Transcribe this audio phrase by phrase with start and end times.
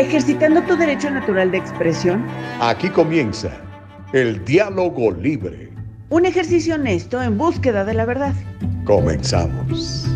[0.00, 2.26] ejercitando tu derecho natural de expresión.
[2.60, 3.60] Aquí comienza
[4.12, 5.70] el diálogo libre.
[6.08, 8.34] Un ejercicio honesto en búsqueda de la verdad.
[8.84, 10.06] Comenzamos.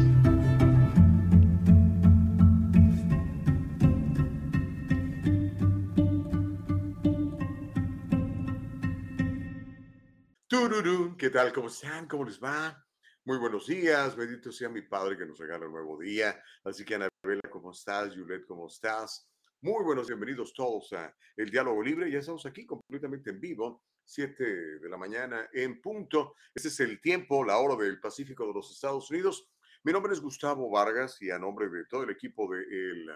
[10.48, 11.52] Tururú, ¿qué tal?
[11.52, 12.08] ¿Cómo están?
[12.08, 12.82] ¿Cómo les va?
[13.26, 16.38] Muy buenos días, bendito sea mi Padre que nos regala un nuevo día.
[16.64, 18.14] Así que Anabela, ¿cómo estás?
[18.14, 19.28] Juliet, ¿cómo estás?
[19.64, 22.10] Muy buenos, bienvenidos todos a El Diálogo Libre.
[22.10, 24.44] Ya estamos aquí completamente en vivo, 7
[24.78, 26.34] de la mañana en punto.
[26.54, 29.50] Este es el tiempo, la hora del Pacífico de los Estados Unidos.
[29.82, 33.06] Mi nombre es Gustavo Vargas y a nombre de todo el equipo del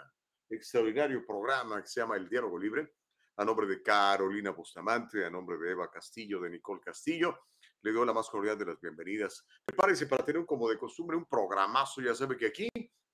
[0.48, 2.94] extraordinario programa que se llama El Diálogo Libre,
[3.36, 7.40] a nombre de Carolina Bustamante, a nombre de Eva Castillo, de Nicole Castillo,
[7.82, 9.46] le doy la más cordial de las bienvenidas.
[9.66, 12.00] Prepárese para tener, como de costumbre, un programazo.
[12.00, 12.68] Ya sabe que aquí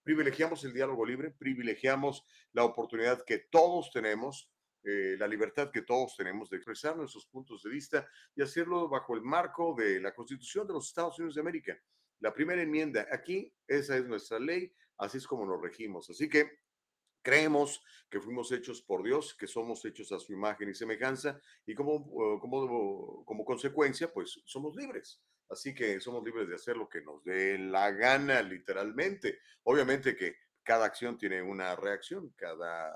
[0.05, 4.51] privilegiamos el diálogo libre, privilegiamos la oportunidad que todos tenemos,
[4.85, 9.15] eh, la libertad que todos tenemos de expresar nuestros puntos de vista y hacerlo bajo
[9.15, 11.83] el marco de la Constitución de los Estados Unidos de América.
[12.21, 16.11] La primera enmienda, aquí, esa es nuestra ley, así es como nos regimos.
[16.11, 16.59] Así que
[17.23, 21.75] creemos que fuimos hechos por Dios, que somos hechos a su imagen y semejanza, y
[21.75, 25.23] como, uh, como, como consecuencia, pues somos libres.
[25.55, 29.39] Así que somos libres de hacer lo que nos dé la gana, literalmente.
[29.63, 32.93] Obviamente que cada acción tiene una reacción, cada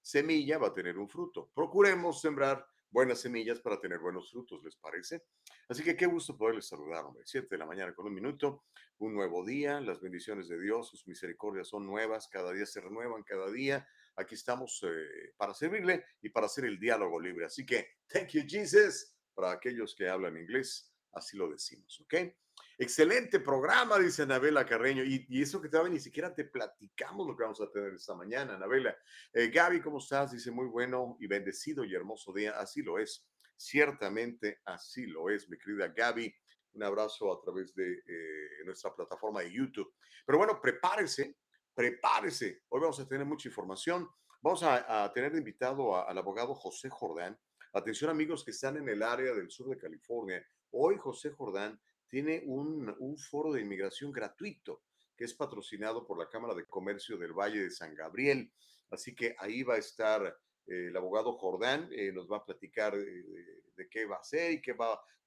[0.00, 1.50] semilla va a tener un fruto.
[1.52, 5.24] Procuremos sembrar buenas semillas para tener buenos frutos, ¿les parece?
[5.68, 7.24] Así que qué gusto poderles saludar, hombre.
[7.26, 8.64] Siete de la mañana con un minuto,
[8.98, 13.24] un nuevo día, las bendiciones de Dios, sus misericordias son nuevas, cada día se renuevan,
[13.24, 13.88] cada día.
[14.14, 17.46] Aquí estamos eh, para servirle y para hacer el diálogo libre.
[17.46, 22.14] Así que, thank you, Jesus, para aquellos que hablan inglés Así lo decimos, ¿ok?
[22.80, 25.02] Excelente programa, dice Anabela Carreño.
[25.04, 28.54] Y, eso que todavía ni siquiera te platicamos lo que vamos a tener esta mañana,
[28.54, 28.96] Anabela.
[29.32, 30.30] Eh, Gaby, ¿cómo estás?
[30.30, 32.52] Dice muy bueno y bendecido y hermoso día.
[32.58, 33.26] Así lo es.
[33.56, 36.32] Ciertamente así lo es, mi querida Gaby.
[36.74, 39.92] Un abrazo a través de eh, nuestra plataforma de YouTube.
[40.24, 41.36] Pero bueno, prepárese,
[41.74, 42.62] prepárese.
[42.68, 44.08] Hoy vamos a tener mucha información.
[44.40, 47.36] Vamos a, tener invitado al abogado José Jordán.
[47.72, 52.42] Atención amigos que están en el área del sur de California Hoy José Jordán tiene
[52.46, 54.82] un, foro de inmigración gratuito
[55.16, 58.52] que es patrocinado por la Cámara de Comercio del Valle de San Gabriel.
[58.90, 60.24] Así que ahí va a estar
[60.66, 64.62] eh, el abogado Jordán, eh, nos va a platicar de, qué va a hacer y
[64.62, 64.74] qué,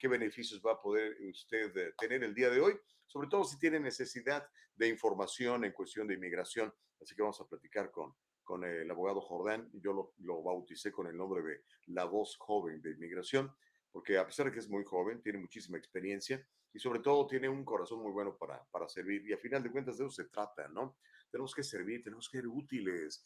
[0.08, 3.80] beneficios va a poder usted eh, tener el día de hoy, sobre todo si tiene
[3.80, 6.74] necesidad de información en cuestión de inmigración.
[7.02, 9.70] Así que vamos a platicar con, con el abogado Jordán.
[9.74, 13.54] Yo lo, lo bauticé con el nombre de La Voz Joven de Inmigración
[13.92, 17.50] porque a pesar de que es muy joven, tiene muchísima experiencia y sobre todo tiene
[17.50, 19.28] un corazón muy bueno para, para servir.
[19.28, 20.98] Y a final de cuentas de eso se trata, ¿no?
[21.30, 23.26] Tenemos que servir, tenemos que ser útiles.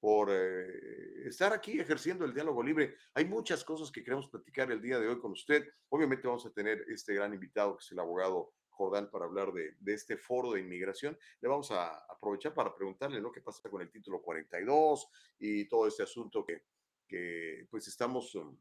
[0.00, 2.96] por eh, estar aquí ejerciendo el diálogo libre.
[3.14, 5.66] Hay muchas cosas que queremos platicar el día de hoy con usted.
[5.90, 9.74] Obviamente vamos a tener este gran invitado que es el abogado Jordán para hablar de,
[9.80, 11.18] de, este foro de inmigración.
[11.40, 15.08] Le vamos a aprovechar para preguntarle lo que pasa con el título 42
[15.38, 16.62] y todo este asunto que,
[17.08, 18.56] que pues estamos um,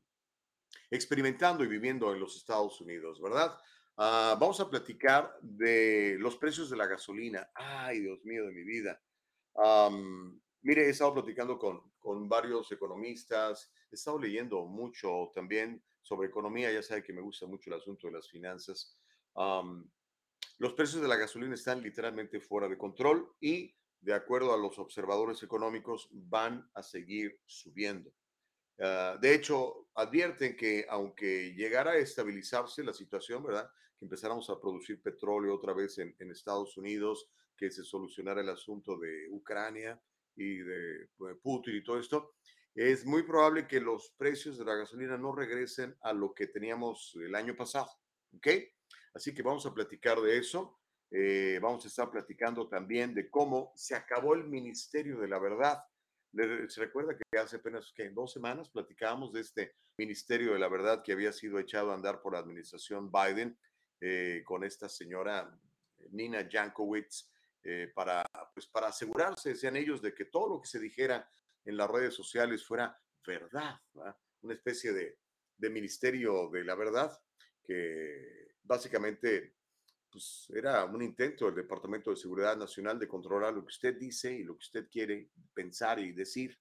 [0.89, 3.57] experimentando y viviendo en los Estados Unidos, ¿verdad?
[3.97, 7.49] Uh, vamos a platicar de los precios de la gasolina.
[7.53, 9.01] Ay, Dios mío de mi vida.
[9.53, 16.27] Um, mire, he estado platicando con, con varios economistas, he estado leyendo mucho también sobre
[16.27, 18.95] economía, ya sabe que me gusta mucho el asunto de las finanzas.
[19.33, 19.89] Um,
[20.57, 24.77] los precios de la gasolina están literalmente fuera de control y, de acuerdo a los
[24.79, 28.11] observadores económicos, van a seguir subiendo.
[28.77, 33.69] Uh, de hecho, advierten que aunque llegara a estabilizarse la situación, ¿verdad?
[33.97, 38.49] Que empezáramos a producir petróleo otra vez en, en Estados Unidos, que se solucionara el
[38.49, 40.01] asunto de Ucrania
[40.35, 42.35] y de pues, Putin y todo esto,
[42.75, 47.15] es muy probable que los precios de la gasolina no regresen a lo que teníamos
[47.15, 47.89] el año pasado.
[48.35, 48.47] ¿Ok?
[49.15, 50.77] Así que vamos a platicar de eso.
[51.09, 55.81] Eh, vamos a estar platicando también de cómo se acabó el Ministerio de la Verdad.
[56.67, 61.01] Se recuerda que hace apenas que dos semanas platicábamos de este Ministerio de la Verdad
[61.01, 63.57] que había sido echado a andar por la administración Biden
[64.01, 65.57] eh, con esta señora
[66.11, 67.31] Nina Jankowicz
[67.63, 71.31] eh, para, pues, para asegurarse, decían ellos, de que todo lo que se dijera
[71.63, 74.17] en las redes sociales fuera verdad, ¿verdad?
[74.41, 75.17] una especie de,
[75.57, 77.17] de Ministerio de la Verdad
[77.63, 79.55] que básicamente
[80.11, 84.33] pues, era un intento del Departamento de Seguridad Nacional de controlar lo que usted dice
[84.33, 86.57] y lo que usted quiere pensar y decir.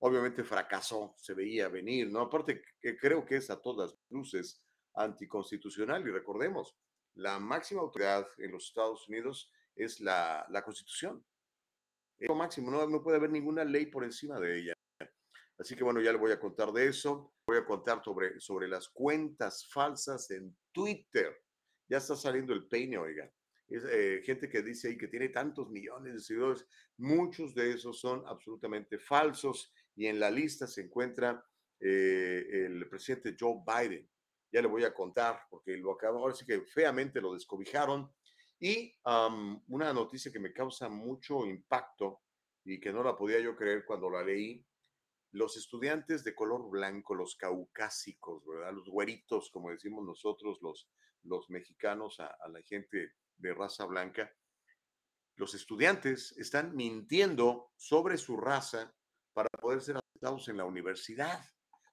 [0.00, 2.20] Obviamente fracasó, se veía venir, ¿no?
[2.20, 4.62] Aparte que creo que es a todas luces
[4.94, 6.76] anticonstitucional y recordemos,
[7.14, 11.24] la máxima autoridad en los Estados Unidos es la, la Constitución.
[12.16, 14.74] Es lo máximo, no, no puede haber ninguna ley por encima de ella.
[15.58, 17.34] Así que bueno, ya le voy a contar de eso.
[17.46, 21.36] Voy a contar sobre, sobre las cuentas falsas en Twitter.
[21.88, 23.30] Ya está saliendo el peine, oiga.
[23.68, 26.66] Es, eh, gente que dice ahí que tiene tantos millones de seguidores.
[26.96, 31.44] Muchos de esos son absolutamente falsos y en la lista se encuentra
[31.80, 34.08] eh, el presidente Joe Biden.
[34.50, 38.10] Ya le voy a contar porque lo acabo, ahora sí que feamente lo descobijaron.
[38.60, 42.22] Y um, una noticia que me causa mucho impacto
[42.64, 44.66] y que no la podía yo creer cuando la leí
[45.32, 48.72] los estudiantes de color blanco, los caucásicos, ¿verdad?
[48.72, 50.90] Los güeritos, como decimos nosotros, los,
[51.22, 54.32] los mexicanos, a, la gente de raza blanca,
[55.36, 58.92] los estudiantes están mintiendo sobre su raza
[59.32, 61.44] para poder ser aceptados en la universidad.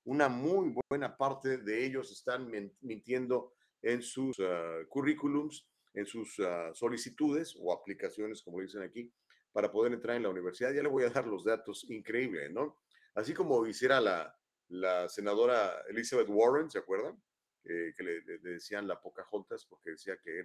[0.05, 2.49] Una muy buena parte de ellos están
[2.81, 9.13] mintiendo en sus uh, currículums, en sus uh, solicitudes o aplicaciones, como dicen aquí,
[9.51, 10.73] para poder entrar en la universidad.
[10.73, 12.79] Ya le voy a dar los datos, increíble, ¿no?
[13.15, 17.21] Así como hiciera la, senadora Elizabeth Warren, ¿se acuerdan?
[17.63, 20.39] Que le, decían la Pocahontas porque decía que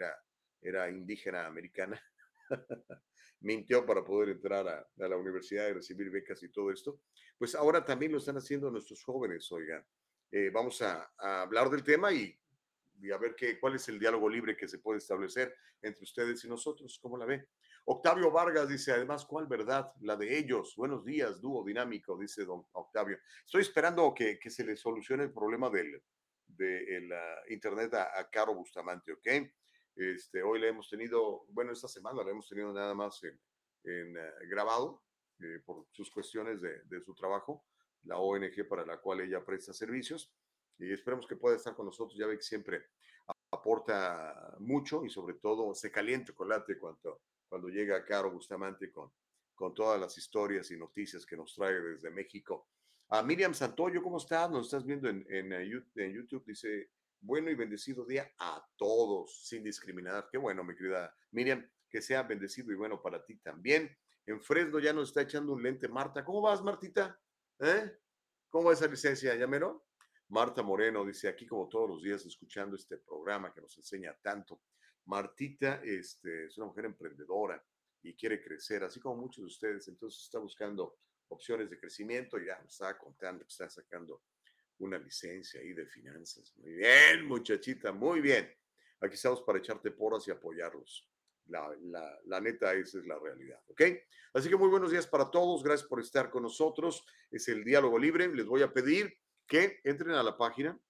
[0.60, 2.02] era, indígena americana.
[3.40, 7.00] Mintió para poder entrar a, la universidad y recibir becas y todo esto.
[7.38, 9.84] Pues ahora también lo están haciendo nuestros jóvenes, oigan.
[10.30, 12.38] Eh, vamos a, a, hablar del tema y,
[13.00, 16.44] y a ver qué, cuál es el diálogo libre que se puede establecer entre ustedes
[16.44, 16.98] y nosotros.
[17.00, 17.48] ¿Cómo la ve?
[17.84, 19.92] Octavio Vargas dice, además, ¿cuál verdad?
[20.00, 20.74] La de ellos.
[20.76, 23.18] Buenos días, dúo dinámico, dice don Octavio.
[23.44, 26.02] Estoy esperando que, que se le solucione el problema del
[26.46, 29.26] de el, uh, internet a, a, Caro Bustamante, ¿ok?
[29.96, 33.40] Este, hoy le hemos tenido, bueno, esta semana le hemos tenido nada más en,
[33.84, 35.02] en uh, grabado
[35.40, 37.64] eh, por sus cuestiones de, de su trabajo,
[38.04, 40.32] la ONG para la cual ella presta servicios,
[40.78, 42.18] y esperemos que pueda estar con nosotros.
[42.18, 42.82] Ya ve que siempre
[43.52, 49.12] aporta mucho y sobre todo se calienta chocolate cuando cuando llega Caro Bustamante con,
[49.56, 52.68] con todas las historias y noticias que nos trae desde México.
[53.08, 54.48] A Miriam Santoyo, ¿cómo estás?
[54.48, 55.40] Nos estás viendo en, eh,
[55.96, 56.44] en, YouTube.
[56.46, 60.28] Dice, bueno y bendecido día a todos, sin discriminar.
[60.30, 63.94] Qué bueno, mi querida Miriam, que sea bendecido y bueno para ti también.
[64.26, 66.24] En Fresno ya nos está echando un lente Marta.
[66.24, 67.20] ¿Cómo vas, Martita?
[67.58, 67.98] ¿Eh?
[68.48, 69.86] ¿Cómo va esa licencia, Llamero?
[70.28, 74.62] Marta Moreno dice, aquí como todos los días, escuchando este programa que nos enseña tanto.
[75.10, 77.60] Martita este, es una mujer emprendedora
[78.00, 82.56] y quiere crecer, así como muchos de ustedes, entonces está buscando opciones de crecimiento ya
[82.60, 84.22] me estaba contando que está sacando
[84.78, 86.54] una licencia ahí de finanzas.
[86.58, 88.48] Muy bien, muchachita, muy bien.
[89.00, 91.10] Aquí estamos para echarte porras y apoyarlos.
[91.46, 93.82] La, la, la, neta, esa es la realidad, ¿ok?
[94.34, 97.04] Así que muy buenos días para todos, gracias por estar con nosotros.
[97.32, 98.28] Es el diálogo libre.
[98.28, 100.80] Les voy a pedir que entren a la página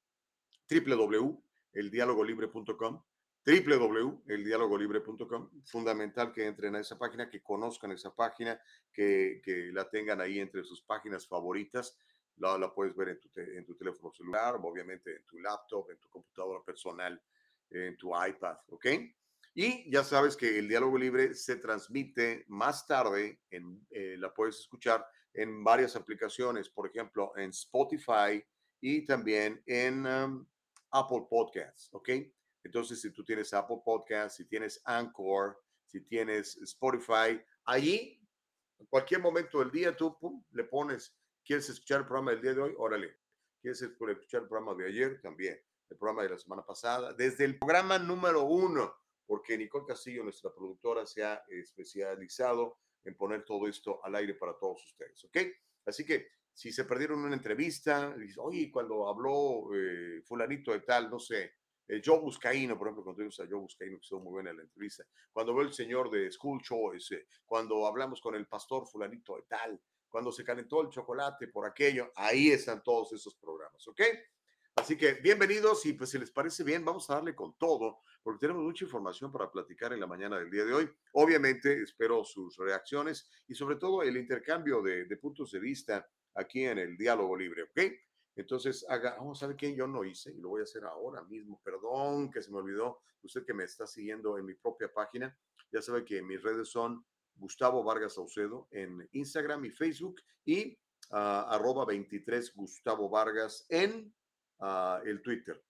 [0.69, 3.03] www.eldialogolibre.com
[3.47, 5.51] www.eldialogolibre.com.
[5.65, 8.61] Fundamental que entren a esa página, que conozcan esa página,
[8.93, 11.97] que, que la tengan ahí entre sus páginas favoritas.
[12.37, 15.91] La, la puedes ver en tu, te, en tu teléfono celular, obviamente en tu laptop,
[15.91, 17.21] en tu computadora personal,
[17.71, 18.87] en tu iPad, ¿ok?
[19.55, 24.61] Y ya sabes que el diálogo libre se transmite más tarde, en, eh, la puedes
[24.61, 25.05] escuchar
[25.35, 28.45] en varias aplicaciones, por ejemplo, en Spotify
[28.81, 30.47] y también en um,
[30.93, 32.11] Apple Podcasts, ¿ok?
[32.63, 38.21] Entonces, si tú tienes Apple Podcasts, si tienes Anchor, si tienes Spotify, allí,
[38.79, 42.55] en cualquier momento del día, tú pum, le pones, ¿quieres escuchar el programa del día
[42.55, 42.75] de hoy?
[42.79, 43.17] Órale.
[43.61, 45.21] ¿Quieres escuchar el programa de ayer?
[45.21, 45.61] También.
[45.89, 47.13] El programa de la semana pasada.
[47.13, 48.95] Desde el programa número uno,
[49.27, 54.57] porque Nicole Castillo, nuestra productora, se ha especializado en poner todo esto al aire para
[54.59, 55.37] todos ustedes, ¿ok?
[55.87, 61.09] Así que si se perdieron una entrevista, dices, oye, cuando habló eh, fulanito de tal,
[61.11, 61.53] no sé,
[61.91, 64.63] eh, Joe Buscaíno, por ejemplo, cuando tuvimos a Joe Buscaíno, que estuvo muy buena la
[64.63, 69.43] entrevista, cuando veo el señor de School Choice, cuando hablamos con el pastor fulanito de
[69.43, 74.03] tal, cuando se calentó el chocolate por aquello, ahí están todos esos programas, ¿ok?
[74.77, 78.39] Así que bienvenidos y pues si les parece bien, vamos a darle con todo, porque
[78.39, 80.89] tenemos mucha información para platicar en la mañana del día de hoy.
[81.15, 86.65] Obviamente espero sus reacciones y sobre todo el intercambio de, de puntos de vista aquí
[86.65, 87.81] en el diálogo libre, ¿ok?
[88.37, 91.23] Entonces, haga, vamos a ver quién yo no hice y lo voy a hacer ahora
[91.25, 91.61] mismo.
[91.65, 93.01] Perdón que se me olvidó.
[93.23, 95.37] Usted que me está siguiendo en mi propia página,
[95.71, 100.73] ya sabe que mis redes son Gustavo Vargas Saucedo en Instagram y Facebook y
[101.11, 101.17] uh,
[101.49, 104.13] arroba 23 Gustavo Vargas en
[104.59, 105.63] uh, el Twitter.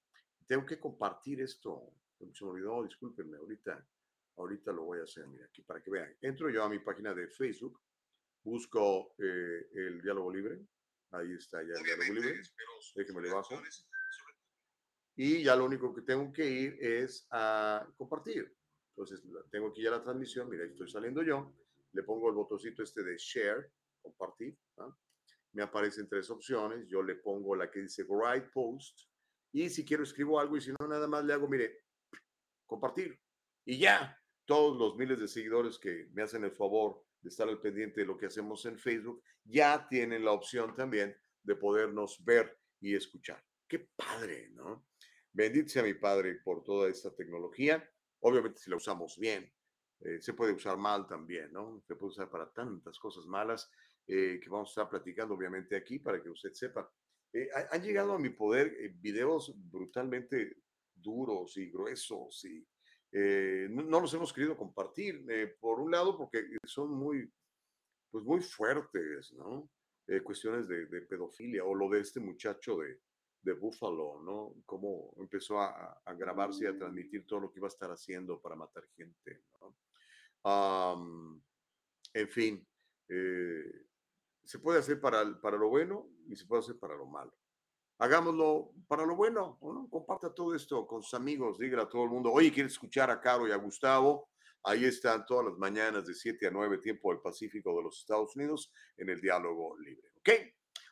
[0.47, 1.93] Tengo que compartir esto.
[2.19, 3.87] Se me olvidó, discúlpenme, ahorita,
[4.37, 6.14] ahorita lo voy a hacer, mira, aquí para que vean.
[6.21, 7.81] Entro yo a mi página de Facebook,
[8.43, 10.61] busco eh, el diálogo libre,
[11.12, 12.43] Ahí está ya diálogo libre.
[12.95, 13.61] Déjeme le bajo.
[15.17, 18.57] Y ya lo único que tengo que ir es a compartir.
[18.90, 20.49] Entonces, tengo aquí ya la transmisión.
[20.49, 21.55] Mira, estoy saliendo yo.
[21.93, 24.57] Le pongo el botoncito este de share, compartir.
[24.79, 24.97] ¿ah?
[25.52, 26.87] Me aparecen tres opciones.
[26.88, 29.00] Yo le pongo la que dice write post.
[29.52, 31.85] Y si quiero escribo algo y si no, nada más le hago, mire,
[32.67, 33.21] compartir.
[33.64, 37.61] Y ya, todos los miles de seguidores que me hacen el favor de estar al
[37.61, 42.59] pendiente de lo que hacemos en Facebook, ya tienen la opción también de podernos ver
[42.81, 43.43] y escuchar.
[43.69, 44.87] Qué padre, ¿no?
[45.33, 47.89] Bendito sea mi Padre por toda esta tecnología.
[48.21, 49.50] Obviamente si la usamos bien,
[50.00, 51.83] eh, se puede usar mal también, ¿no?
[51.87, 53.71] Se puede usar para tantas cosas malas
[54.07, 56.91] eh, que vamos a estar platicando obviamente aquí para que usted sepa.
[57.33, 60.57] Eh, han llegado a mi poder videos brutalmente
[60.93, 62.67] duros y gruesos y
[63.12, 65.25] eh, no, los hemos querido compartir.
[65.29, 67.31] Eh, por un lado, porque son muy,
[68.11, 69.71] pues muy fuertes, ¿no?
[70.07, 73.00] Eh, cuestiones de, de, pedofilia o lo de este muchacho de,
[73.43, 74.55] de Buffalo, ¿no?
[74.67, 78.40] Cómo empezó a, a, grabarse y a transmitir todo lo que iba a estar haciendo
[78.40, 79.76] para matar gente, ¿no?
[80.43, 81.40] Um,
[82.14, 82.67] en fin,
[83.07, 87.33] se puede hacer para, para lo bueno y se puede hacer para lo malo
[88.00, 89.88] hagámoslo para lo bueno, ¿no?
[89.90, 93.21] Comparta todo esto con sus amigos, dígale a todo el mundo, oye, ¿quieres escuchar a
[93.21, 94.30] Caro y a Gustavo?
[94.64, 98.35] Ahí están todas las mañanas de 7 a 9, tiempo del Pacífico de los Estados
[98.37, 100.30] Unidos, en el diálogo libre, ¿ok?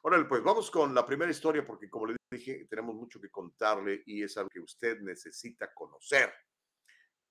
[0.05, 4.03] Ahora, pues vamos con la primera historia, porque como le dije, tenemos mucho que contarle
[4.07, 6.33] y es algo que usted necesita conocer.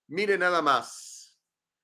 [0.08, 1.40] Mire nada más,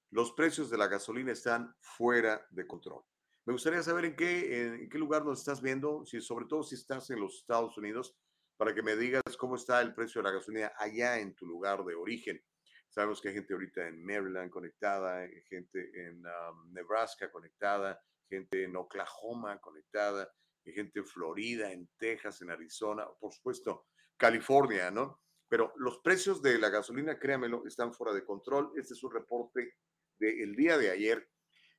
[0.09, 3.03] los precios de la gasolina están fuera de control.
[3.45, 7.19] Me gustaría saber en qué, lugar nos estás viendo, si, sobre todo si estás en
[7.19, 8.15] los Estados Unidos,
[8.55, 11.83] para que me digas cómo está el precio de la gasolina allá en tu lugar
[11.83, 12.41] de origen.
[12.87, 18.77] Sabemos que hay gente ahorita en Maryland conectada, gente en um, Nebraska conectada, gente en
[18.77, 20.31] Oklahoma conectada,
[20.63, 25.19] gente en Florida, en Texas, en Arizona, por supuesto, California, ¿no?
[25.49, 28.71] Pero los precios de la gasolina, créamelo, están fuera de control.
[28.77, 29.75] Este es un reporte
[30.17, 31.27] del día de ayer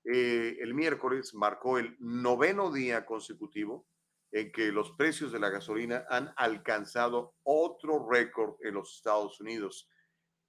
[0.04, 3.86] eh, el miércoles marcó el noveno día consecutivo
[4.30, 9.88] en que los precios de la gasolina han alcanzado otro récord en los Estados Unidos.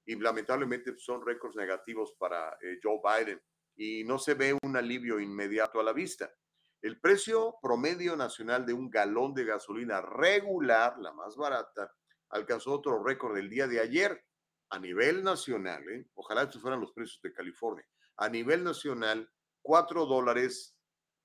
[0.06, 3.42] Y lamentablemente son récords negativos para eh, Joe Biden
[3.76, 6.34] y no se ve un alivio inmediato a la vista.
[6.82, 11.92] El precio promedio nacional de un galón de gasolina regular, la más barata,
[12.30, 14.24] alcanzó otro récord el día de ayer
[14.70, 15.88] a nivel nacional.
[15.90, 16.08] ¿eh?
[16.16, 17.86] Ojalá estos fueran los precios de California.
[18.18, 19.30] A nivel nacional,
[19.66, 20.78] 4 dólares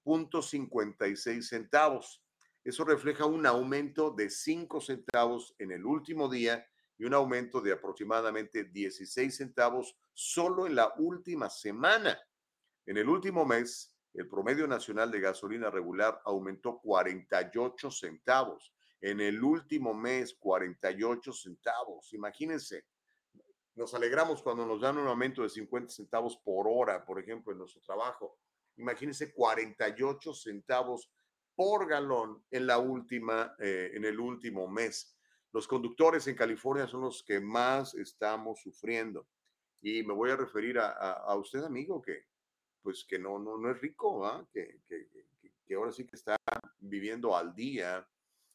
[0.02, 2.24] punto 56 centavos.
[2.64, 6.66] Eso refleja un aumento de 5 centavos en el último día
[6.96, 12.18] y un aumento de aproximadamente 16 centavos solo en la última semana.
[12.86, 18.72] En el último mes, el promedio nacional de gasolina regular aumentó 48 centavos.
[19.02, 22.14] En el último mes, 48 centavos.
[22.14, 22.86] Imagínense,
[23.80, 27.58] nos alegramos cuando nos dan un aumento de 50 centavos por hora, por ejemplo, en
[27.58, 28.38] nuestro trabajo.
[28.76, 31.10] Imagínense 48 centavos
[31.54, 35.16] por galón en la última, eh, en el último mes.
[35.50, 39.26] Los conductores en California son los que más estamos sufriendo.
[39.80, 42.26] Y me voy a referir a, a, usted, amigo, que
[42.82, 44.46] pues que no, no, no es rico, ¿ah?
[44.52, 45.08] que, que,
[45.66, 46.36] que, ahora sí que está
[46.78, 48.06] viviendo al día.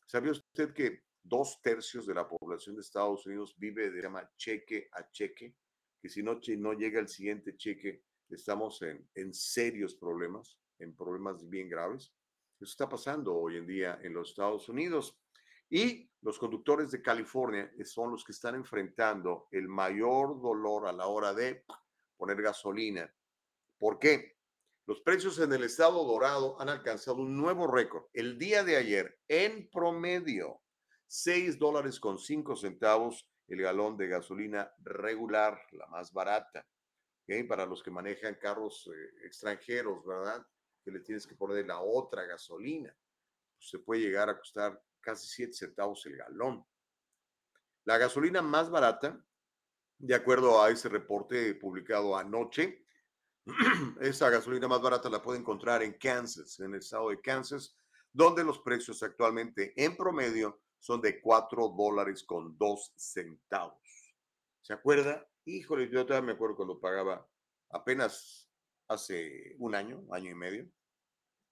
[0.06, 4.90] ¿Sabía usted que dos tercios de la población de Estados Unidos vive de llama cheque
[4.92, 5.56] a cheque?
[6.02, 11.48] Que si no, no llega el siguiente cheque, estamos en, en serios problemas, en problemas
[11.50, 12.14] bien graves.
[12.60, 15.20] Eso está pasando hoy en día en los Estados Unidos.
[15.70, 21.08] Y los conductores de California son los que están enfrentando el mayor dolor a la
[21.08, 21.66] hora de
[22.18, 23.12] poner gasolina.
[23.78, 24.36] ¿Por qué?
[24.88, 28.06] Los precios en el estado dorado han alcanzado un nuevo récord.
[28.14, 30.62] El día de ayer, en promedio,
[31.08, 36.66] 6 dólares con 5 centavos el galón de gasolina regular, la más barata.
[37.48, 40.46] Para los que manejan carros eh, extranjeros, ¿verdad?
[40.84, 42.96] Que le tienes que poner la otra gasolina.
[43.58, 46.64] Pues se puede llegar a costar casi 7 centavos el galón.
[47.86, 49.20] La gasolina más barata,
[49.98, 52.86] de acuerdo a ese reporte publicado anoche,
[54.02, 57.76] esa gasolina más barata la puede encontrar en Kansas, en el estado de Kansas,
[58.12, 64.14] donde los precios actualmente en promedio son de 4 dólares con 2 centavos.
[64.62, 65.28] ¿Se acuerda?
[65.46, 67.28] Híjole, yo todavía me acuerdo cuando pagaba
[67.72, 68.48] apenas
[68.88, 70.72] hace un año, año y medio,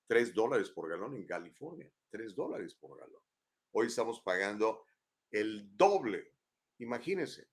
[0.05, 3.23] 3 dólares por galón en California, 3 dólares por galón.
[3.71, 4.85] Hoy estamos pagando
[5.31, 6.35] el doble.
[6.77, 7.47] Imagínense.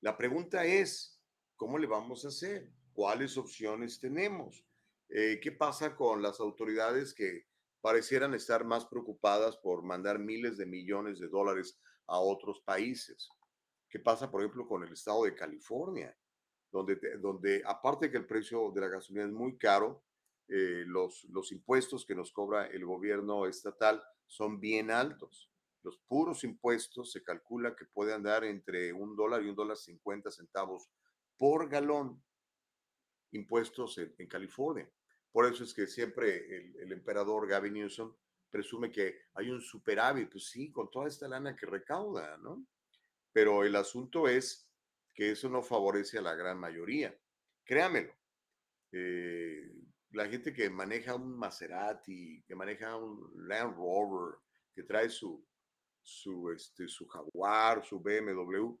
[0.00, 1.22] La pregunta es,
[1.54, 2.72] ¿cómo le vamos a hacer?
[2.92, 4.66] ¿Cuáles opciones tenemos?
[5.10, 7.46] Eh, ¿Qué pasa con las autoridades que
[7.84, 13.28] parecieran estar más preocupadas por mandar miles de millones de dólares a otros países?
[13.90, 16.16] ¿Qué pasa, por ejemplo, con el estado de California?
[16.72, 20.02] Donde, donde aparte que el precio de la gasolina es muy caro,
[20.48, 25.50] eh, los, los impuestos que nos cobra el gobierno estatal son bien altos.
[25.82, 30.30] Los puros impuestos se calcula que puede andar entre un dólar y un dólar cincuenta
[30.30, 30.88] centavos
[31.36, 32.24] por galón
[33.32, 34.90] impuestos en, California.
[35.34, 38.14] Por eso es que siempre el, emperador Gavin Newsom
[38.48, 42.64] presume que hay un superávit, pues sí, con toda esta lana que recauda, ¿no?
[43.32, 44.70] Pero el asunto es
[45.12, 47.18] que eso no favorece a la gran mayoría.
[47.64, 48.14] Créamelo.
[48.92, 49.72] Eh,
[50.12, 54.38] la gente que maneja un Maserati, que maneja un Land Rover,
[54.72, 55.44] que trae su,
[56.00, 58.78] su, este, su Jaguar, su BMW,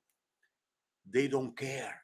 [1.10, 2.03] they don't care.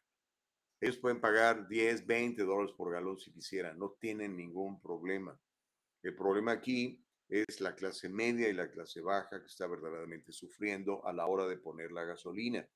[0.81, 5.38] Ellos pueden pagar 10, 20 dólares por galón si quisieran, no tienen ningún problema.
[6.03, 11.07] El problema aquí es la clase media y la clase baja que está verdaderamente sufriendo
[11.07, 12.66] a la hora de poner la gasolina.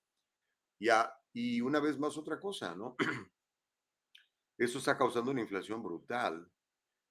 [0.79, 2.97] Ya, y una vez más otra cosa, ¿no?
[4.59, 6.51] Eso está causando una inflación brutal.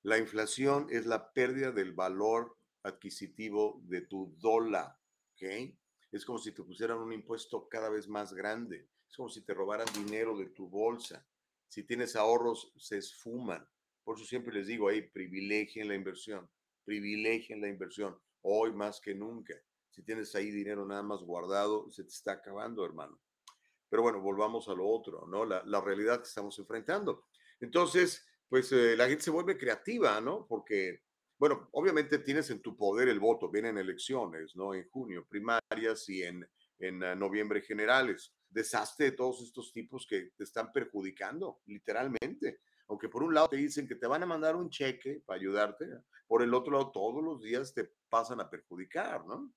[0.03, 4.95] La inflación es la pérdida del valor adquisitivo de tu dólar,
[5.33, 5.75] ¿ok?
[6.11, 8.87] Es como si te pusieran un impuesto cada vez más grande.
[9.13, 11.23] Es como si te robaran dinero de tu bolsa.
[11.67, 13.63] Si tienes ahorros, se esfuman.
[14.03, 16.49] Por eso siempre les digo ahí, privilegien la inversión,
[16.83, 19.53] privilegien la inversión, hoy más que nunca.
[19.91, 23.21] Si tienes ahí dinero nada más guardado, se te está acabando, hermano.
[23.87, 25.45] Pero bueno, volvamos a lo otro, ¿no?
[25.45, 27.27] La, realidad que estamos enfrentando.
[27.59, 30.47] Entonces, pues eh, la gente se vuelve creativa, ¿no?
[30.47, 31.03] Porque,
[31.37, 34.73] bueno, obviamente tienes en tu poder el voto, vienen elecciones, ¿no?
[34.73, 36.49] En junio, primarias y en,
[36.79, 38.33] en uh, noviembre generales.
[38.53, 42.61] Desastre de todos estos tipos que te están perjudicando, literalmente.
[42.87, 45.87] Aunque por un lado te dicen que te van a mandar un cheque para ayudarte,
[46.27, 49.53] por el otro lado todos los días te pasan a perjudicar, ¿no?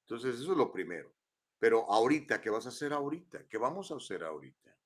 [0.00, 1.14] Entonces, eso es lo primero.
[1.58, 3.46] Pero ahorita, ¿qué vas a hacer ahorita?
[3.48, 4.76] ¿Qué vamos a hacer ahorita?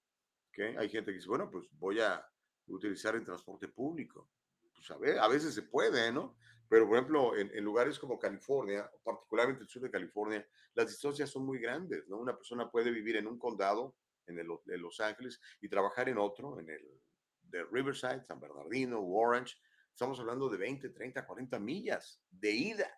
[0.49, 0.77] ¿Okay?
[0.77, 2.27] Hay gente que dice, bueno, pues voy a
[2.67, 4.31] utilizar el transporte público.
[4.75, 6.37] Pues a, ver, a veces se puede, ¿no?
[6.73, 11.29] Pero, por ejemplo, en, en, lugares como California, particularmente el sur de California, las distancias
[11.29, 12.17] son muy grandes, ¿no?
[12.17, 13.95] Una persona puede vivir en un condado,
[14.27, 14.47] en el,
[14.81, 17.03] Los Ángeles, y trabajar en otro, en el
[17.43, 19.55] de Riverside, San Bernardino, Orange.
[19.91, 22.91] Estamos hablando de 20, 30, 40 millas de ida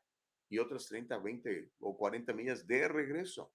[0.49, 3.53] y otras 30, 20 o 40 millas de regreso.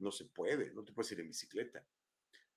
[0.00, 1.86] No se puede, no te puedes ir en bicicleta.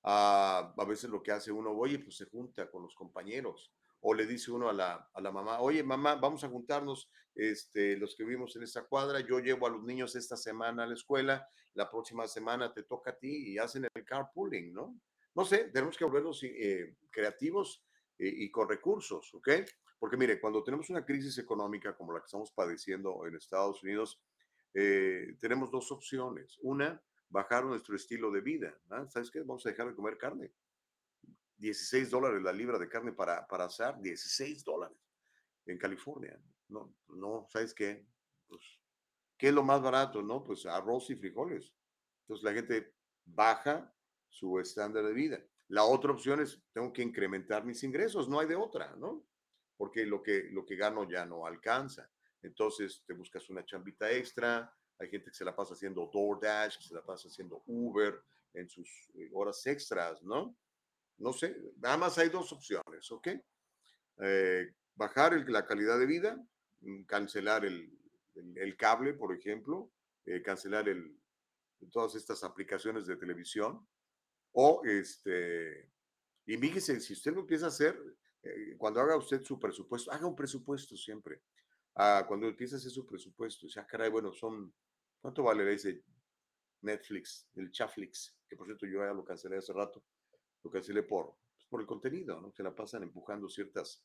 [0.02, 3.72] Uh, a veces lo que hace uno, oye, pues se junta con los compañeros
[4.08, 7.98] o le dice uno a la, a la mamá, oye, mamá, vamos a juntarnos este,
[7.98, 10.94] los que vivimos en esta cuadra, yo llevo a los niños esta semana a la
[10.94, 14.96] escuela, la próxima semana te toca a ti y hacen el carpooling, ¿no?
[15.34, 17.84] No sé, tenemos que volvernos eh, creativos
[18.20, 19.50] eh, y con recursos, ¿ok?
[19.98, 24.22] Porque mire, cuando tenemos una crisis económica como la que estamos padeciendo en Estados Unidos,
[24.76, 26.60] eh, tenemos dos opciones.
[26.62, 28.78] Una, bajar nuestro estilo de vida.
[28.91, 29.08] ¿ah?
[29.10, 29.39] ¿Sabes qué?
[29.39, 30.52] Vamos a dejar de comer carne.
[31.65, 34.97] 16 dólares la libra de carne para, para asar, 16 dólares
[35.65, 36.39] en California.
[36.67, 38.06] No, no, ¿sabes qué?
[38.47, 38.62] Pues,
[39.38, 40.21] ¿qué es lo más barato?
[40.21, 41.73] No, pues arroz y frijoles.
[42.21, 42.93] Entonces la gente
[43.25, 43.91] baja
[44.30, 45.43] su estándar de vida.
[45.69, 49.25] La otra opción es, tengo que incrementar mis ingresos, no hay de otra, ¿no?
[49.75, 52.12] Porque lo que, lo que gano ya no alcanza.
[52.43, 56.88] Entonces te buscas una chambita extra, hay gente que se la pasa haciendo DoorDash, que
[56.88, 58.21] se la pasa haciendo Uber
[58.54, 60.56] en sus eh, horas extras, ¿no?
[61.17, 63.30] No sé, nada más hay dos opciones, ¿ok?
[64.21, 66.38] Eh, bajar la calidad de vida,
[66.82, 67.91] mm, cancelar el,
[68.56, 69.91] el, cable, por ejemplo,
[70.25, 71.17] eh, cancelar el,
[71.91, 73.88] todas estas aplicaciones de televisión,
[74.51, 75.91] o este,
[76.45, 77.97] y fíjese, si usted lo empieza a hacer,
[78.78, 81.41] cuando haga usted su presupuesto, haga un presupuesto siempre.
[81.95, 84.71] Ah, cuando empieza a hacer su presupuesto, ya, caray, bueno, son
[85.25, 86.04] ¿Cuánto vale ese
[86.82, 88.38] Netflix, el Chaflix?
[88.47, 90.04] Que por cierto yo ya lo cancelé hace rato.
[90.65, 92.51] Lo cancelé por, pues, por el contenido, ¿no?
[92.51, 94.04] Se la pasan empujando ciertas,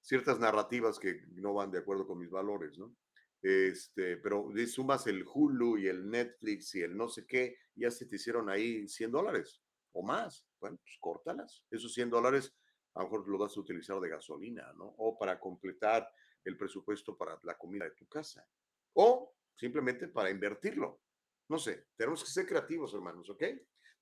[0.00, 2.96] ciertas narrativas que no van de acuerdo con mis valores, ¿no?
[3.42, 8.06] Este, pero sumas el Hulu y el Netflix y el no sé qué, ya se
[8.06, 10.46] te hicieron ahí 100 dólares o más.
[10.58, 11.62] Bueno, pues córtalas.
[11.70, 12.56] Esos 100 dólares
[12.94, 14.86] a lo mejor lo vas a utilizar de gasolina, ¿no?
[14.96, 16.10] O para completar
[16.44, 18.48] el presupuesto para la comida de tu casa.
[18.94, 21.02] O simplemente para invertirlo.
[21.50, 23.44] No sé, tenemos que ser creativos, hermanos, ¿ok?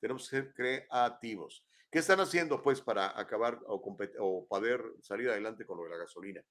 [0.01, 1.65] Tenemos que ser creativos.
[1.91, 3.83] ¿Qué están haciendo, pues, para acabar o,
[4.21, 6.43] o poder salir adelante con lo de la gasolina?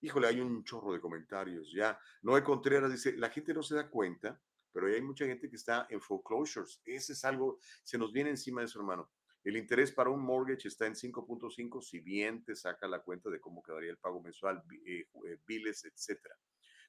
[0.00, 1.98] Híjole, hay un chorro de comentarios ya.
[2.22, 4.40] Noé Contreras dice, la gente no se da cuenta,
[4.72, 6.82] pero hay mucha gente que está en foreclosures.
[6.84, 9.10] Ese es algo, se nos viene encima de eso, hermano.
[9.42, 13.40] El interés para un mortgage está en 5.5, si bien te saca la cuenta de
[13.40, 16.36] cómo quedaría el pago mensual, eh, eh, biles, etcétera.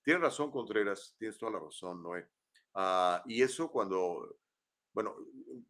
[0.03, 2.27] Tienes razón, Contreras, tienes toda la razón, Noé.
[2.73, 4.39] Ah, y eso cuando,
[4.97, 5.15] bueno,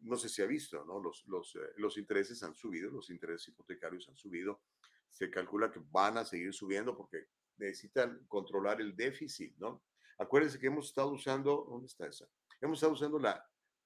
[0.04, 1.02] no sé si ha visto, ¿no?
[1.02, 4.62] Los, los, eh, los intereses han subido, los intereses hipotecarios han subido.
[5.10, 9.84] Se calcula que van a seguir subiendo porque necesitan controlar el déficit, ¿no?
[10.18, 12.26] Acuérdense que hemos estado usando, ¿dónde está esa?
[12.62, 13.46] Hemos estado usando la,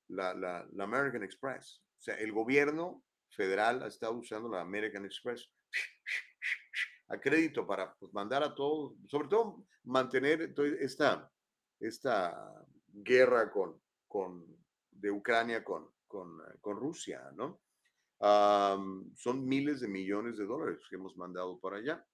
[0.10, 1.82] la, la, American Express.
[1.98, 5.52] O sea, el gobierno federal ha estado usando la American Express
[7.08, 11.32] a crédito para pues, mandar a todos, sobre todo mantener esta,
[11.80, 14.61] esta guerra con, con,
[15.02, 17.62] de Ucrania con, con, con Rusia, ¿no?
[19.16, 22.06] son miles de millones de dólares que hemos mandado para allá.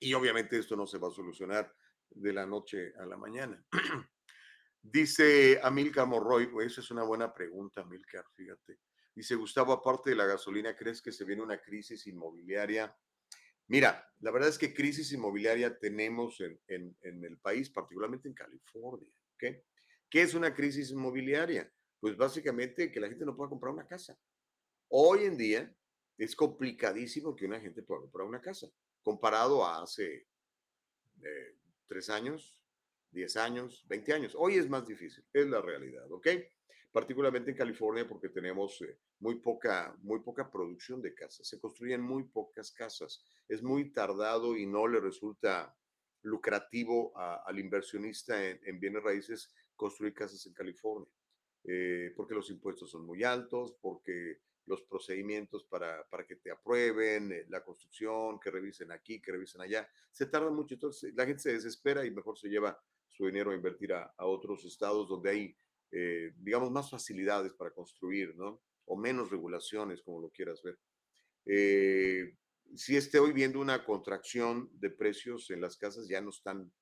[0.00, 1.72] Y obviamente esto no se va a solucionar
[2.08, 3.64] de la noche a la mañana.
[4.82, 8.80] Dice Amilcar Morroy, esa es una buena pregunta, Amilcar, fíjate.
[9.14, 12.92] Dice Gustavo, aparte de la gasolina, ¿crees que se viene una crisis inmobiliaria
[13.70, 19.08] Mira, la verdad es que crisis inmobiliaria tenemos en, el país, particularmente en California.
[19.38, 19.62] ¿Qué
[20.10, 21.72] es una crisis inmobiliaria?
[22.00, 24.18] Pues básicamente que la gente no pueda comprar una casa.
[24.88, 25.74] Hoy en día
[26.16, 28.68] es complicadísimo que una gente pueda comprar una casa,
[29.02, 30.26] comparado a hace
[31.22, 32.60] eh, tres años,
[33.10, 34.34] diez años, veinte años.
[34.36, 36.26] Hoy es más difícil, es la realidad, ¿ok?
[36.92, 41.46] particularmente en California porque tenemos eh, muy, poca, muy poca producción de casas.
[41.46, 43.24] Se construyen muy pocas casas.
[43.48, 45.76] Es muy tardado y no le resulta
[46.22, 51.10] lucrativo al inversionista en, bienes raíces construir casas en California,
[51.64, 57.32] eh, porque los impuestos son muy altos, porque los procedimientos para, para que te aprueben,
[57.32, 60.74] eh, la construcción, que revisen aquí, que revisen allá, se tarda mucho.
[60.74, 64.64] Entonces la gente se desespera y mejor se lleva su dinero a invertir a, otros
[64.64, 65.56] estados donde hay
[65.92, 68.62] eh, digamos, más facilidades para construir, ¿no?
[68.84, 70.78] O menos regulaciones, como lo quieras ver.
[72.76, 76.72] Si estoy viendo una contracción de precios en las casas, ya no están,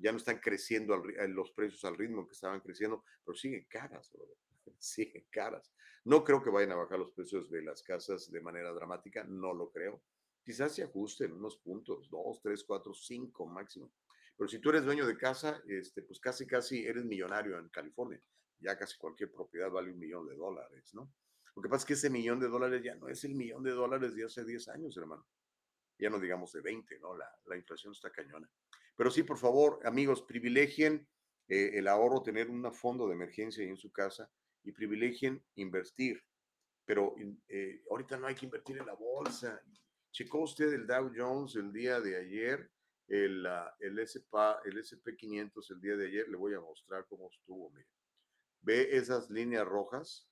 [0.00, 4.12] ya no están creciendo eh, los precios al ritmo que estaban creciendo, pero siguen caras,
[4.78, 5.72] siguen caras.
[6.04, 9.54] No creo que vayan a bajar los precios de las casas de manera dramática, no
[9.54, 10.02] lo creo.
[10.44, 13.92] Quizás se ajusten unos puntos, dos, tres, cuatro, cinco máximo.
[14.36, 18.20] Pero si tú eres dueño de casa, este, pues casi, casi eres millonario en California
[18.62, 21.12] ya casi cualquier propiedad vale un millón de dólares, ¿no?
[21.54, 23.72] Lo que pasa es que ese millón de dólares ya no es el millón de
[23.72, 25.26] dólares de hace 10 años, hermano.
[25.98, 27.16] Ya no digamos de 20, ¿no?
[27.16, 28.48] La, la inflación está cañona.
[28.96, 31.08] Pero sí, por favor, amigos, privilegien
[31.48, 34.30] eh, el ahorro, tener un fondo de emergencia ahí en su casa
[34.62, 36.22] y privilegien invertir.
[36.84, 37.14] pero
[37.48, 39.60] eh, ahorita no hay que invertir en la bolsa.
[40.10, 42.70] Checó usted el Dow Jones el día de ayer,
[43.08, 43.46] el,
[43.80, 47.88] el, SP, el SP500 el día de ayer, le voy a mostrar cómo estuvo, mire
[48.62, 50.28] ve esas líneas rojas,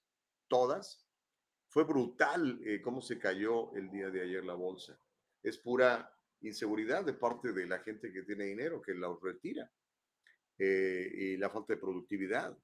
[0.48, 1.06] todas.
[1.68, 4.98] Fue brutal eh, cómo se cayó el día de ayer la bolsa.
[5.42, 6.12] Es pura
[6.42, 9.70] inseguridad de parte de la gente que tiene dinero, que la retira.
[10.58, 12.56] Eh, y la falta de productividad.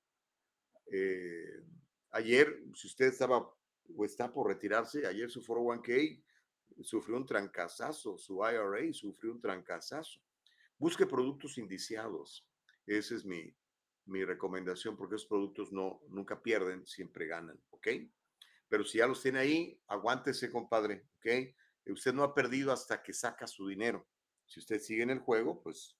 [0.93, 1.62] eh,
[2.11, 3.53] ayer, si usted estaba
[3.97, 6.23] o está por retirarse, ayer su 401k
[6.83, 10.21] sufrió un trancazazo, su IRA sufrió un trancazazo.
[10.79, 12.47] Busque productos indiciados.
[12.87, 13.55] Esa es mi,
[14.07, 17.89] mi recomendación porque esos productos no, nunca pierden, siempre ganan, ¿ok?
[18.69, 21.55] Pero si ya los tiene ahí, aguántese, compadre, ¿ok?
[21.87, 24.07] Usted no ha perdido hasta que saca su dinero.
[24.44, 25.96] Si usted sigue en el juego, pues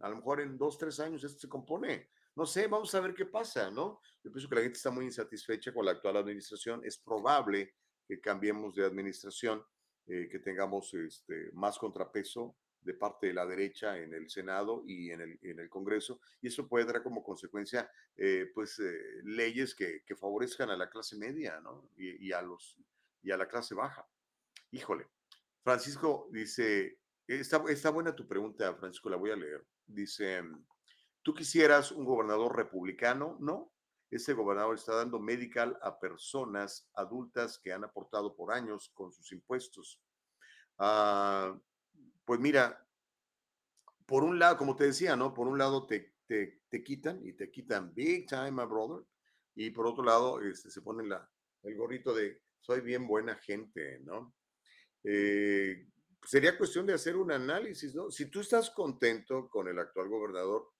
[0.00, 2.10] a lo mejor en dos, tres años esto se compone.
[2.34, 4.00] No sé, vamos a ver qué pasa, ¿no?
[4.22, 6.80] Yo pienso que la gente está muy insatisfecha con la actual administración.
[6.84, 7.74] Es probable
[8.06, 9.62] que cambiemos de administración,
[10.06, 15.10] eh, que tengamos este, más contrapeso de parte de la derecha en el Senado y
[15.10, 19.74] en el, en el Congreso, y eso puede dar como consecuencia, eh, pues, eh, leyes
[19.74, 21.90] que, que, favorezcan a la clase media, ¿no?
[21.96, 22.78] Y, y, a los,
[23.22, 24.08] y a la clase baja.
[24.70, 25.08] Híjole.
[25.62, 29.62] Francisco dice, Está, está buena tu pregunta, Francisco, la voy a leer.
[29.86, 30.42] Dice,
[31.22, 33.36] ¿tú quisieras un gobernador republicano?
[33.38, 33.70] No,
[34.10, 39.30] ese gobernador está dando medical a personas adultas que han aportado por años con sus
[39.32, 40.00] impuestos.
[40.78, 41.54] Ah,
[42.24, 42.82] pues mira,
[44.06, 45.34] por un lado, como te decía, ¿no?
[45.34, 49.04] Por un lado te, te, te, quitan y te quitan big time, my brother.
[49.54, 51.30] Y por otro lado, este, se ponen la,
[51.62, 54.34] el gorrito de soy bien buena gente, ¿no?
[55.04, 55.86] Eh,
[56.24, 58.10] sería cuestión de hacer un análisis, ¿no?
[58.10, 60.70] Si tú estás contento con el actual gobernador,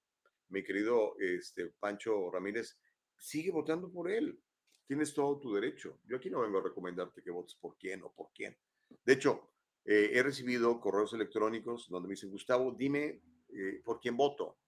[0.48, 2.78] mi querido este, Pancho Ramírez,
[3.16, 4.40] sigue votando por él.
[4.86, 6.00] Tienes todo tu derecho.
[6.06, 8.56] Yo aquí no vengo a recomendarte que votes por quién o por quién.
[9.04, 9.50] De hecho,
[9.84, 14.58] eh, he recibido correos electrónicos donde me dicen, Gustavo, dime eh, por quién voto.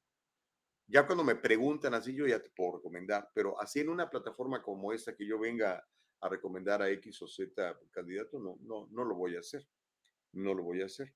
[0.86, 4.62] Ya cuando me preguntan así, yo ya te puedo recomendar, pero así en una plataforma
[4.62, 5.86] como esta que yo venga
[6.20, 9.66] a recomendar a X o Z candidato, no, no, no lo voy a hacer
[10.33, 11.14] no lo voy a hacer.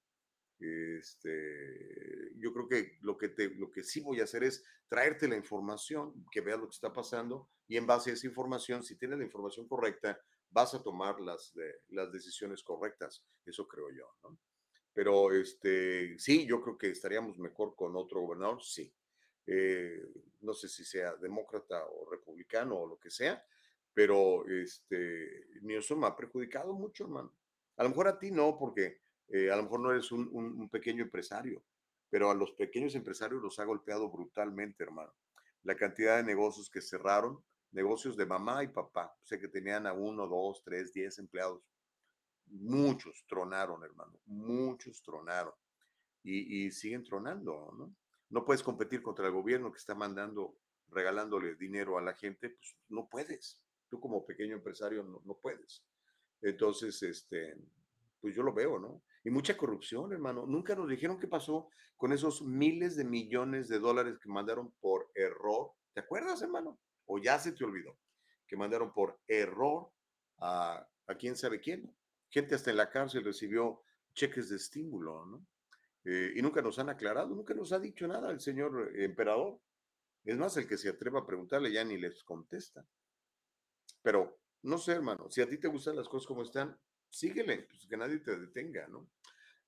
[0.58, 5.28] Este, yo creo que lo que, te, lo que sí voy a hacer es traerte
[5.28, 8.96] la información, que veas lo que está pasando y en base a esa información, si
[8.96, 11.52] tienes la información correcta, vas a tomar las,
[11.88, 13.24] las decisiones correctas.
[13.44, 14.38] Eso creo yo, ¿no?
[14.92, 18.94] Pero este, sí, yo creo que estaríamos mejor con otro gobernador, sí.
[19.46, 20.00] Eh,
[20.40, 23.44] no sé si sea demócrata o republicano o lo que sea,
[23.94, 27.32] pero este, eso me ha perjudicado mucho, hermano.
[27.76, 31.04] A lo mejor a ti no, porque eh, a lo mejor no eres un, pequeño
[31.04, 31.64] empresario,
[32.10, 35.12] pero a los pequeños empresarios los ha golpeado brutalmente, hermano.
[35.62, 39.92] La cantidad de negocios que cerraron, negocios de mamá y papá, sé que tenían a
[39.92, 41.62] uno, dos, tres, diez empleados.
[42.46, 45.54] Muchos tronaron, hermano, muchos tronaron
[46.22, 47.94] y, siguen tronando, ¿no?
[48.30, 50.56] No puedes competir contra el gobierno que está mandando,
[50.88, 53.63] regalándole dinero a la gente, pues no puedes.
[53.88, 55.84] Tú como pequeño empresario no, no puedes.
[56.40, 57.56] Entonces, este,
[58.20, 59.02] pues yo lo veo, ¿no?
[59.24, 60.46] Y mucha corrupción, hermano.
[60.46, 65.10] Nunca nos dijeron qué pasó con esos miles de millones de dólares que mandaron por
[65.14, 65.72] error.
[65.92, 66.78] ¿Te acuerdas, hermano?
[67.06, 67.98] O ya se te olvidó
[68.46, 69.90] que mandaron por error
[70.38, 71.94] a, a quién sabe quién.
[72.28, 73.82] Gente hasta en la cárcel recibió
[74.14, 75.46] cheques de estímulo, ¿no?
[76.04, 79.58] Eh, y nunca nos han aclarado, nunca nos ha dicho nada el señor emperador.
[80.24, 82.86] Es más, el que se atreva a preguntarle ya ni les contesta.
[84.04, 87.86] Pero no sé, hermano, si a ti te gustan las cosas como están, síguele, pues
[87.86, 89.08] que nadie te detenga, ¿no?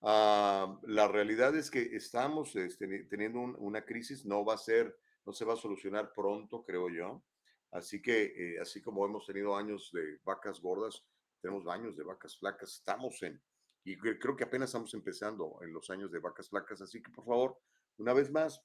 [0.03, 4.95] Ah, la realidad es que estamos este, teniendo una crisis, no va a ser,
[5.25, 7.25] no se va a solucionar pronto, creo yo.
[7.71, 11.03] Así que, eh, así como hemos tenido años de vacas gordas,
[11.41, 13.41] tenemos años de vacas flacas, estamos en,
[13.85, 17.25] y creo que apenas estamos empezando en los años de vacas flacas, así que por
[17.25, 17.59] favor,
[17.97, 18.63] una vez más,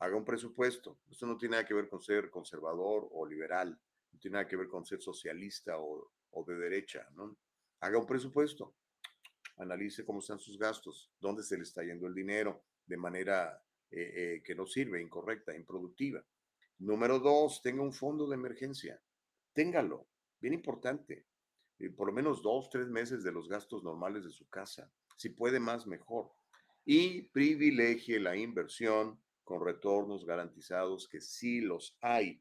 [0.00, 0.98] haga un presupuesto.
[1.08, 3.78] Esto no tiene nada que ver con ser conservador o liberal,
[4.22, 7.36] tiene nada que ver con ser socialista o, o de derecha, ¿no?
[7.82, 8.76] haga un presupuesto,
[9.56, 14.12] analice cómo están sus gastos, dónde se le está yendo el dinero de manera eh,
[14.14, 16.24] eh, que no sirve, incorrecta, improductiva.
[16.78, 19.02] Número dos, tenga un fondo de emergencia.
[19.52, 20.08] Téngalo,
[20.40, 21.26] bien importante.
[21.80, 24.90] Eh, por lo menos dos, tres meses de los gastos normales de su casa.
[25.16, 26.32] Si puede más, mejor.
[26.84, 32.40] Y privilegie la inversión con retornos garantizados, que sí los hay.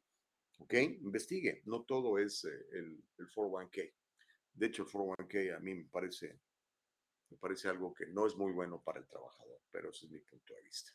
[0.62, 0.74] ¿Ok?
[1.02, 1.62] Investigue.
[1.66, 3.94] No todo es el, el 401k.
[4.54, 6.40] De hecho, el 401k a mí me parece,
[7.30, 10.20] me parece algo que no es muy bueno para el trabajador, pero ese es mi
[10.20, 10.92] punto de vista.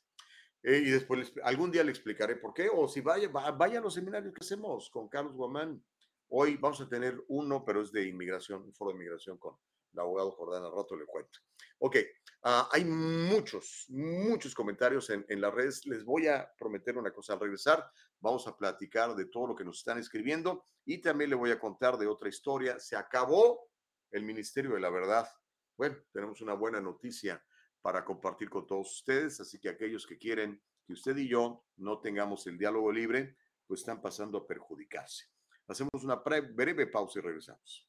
[0.63, 3.95] Eh, y después algún día le explicaré por qué, o si vaya, vaya a los
[3.95, 5.85] seminarios que hacemos con Carlos Guamán.
[6.29, 9.57] Hoy vamos a tener uno, pero es de inmigración, un foro de inmigración con
[9.97, 11.41] el abogado Jordán, al rato le cuento.
[11.79, 11.97] Ok,
[12.45, 15.87] uh, hay muchos, muchos comentarios en, en, las redes.
[15.87, 17.91] Les voy a prometer una cosa al regresar.
[18.21, 21.59] Vamos a platicar de todo lo que nos están escribiendo y también le voy a
[21.59, 22.79] contar de otra historia.
[22.79, 23.69] Se acabó
[24.11, 25.29] el Ministerio de la Verdad.
[25.77, 27.43] Bueno, tenemos una buena noticia
[27.83, 32.01] para compartir con todos ustedes, así que aquellos que quieren que usted y yo no
[32.01, 35.27] tengamos el diálogo libre, pues están pasando a perjudicarse.
[35.69, 37.89] Hacemos una breve pausa y regresamos.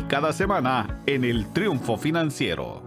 [0.07, 2.81] cada semana en el Triunfo Financiero.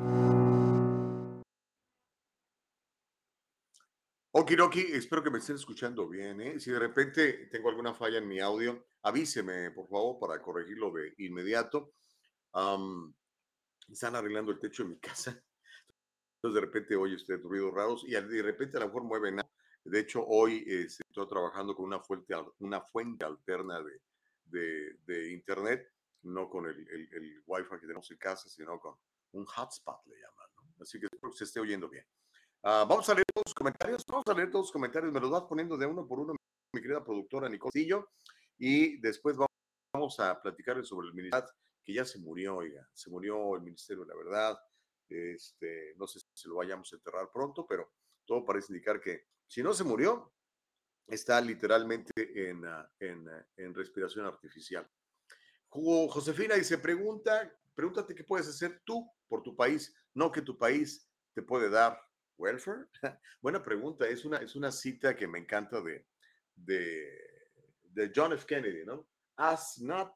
[4.32, 6.40] Okiroki, espero que me estén escuchando bien.
[6.40, 6.58] ¿eh?
[6.58, 11.14] Si de repente tengo alguna falla en mi audio, avíseme, por favor, para corregirlo de
[11.18, 11.94] inmediato.
[13.88, 15.30] están arreglando el techo de mi casa.
[16.36, 19.40] Entonces, de repente oye usted ruidos raros y de repente a lo mejor mueven.
[19.84, 24.00] De hecho, hoy este, estoy trabajando con una fuente, una fuente alterna de,
[24.46, 25.93] de, de internet
[26.24, 28.96] no con el, el, el, Wi-Fi que tenemos en casa, sino con
[29.32, 30.48] un hotspot, le llaman.
[30.80, 32.04] Así que espero que se esté oyendo bien.
[32.62, 34.04] Uh, vamos a leer todos los comentarios.
[34.06, 35.12] Vamos a leer todos los comentarios.
[35.12, 36.34] Me los vas poniendo de uno por uno,
[36.72, 38.10] mi querida productora Nicolcillo.
[38.58, 39.36] Y después
[39.92, 41.52] vamos a platicar sobre el ministerio
[41.84, 42.88] que ya se murió, oiga.
[42.92, 44.58] Se murió el Ministerio de la Verdad.
[45.08, 47.92] Este, no sé si lo vayamos a enterrar pronto, pero
[48.24, 50.32] todo parece indicar que si no se murió,
[51.06, 52.12] está literalmente
[52.48, 54.90] en, uh, en, uh, en respiración artificial.
[55.74, 61.10] Josefina dice, pregunta, pregúntate qué puedes hacer tú por tu país, no que tu país
[61.34, 62.00] te puede dar
[62.38, 62.86] welfare.
[63.42, 66.06] Buena pregunta, es una, es una cita que me encanta de,
[66.54, 68.46] de, John F.
[68.46, 69.08] Kennedy, ¿no?
[69.36, 70.14] Ask not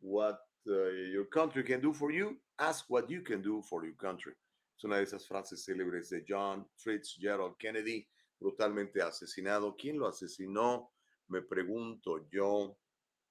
[0.00, 3.96] what uh, your country can do for you, ask what you can do for your
[3.96, 4.34] country.
[4.76, 9.74] Es una de esas frases célebres de John Fitzgerald Kennedy, brutalmente asesinado.
[9.76, 10.92] ¿Quién lo asesinó?
[11.26, 12.78] Me pregunto yo.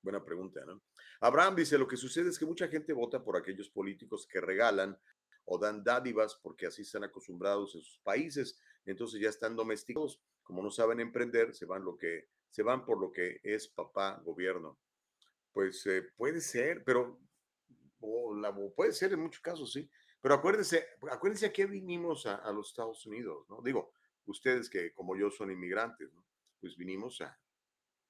[0.02, 0.82] Buena pregunta, ¿no?
[1.20, 4.98] Abraham dice, lo que sucede es que mucha gente vota por aquellos políticos que regalan
[5.46, 10.62] o dan dádivas porque así están acostumbrados en sus países, entonces ya están domesticados, como
[10.62, 14.80] no saben emprender, se van lo que se van por lo que es papá gobierno.
[15.52, 17.20] Pues eh, puede ser, pero
[18.76, 19.90] puede ser en muchos casos, sí.
[20.22, 23.62] Pero acuérdense, acuérdense a qué vinimos a, a, los Estados Unidos, ¿no?
[23.62, 23.94] Digo,
[24.26, 26.26] ustedes que como yo son inmigrantes, ¿no?
[26.60, 27.38] Pues vinimos a,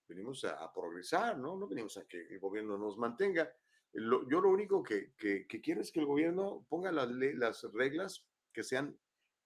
[0.07, 1.57] venimos a, progresar, ¿no?
[1.57, 3.51] No venimos a que el gobierno nos mantenga.
[3.93, 8.63] yo lo único que, que, quiero es que el gobierno ponga las, las reglas que
[8.63, 8.97] sean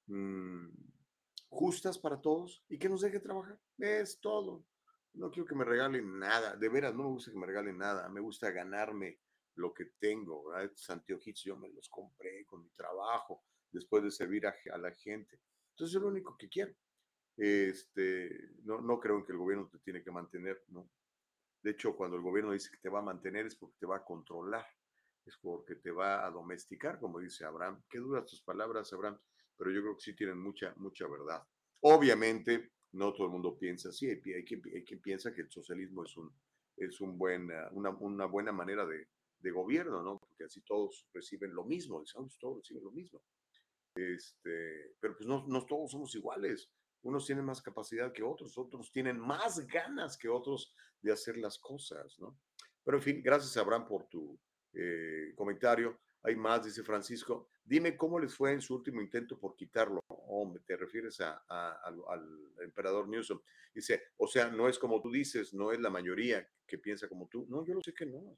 [0.07, 0.69] mm,
[1.49, 3.59] justas para todos y que nos deje trabajar.
[3.77, 4.65] Es todo.
[5.13, 6.55] No quiero que me regalen nada.
[6.55, 8.07] De veras, no me gusta que me regalen nada.
[8.09, 9.19] Me gusta ganarme
[9.55, 10.45] lo que tengo.
[10.45, 10.65] ¿verdad?
[10.65, 14.91] Estos anteojitos yo me los compré con mi trabajo después de servir a, a la
[14.91, 15.39] gente.
[15.71, 16.73] Entonces es lo único que quiero.
[17.37, 20.89] Este, no, creo que el gobierno te tiene que mantener, ¿no?
[21.63, 23.97] De hecho, cuando el gobierno dice que te va a mantener es porque te va
[23.97, 24.65] a controlar,
[25.25, 27.83] es porque te va a domesticar, como dice Abraham.
[27.89, 29.19] Qué duras tus palabras, Abraham,
[29.57, 31.43] pero yo creo que sí tienen mucha, mucha verdad.
[31.81, 35.51] Obviamente, no todo el mundo piensa así, hay, hay, quien, hay quien piensa que el
[35.51, 36.31] socialismo es, un,
[36.77, 39.07] es un buen, una, una buena manera de,
[39.51, 40.19] gobierno, ¿no?
[40.19, 42.03] Porque así todos reciben lo mismo,
[42.39, 43.23] todos reciben lo mismo.
[43.95, 46.69] Este, pero pues no, no todos somos iguales
[47.03, 51.57] unos tienen más capacidad que otros, otros tienen más ganas que otros de hacer las
[51.57, 52.37] cosas, ¿no?
[52.83, 54.39] Pero en fin, gracias Abraham por tu
[54.73, 55.99] eh, comentario.
[56.23, 57.49] Hay más, dice Francisco.
[57.63, 60.01] Dime cómo les fue en su último intento por quitarlo.
[60.07, 63.39] Oh, te refieres a, al, emperador Newsom.
[63.73, 67.27] Dice, o sea, no es como tú dices, no es la mayoría que piensa como
[67.27, 67.45] tú.
[67.49, 68.37] No, yo lo sé que no.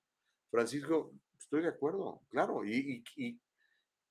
[0.50, 2.64] Francisco, estoy de acuerdo, claro.
[2.64, 3.42] Y, y, y,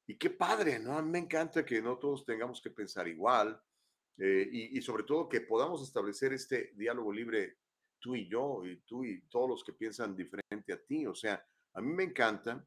[0.06, 0.98] y qué padre, ¿no?
[0.98, 3.60] A mí me encanta que no todos tengamos que pensar igual
[4.18, 7.58] eh, y, sobre todo que podamos establecer este diálogo libre
[7.98, 11.06] tú y yo, y tú y todos los que piensan diferente a ti.
[11.06, 11.44] O sea,
[11.74, 12.66] a mí me encanta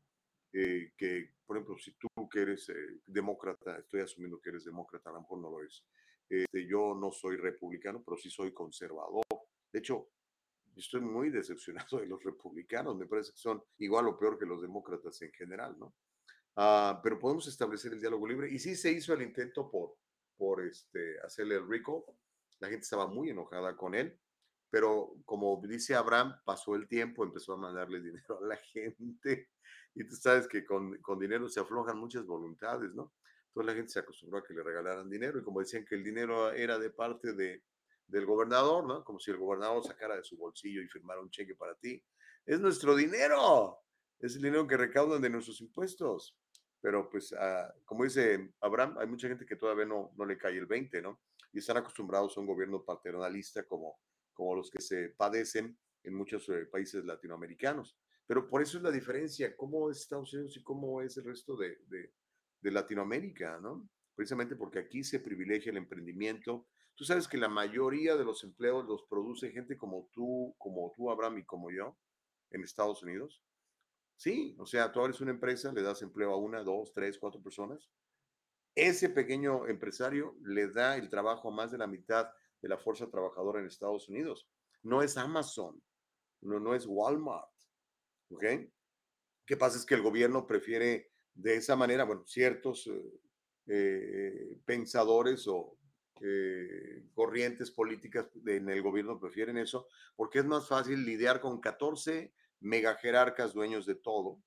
[0.51, 5.09] eh, que, por ejemplo, si tú que eres eh, demócrata, estoy asumiendo que eres demócrata,
[5.09, 5.83] a lo mejor no lo es.
[6.27, 9.23] Este, yo no soy republicano, pero sí soy conservador.
[9.71, 10.09] De hecho,
[10.75, 12.95] estoy muy decepcionado de los republicanos.
[12.97, 15.93] Me parece que son igual o peor que los demócratas en general, ¿no?
[16.55, 18.49] Ah, pero podemos establecer el diálogo libre.
[18.49, 19.97] Y sí se hizo el intento por
[20.37, 22.03] por este, hacerle el recall.
[22.59, 24.19] La gente estaba muy enojada con él,
[24.69, 29.49] pero como dice Abraham, pasó el tiempo, empezó a mandarle dinero a la gente.
[29.93, 33.13] Y tú sabes que con, con dinero se aflojan muchas voluntades, ¿no?
[33.47, 36.03] Entonces la gente se acostumbró a que le regalaran dinero y como decían que el
[36.03, 37.63] dinero era de parte de,
[38.07, 39.03] del gobernador, ¿no?
[39.03, 42.03] Como si el gobernador sacara de su bolsillo y firmara un cheque para ti.
[42.45, 43.79] Es nuestro dinero,
[44.19, 46.37] es el dinero que recaudan de nuestros impuestos.
[46.85, 50.55] Pero pues, ah, como dice Abraham, hay mucha gente que todavía no, no le cae
[50.55, 51.19] el 20, ¿no?
[51.51, 53.97] Y están acostumbrados a un gobierno paternalista como,
[54.33, 57.97] como los que se padecen en muchos eh, países latinoamericanos.
[58.27, 61.57] Pero por eso es la diferencia, cómo es Estados Unidos y cómo es el resto
[61.57, 62.13] de, de,
[62.61, 63.89] de Latinoamérica, ¿no?
[64.13, 66.67] Precisamente porque aquí se privilegia el emprendimiento,
[66.97, 71.11] Tú sabes que la mayoría de los empleos los produce gente como tú, como tú,
[71.11, 71.97] Abraham, y como yo,
[72.51, 73.43] en Estados Unidos.
[74.15, 77.41] Sí, o sea, tú abres una empresa, le das empleo a una, dos, tres, cuatro
[77.41, 77.89] personas.
[78.73, 82.29] Ese pequeño empresario le da el trabajo a más de la mitad
[82.61, 84.47] de la fuerza trabajadora en Estados Unidos.
[84.83, 85.81] No es Amazon,
[86.41, 87.49] no, no es Walmart.
[88.29, 88.43] ¿Ok?
[89.45, 89.77] ¿Qué pasa?
[89.77, 93.19] Es que el gobierno prefiere de esa manera, bueno, ciertos eh,
[93.67, 95.77] eh, pensadores o
[96.21, 102.33] eh, corrientes políticas en el gobierno prefieren eso, porque es más fácil lidiar con 14
[102.59, 104.41] mega jerarcas dueños de todo,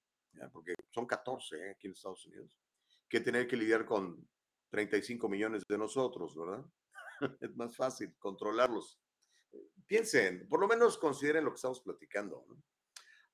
[0.52, 1.70] porque son 14 ¿eh?
[1.70, 2.58] aquí en Estados Unidos,
[3.08, 4.28] que tener que lidiar con
[4.70, 6.64] 35 millones de nosotros, ¿verdad?
[7.40, 9.00] es más fácil controlarlos.
[9.86, 12.46] Piensen, por lo menos consideren lo que estamos platicando.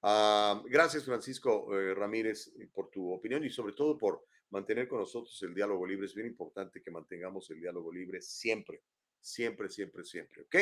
[0.03, 5.43] Ah, gracias, Francisco eh, Ramírez, por tu opinión y sobre todo por mantener con nosotros
[5.43, 6.07] el diálogo libre.
[6.07, 8.83] Es bien importante que mantengamos el diálogo libre siempre,
[9.21, 10.43] siempre, siempre, siempre.
[10.43, 10.57] ¿Ok?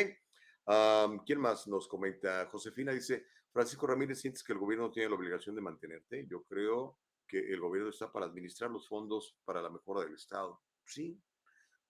[1.25, 2.47] ¿Quién más nos comenta?
[2.47, 6.25] Josefina dice, Francisco Ramírez, ¿sientes que el gobierno tiene la obligación de mantenerte?
[6.27, 6.97] Yo creo
[7.27, 10.59] que el gobierno está para administrar los fondos para la mejora del Estado.
[10.83, 11.21] Sí,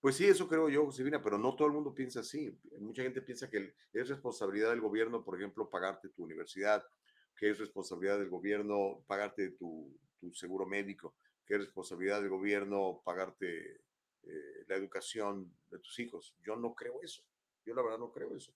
[0.01, 2.59] pues sí, eso creo yo, Josefina, pero no todo el mundo piensa así.
[2.80, 6.86] Mucha gente piensa que es responsabilidad del gobierno, por ejemplo, pagarte tu universidad,
[7.38, 9.97] que es responsabilidad del gobierno pagarte tu,
[10.34, 13.82] seguro médico que es responsabilidad del gobierno pagarte
[14.24, 16.36] eh, la educación de tus hijos.
[16.41, 17.24] Yo no creo eso.
[17.66, 18.53] Yo la verdad no creo eso.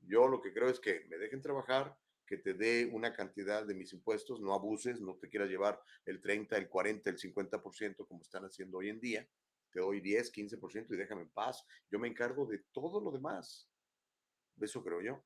[0.00, 1.96] Yo lo que creo es que me dejen trabajar,
[2.28, 6.20] que te dé una cantidad de mis impuestos, no abuses, no te quieras llevar el
[6.20, 9.26] 30, el 40, el 50% como están haciendo hoy en día.
[9.70, 11.64] Te doy 10, 15% y déjame en paz.
[11.90, 13.68] Yo me encargo de todo lo demás.
[14.60, 15.24] Eso creo yo.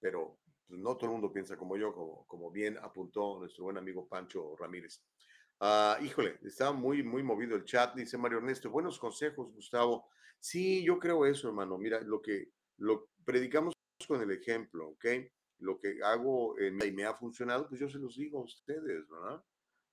[0.00, 3.78] Pero pues, no todo el mundo piensa como yo, como, como bien apuntó nuestro buen
[3.78, 5.02] amigo Pancho Ramírez.
[5.60, 8.70] Ah, híjole, está muy, muy movido el chat, dice Mario Ernesto.
[8.70, 10.08] Buenos consejos, Gustavo.
[10.38, 11.78] Sí, yo creo eso, hermano.
[11.78, 13.74] Mira, lo que lo predicamos
[14.06, 15.06] con el ejemplo, ¿ok?
[15.58, 19.08] Lo que hago en, y me ha funcionado, pues yo se los digo a ustedes,
[19.08, 19.44] ¿verdad?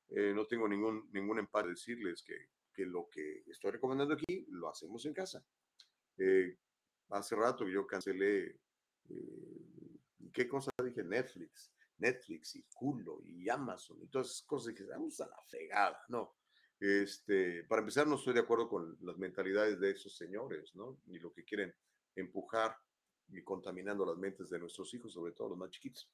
[0.09, 4.45] Eh, no tengo ningún, ningún empate de decirles que, que, lo que estoy recomendando aquí
[4.49, 5.43] lo hacemos en casa.
[6.18, 6.57] Eh,
[7.09, 8.59] hace rato yo cancelé,
[9.09, 9.99] eh,
[10.32, 11.03] ¿qué cosa dije?
[11.03, 11.72] Netflix.
[11.97, 16.36] Netflix y culo y Amazon y todas esas cosas que vamos a la fregada, ¿no?
[16.80, 20.99] Este, para empezar, no estoy de acuerdo con las mentalidades de esos señores, ¿no?
[21.05, 21.74] Ni lo que quieren
[22.16, 22.78] empujar
[23.43, 26.09] contaminando las mentes de nuestros hijos, sobre todo los más chiquitos.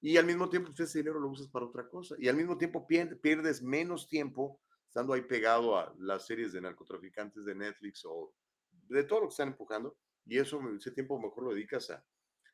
[0.00, 2.14] Y al mismo tiempo, pues, ese dinero lo usas para otra cosa.
[2.18, 7.44] Y al mismo tiempo pierdes menos tiempo estando ahí pegado a las series de narcotraficantes
[7.44, 8.32] de Netflix o
[8.70, 9.96] de todo lo que están empujando.
[10.26, 12.04] Y eso, ese tiempo mejor lo dedicas a,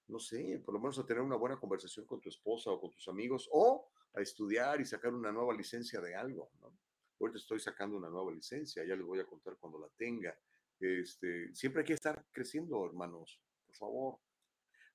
[0.09, 2.91] no sé, por lo menos a tener una buena conversación con tu esposa o con
[2.91, 6.73] tus amigos o a estudiar y sacar una nueva licencia de algo, ¿no?
[7.21, 10.35] Ahorita estoy sacando una nueva licencia, ya les voy a contar cuando la tenga.
[10.81, 13.39] Este, siempre hay que estar creciendo, hermanos,
[13.79, 14.21] por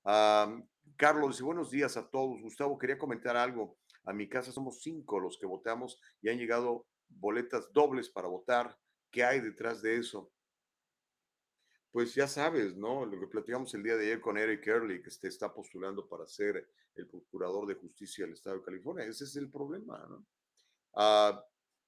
[0.03, 0.63] favor.
[0.97, 2.41] Carlos dice, buenos días a todos.
[2.41, 3.78] Gustavo, quería comentar algo.
[4.03, 8.78] A mi casa somos cinco los que votamos y han llegado boletas dobles para votar.
[9.11, 10.32] ¿Qué hay detrás de eso?
[11.95, 13.05] pues ya sabes, ¿no?
[13.05, 16.28] Lo que platicamos el día de ayer con Eric Early, que se está postulando para
[16.28, 19.05] ser el procurador de justicia del Estado de California.
[19.05, 20.26] Ese es el problema, ¿no?
[20.93, 21.41] Ah,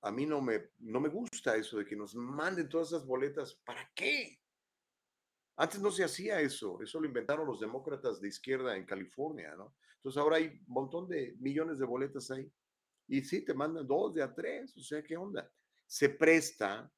[0.03, 3.55] a mí no me, no me gusta eso de que nos manden todas esas boletas.
[3.65, 4.39] ¿Para qué?
[5.57, 6.79] Antes no se hacía eso.
[6.81, 9.75] Eso lo inventaron los demócratas de izquierda en California, ¿no?
[9.95, 12.49] Entonces ahora hay un montón de millones de boletas ahí.
[13.07, 14.77] Y sí, te mandan dos de a tres.
[14.77, 15.51] O sea, ¿qué onda?
[15.87, 16.91] Se presta,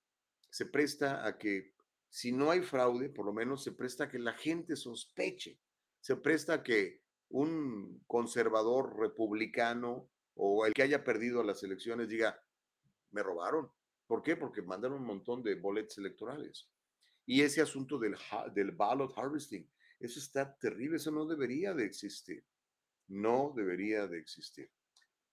[0.49, 1.74] se presta a que
[2.10, 5.60] si no hay fraude, por lo menos se presta a que la gente sospeche,
[6.01, 12.41] se presta a que un conservador republicano o el que haya perdido las elecciones diga,
[13.12, 13.72] me robaron.
[14.07, 14.36] ¿Por qué?
[14.36, 16.68] Porque mandaron un montón de boletos electorales.
[17.30, 18.18] Y ese asunto del,
[18.56, 19.70] del ballot harvesting,
[20.00, 22.44] eso está terrible, eso no debería de existir.
[23.08, 24.72] No debería de existir.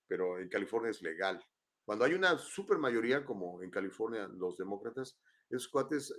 [0.07, 1.42] Pero en California es legal.
[1.86, 5.18] Cuando hay una super mayoría, como en California los demócratas,
[5.49, 6.14] esos cuates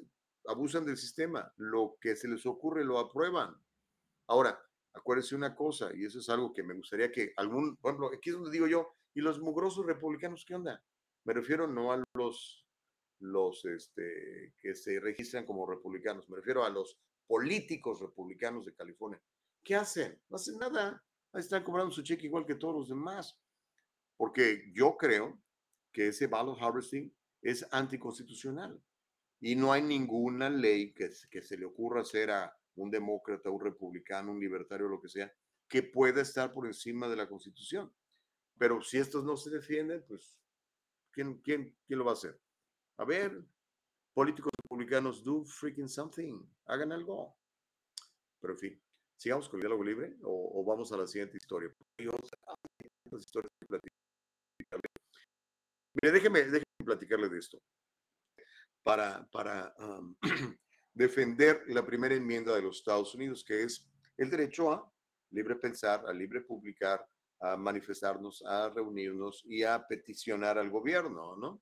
[0.48, 3.56] abusan del sistema, lo que se les ocurre lo aprueban.
[4.26, 4.60] Ahora,
[4.94, 8.32] acuérdense una cosa, y eso es algo que me gustaría que algún, por ejemplo, aquí
[8.32, 10.84] es donde digo yo, ¿y los mugrosos republicanos qué onda?
[11.24, 12.67] Me refiero no a los,
[13.20, 19.22] los este, que se registran como republicanos, me refiero a los políticos republicanos de California.
[19.64, 20.22] ¿Qué hacen?
[20.30, 21.04] No hacen nada.
[21.34, 23.38] Ahí están cobrando su cheque igual que todos los demás.
[24.16, 25.40] Porque yo creo
[25.92, 28.82] que ese ballot harvesting es anticonstitucional
[29.40, 33.62] y no hay ninguna ley que, que se le ocurra hacer a un demócrata, un
[33.62, 35.32] republicano, un libertario, lo que sea,
[35.68, 37.94] que pueda estar por encima de la constitución.
[38.58, 40.40] Pero si estos no se defienden, pues,
[41.12, 42.40] ¿quién, quién, quién lo va a hacer?
[42.98, 43.44] A ver,
[44.14, 47.38] políticos republicanos, do freaking something, hagan algo.
[48.42, 48.84] Pero en fin,
[49.16, 51.72] sigamos con el diálogo libre o, vamos a la siguiente historia.
[55.94, 57.62] Mire, déjeme, déjeme de esto.
[58.84, 59.76] Para, para
[60.94, 63.88] defender la primera enmienda de los Estados Unidos, que es
[64.18, 64.92] el derecho a
[65.32, 67.06] libre pensar, a libre publicar,
[67.42, 71.62] a manifestarnos, a reunirnos y a peticionar al gobierno, ¿no?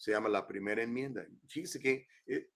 [0.00, 1.26] Se llama la primera enmienda.
[1.46, 2.50] Fíjese que eh,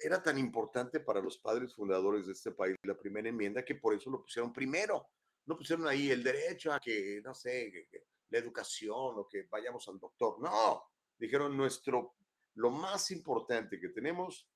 [0.00, 3.94] era tan importante para los padres fundadores de este país la primera enmienda que por
[3.94, 5.08] eso lo pusieron primero.
[5.46, 7.88] No pusieron ahí el derecho a que, no sé,
[8.30, 10.40] la educación o que vayamos al doctor.
[10.40, 10.84] No,
[11.18, 12.14] dijeron nuestro,
[12.54, 14.48] lo más importante que tenemos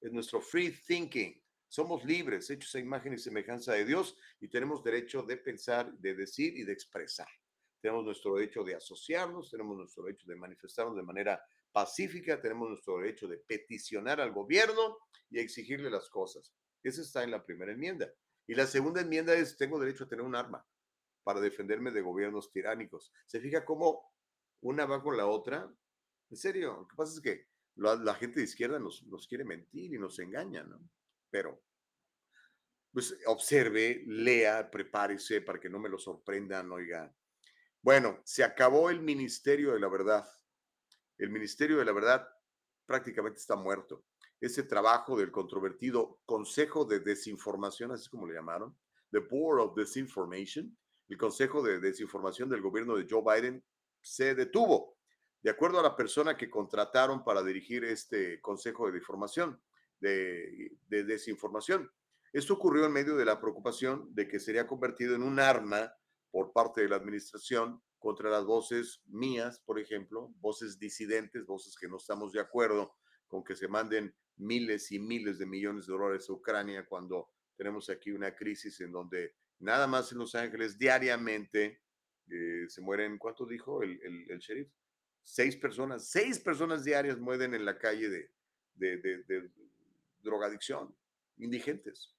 [0.00, 1.42] es nuestro free thinking.
[1.66, 6.14] Somos libres, hechos a imagen y semejanza de Dios y tenemos derecho de pensar, de
[6.14, 7.26] decir y de expresar.
[7.80, 11.40] Tenemos nuestro derecho de asociarnos, tenemos nuestro derecho de manifestarnos de manera
[11.72, 14.98] pacífica, tenemos nuestro derecho de peticionar al gobierno
[15.30, 16.52] y exigirle las cosas.
[16.82, 18.12] Eso está en la primera enmienda.
[18.46, 20.64] Y la segunda enmienda es, tengo derecho a tener un arma
[21.22, 23.12] para defenderme de gobiernos tiránicos.
[23.26, 24.10] ¿Se fija cómo
[24.62, 25.70] una va con la otra?
[26.30, 29.94] En serio, lo que pasa es que la, gente de izquierda nos, nos, quiere mentir
[29.94, 30.80] y nos engaña, ¿no?
[31.30, 31.62] Pero,
[32.92, 37.14] pues observe, lea, prepárese para que no me lo sorprendan, oiga.
[37.82, 40.28] Bueno, se acabó el Ministerio de la Verdad.
[41.16, 42.28] El Ministerio de la Verdad
[42.86, 44.04] prácticamente está muerto.
[44.40, 48.76] Ese trabajo del controvertido Consejo de Desinformación, así como le llamaron,
[49.10, 50.76] The Board of Disinformation,
[51.08, 53.64] el Consejo de Desinformación del gobierno de Joe Biden,
[54.00, 54.96] se detuvo.
[55.40, 59.60] De acuerdo a la persona que contrataron para dirigir este Consejo de Desinformación,
[60.00, 61.90] de, de Desinformación,
[62.32, 65.92] esto ocurrió en medio de la preocupación de que sería convertido en un arma
[66.30, 71.88] por parte de la administración contra las voces mías, por ejemplo, voces disidentes, voces que
[71.88, 72.94] no estamos de acuerdo
[73.26, 77.90] con que se manden miles y miles de millones de dólares a Ucrania cuando tenemos
[77.90, 81.82] aquí una crisis en donde nada más en Los Ángeles diariamente
[82.30, 84.68] eh, se mueren, ¿cuánto dijo el, el, sheriff?
[85.22, 88.30] Seis personas, seis personas diarias mueren en la calle de,
[88.74, 89.50] de, de,
[90.20, 90.94] drogadicción,
[91.38, 92.14] indigentes.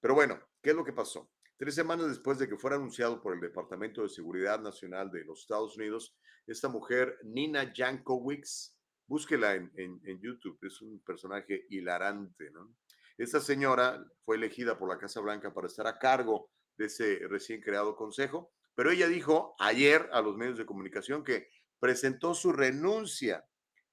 [0.00, 1.30] Pero bueno, ¿qué es lo que pasó?
[1.62, 5.42] Tres semanas después de que fuera anunciado por el Departamento de Seguridad Nacional de los
[5.42, 6.12] Estados Unidos,
[6.44, 12.74] esta mujer, Nina Jankowicz, búsquela en, en, YouTube, es un personaje hilarante, ¿no?
[13.16, 17.60] Esta señora fue elegida por la Casa Blanca para estar a cargo de ese recién
[17.60, 21.48] creado consejo, pero ella dijo ayer a los medios de comunicación que
[21.78, 23.46] presentó su renuncia.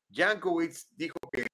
[0.10, 1.48] Jankowicz dijo que es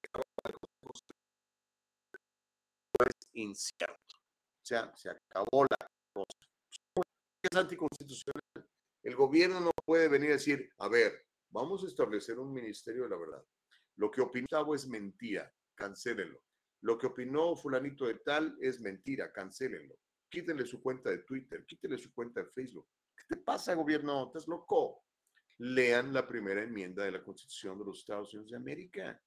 [3.34, 4.16] incierto.
[4.16, 5.76] O sea, se acabó la
[7.42, 8.42] es anticonstitucional.
[9.02, 13.10] El gobierno no puede venir a decir, a ver, vamos a establecer un ministerio de
[13.10, 13.44] la verdad.
[13.96, 16.40] Lo que opinó es mentira, cancélenlo.
[16.82, 19.98] Lo que opinó fulanito de tal es mentira, cancélenlo.
[20.28, 22.88] Quítenle su cuenta de Twitter, quítenle su cuenta de Facebook.
[23.16, 24.26] ¿Qué te pasa, gobierno?
[24.26, 25.04] ¿Estás loco?
[25.58, 29.22] Lean la primera enmienda de la Constitución de los Estados Unidos de América.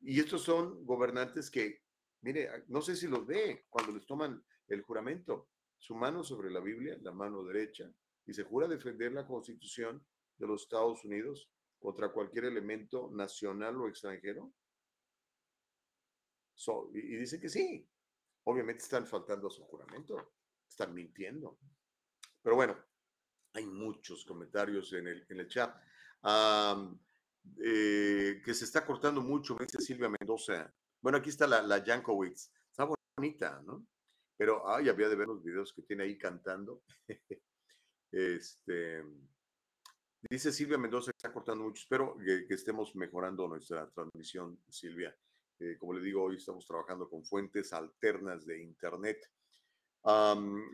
[0.00, 1.82] Y estos son gobernantes que,
[2.22, 6.60] mire, no sé si los ve cuando les toman el juramento su mano sobre la
[6.60, 7.90] Biblia, la mano derecha,
[8.26, 10.04] y se jura defender la Constitución
[10.36, 14.52] de los Estados Unidos contra cualquier elemento nacional o extranjero?
[16.94, 17.88] y, dice que sí.
[18.44, 20.32] Obviamente están faltando a su juramento,
[20.68, 21.58] están mintiendo.
[22.42, 22.76] Pero bueno,
[23.52, 25.76] hay muchos comentarios en el, en el chat.
[27.62, 30.72] Eh, que se está cortando mucho, dice Silvia Mendoza.
[31.00, 32.50] Bueno, aquí está la, la Jankowitz.
[32.70, 33.86] Está bonita, ¿no?
[34.36, 36.82] Pero, ay, había de ver los videos que tiene ahí cantando.
[38.12, 39.02] este,
[40.28, 41.82] dice Silvia Mendoza que está cortando mucho.
[41.82, 45.16] Espero que, estemos mejorando nuestra transmisión, Silvia.
[45.58, 49.26] Eh, como le digo, hoy estamos trabajando con fuentes alternas de Internet.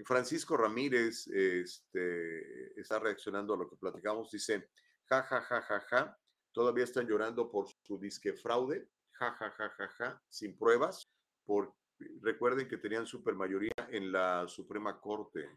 [0.05, 4.31] Francisco Ramírez este, está reaccionando a lo que platicamos.
[4.31, 4.69] Dice,
[5.09, 6.19] ja, ja, ja, ja, ja.
[6.53, 8.91] Todavía están llorando por su disque fraude.
[9.13, 11.11] ja, ja, ja, ja, ja, sin pruebas,
[11.45, 11.75] por,
[12.21, 15.49] recuerden que tenían supermayoría en la Suprema Corte.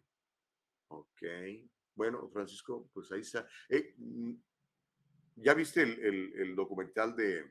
[0.90, 1.22] Ok.
[1.96, 3.48] Bueno, Francisco, pues ahí está.
[3.70, 4.34] Eh, mm,
[5.38, 7.46] ¿Ya viste el, documental de,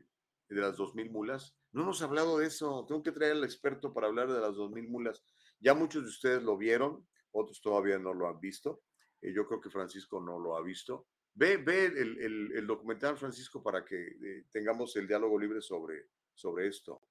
[0.49, 1.55] las 2000 mulas?
[1.73, 2.85] No hemos hablado de eso.
[2.87, 5.25] Tengo que traer al experto para hablar de las 2000 mulas.
[5.61, 8.83] Ya muchos de ustedes lo vieron, otros todavía no lo han visto.
[9.21, 11.09] Eh, yo creo que Francisco no lo ha visto.
[11.35, 17.03] Ve, ve el, documental, Francisco, para que eh, tengamos el diálogo libre sobre, sobre esto.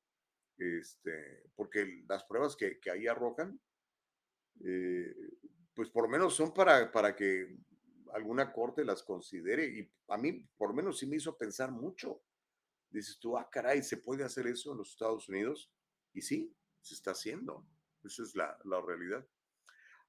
[0.58, 3.60] Este, porque las pruebas que, que ahí arrojan,
[4.64, 5.14] eh,
[5.74, 7.58] pues por lo menos son para, para que
[8.14, 9.66] alguna corte las considere.
[9.66, 12.24] Y a mí, por lo menos, sí me hizo pensar mucho.
[12.89, 15.72] Dices tú, ah, caray, ¿se puede hacer eso en los Estados Unidos?
[16.14, 17.66] Y sí, se está haciendo.
[18.04, 19.26] Esa es la, la realidad.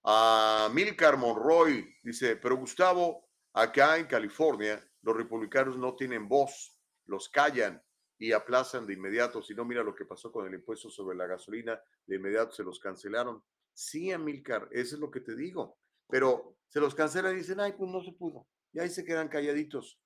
[0.03, 7.31] A Milcar Monroy dice, pero Gustavo, acá en California los republicanos no tienen voz, los
[7.31, 7.83] callan
[8.19, 9.43] y aplazan de inmediato.
[9.43, 12.63] Si no, mira lo que pasó con el impuesto sobre la gasolina, de inmediato se
[12.63, 13.43] los cancelaron.
[13.73, 15.79] Sí, Amilcar, eso es lo que te digo.
[16.09, 18.47] Pero se los cancelan y dicen, ay, pues no se pudo.
[18.73, 20.01] Y ahí se quedan calladitos.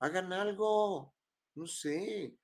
[0.00, 1.14] Hagan algo,
[1.54, 2.36] no sé.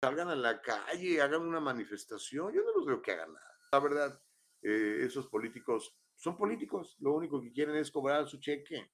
[0.00, 2.52] Salgan a la calle, hagan una manifestación.
[2.52, 3.58] Yo no los veo que hagan nada.
[3.72, 4.22] La verdad,
[4.62, 8.92] eh, esos políticos son políticos, lo único que quieren es cobrar su cheque.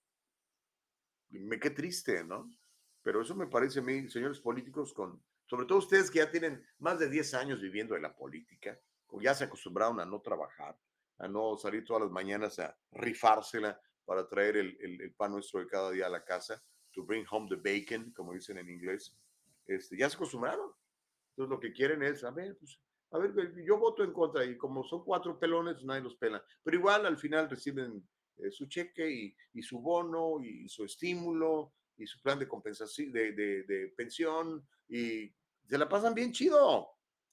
[1.31, 2.51] Me qué triste, ¿no?
[3.03, 6.65] Pero eso me parece a mí, señores políticos, con, sobre todo ustedes que ya tienen
[6.79, 8.79] más de 10 años viviendo en la política,
[9.09, 10.79] o ya se acostumbraron a no trabajar,
[11.19, 15.67] a no salir todas las mañanas a rifársela para traer el, el, pan nuestro de
[15.67, 19.17] cada día a la casa, to bring home the bacon, como dicen en inglés,
[19.67, 20.71] este, ya se acostumbraron.
[21.31, 22.81] Entonces lo que quieren es, a ver, pues
[23.13, 26.45] a ver, yo voto en contra y como son cuatro pelones, nadie los pela.
[26.63, 32.07] Pero igual al final reciben eh, su cheque y, su bono y su estímulo y
[32.07, 35.33] su plan de compensación, de, de, pensión y
[35.69, 36.89] se la pasan bien chido.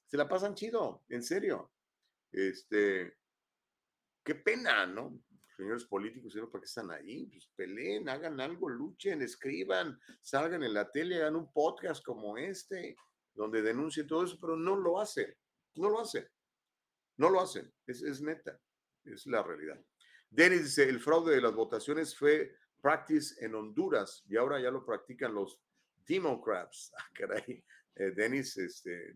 [0.05, 1.71] Se la pasan chido, en serio.
[2.31, 3.17] Este,
[4.23, 5.23] qué pena, ¿no?
[5.55, 7.25] Señores políticos, ¿para qué están ahí?
[7.27, 12.95] Pues peleen, hagan algo, luchen, escriban, salgan en la tele, hagan un podcast como este,
[13.33, 15.33] donde denuncien todo eso, pero no lo hacen.
[15.75, 16.27] No lo hacen.
[17.17, 17.73] No lo hacen.
[17.85, 18.59] Es, neta.
[19.05, 19.79] Es la realidad.
[20.29, 24.85] Denis dice, el fraude de las votaciones fue practice en Honduras y ahora ya lo
[24.85, 25.59] practican los
[26.07, 26.91] Democrats.
[26.97, 27.63] Ah, caray.
[27.95, 29.13] Eh, Denis, este,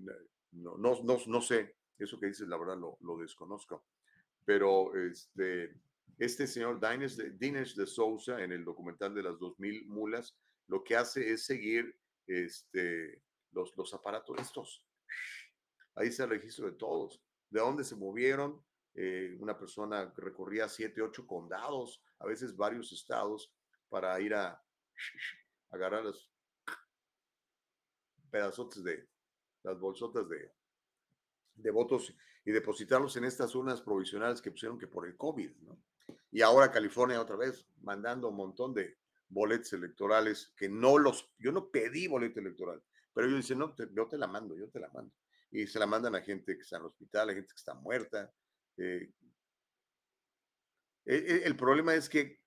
[0.52, 1.76] no, no, no, sé.
[1.98, 3.86] Eso que dices, la verdad, lo, lo desconozco.
[4.44, 5.76] Pero este,
[6.18, 10.36] este señor Dinesh de, Sousa, en el documental de las 2000 mulas,
[10.68, 11.96] lo que hace es seguir
[12.28, 14.86] este, los, los aparatos estos
[15.96, 18.64] Ahí está el registro de todos, de dónde se movieron.
[18.94, 23.54] Eh, una persona recorría siete, ocho condados, a veces varios estados,
[23.90, 24.64] para ir a
[25.70, 26.32] agarrar los
[28.30, 29.08] pedazotes de
[29.64, 30.52] las bolsotas de,
[31.56, 32.16] de votos
[32.46, 35.78] y depositarlos en estas urnas provisionales que pusieron que por el COVID, ¿no?
[36.32, 38.98] Y ahora California otra vez mandando un montón de
[39.28, 42.82] boletos electorales que no los, yo no pedí boleto electoral,
[43.14, 45.14] pero ellos dicen, no, yo te la mando, yo te la mando
[45.52, 47.74] y se la mandan a gente que está en el hospital, a gente que está
[47.74, 48.32] muerta.
[48.78, 49.12] Eh,
[51.18, 52.42] el problema es que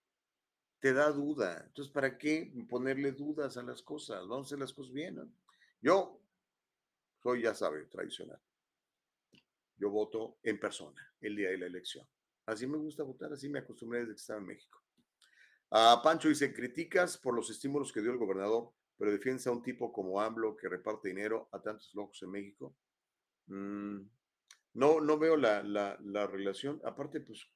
[0.81, 1.65] te da duda.
[1.67, 4.21] Entonces, ¿para qué ponerle dudas a las cosas?
[4.29, 5.19] Vamos a hacer las cosas bien.
[5.81, 6.21] Yo
[7.23, 8.41] soy, ya sabe, tradicional.
[9.77, 12.07] Yo voto en persona el día de la elección.
[12.47, 14.79] Así me gusta votar, así me acostumbré desde que estaba en México.
[15.71, 19.63] A Pancho dice, criticas por los estímulos que dio el gobernador, pero defiendes a un
[19.63, 22.77] tipo como AMLO que reparte dinero a tantos locos en México.
[23.47, 24.03] Mm,
[24.75, 26.81] no, no veo la, la, relación.
[26.85, 27.47] Aparte, pues,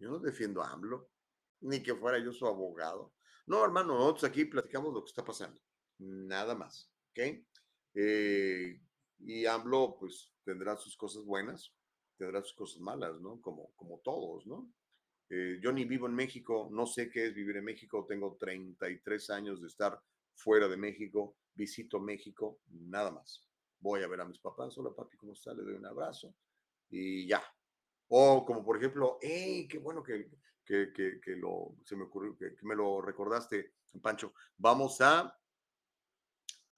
[0.00, 1.08] yo no defiendo a AMLO,
[1.60, 3.14] ni que fuera yo su abogado.
[3.46, 5.60] No, hermano, nosotros aquí platicamos lo que está pasando.
[5.98, 7.18] Nada más, ¿ok?
[7.94, 8.80] Eh,
[9.20, 11.72] y AMLO, pues, tendrá sus cosas buenas,
[12.16, 13.40] tendrá sus cosas malas, ¿no?
[13.40, 14.72] Como, como todos, ¿no?
[15.28, 19.30] Eh, yo ni vivo en México, no sé qué es vivir en México, tengo 33
[19.30, 20.02] años de estar
[20.34, 25.16] fuera de México, visito México, nada más voy a ver a mis papás, hola papi,
[25.16, 25.54] ¿cómo está?
[25.54, 26.34] Le doy un abrazo
[26.90, 27.42] y ya.
[28.12, 30.28] O como por ejemplo, hey, qué bueno que,
[30.64, 34.34] que, que, lo, se me ocurrió, que, me lo recordaste, Pancho.
[34.56, 35.36] Vamos a,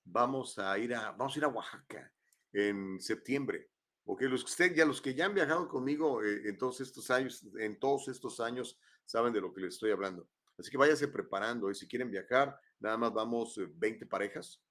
[0.05, 2.13] vamos a ir a, vamos a ir a Oaxaca
[2.53, 3.71] en septiembre.
[4.05, 7.11] porque los que usted, ya los que ya han viajado conmigo eh, en todos estos
[7.11, 10.29] años, en todos estos años, saben de lo que les estoy hablando.
[10.59, 11.71] Así que váyase preparando.
[11.71, 14.63] Y si quieren viajar, nada más vamos 20 eh, parejas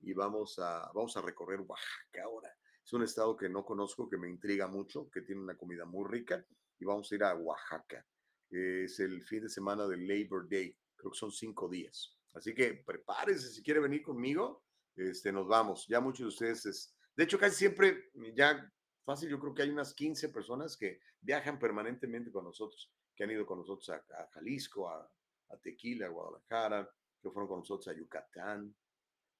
[0.00, 2.56] y vamos a, vamos a recorrer Oaxaca ahora.
[2.86, 6.08] Es un estado que no conozco, que me intriga mucho, que tiene una comida muy
[6.08, 6.46] rica
[6.78, 8.06] y vamos a ir a Oaxaca.
[8.48, 12.16] Es el fin de semana del Labor Day, creo que son cinco días.
[12.32, 14.62] Así que prepárese si quiere venir conmigo.
[14.94, 15.84] este, nos vamos.
[15.88, 18.04] Ya muchos de ustedes, es, de hecho, casi siempre,
[18.36, 18.72] ya
[19.04, 23.32] fácil, yo creo que hay unas 15 personas que viajan permanentemente con nosotros, que han
[23.32, 25.10] ido con nosotros a, Jalisco, a,
[25.48, 26.88] a Tequila, a Guadalajara,
[27.20, 28.72] que fueron con nosotros a Yucatán,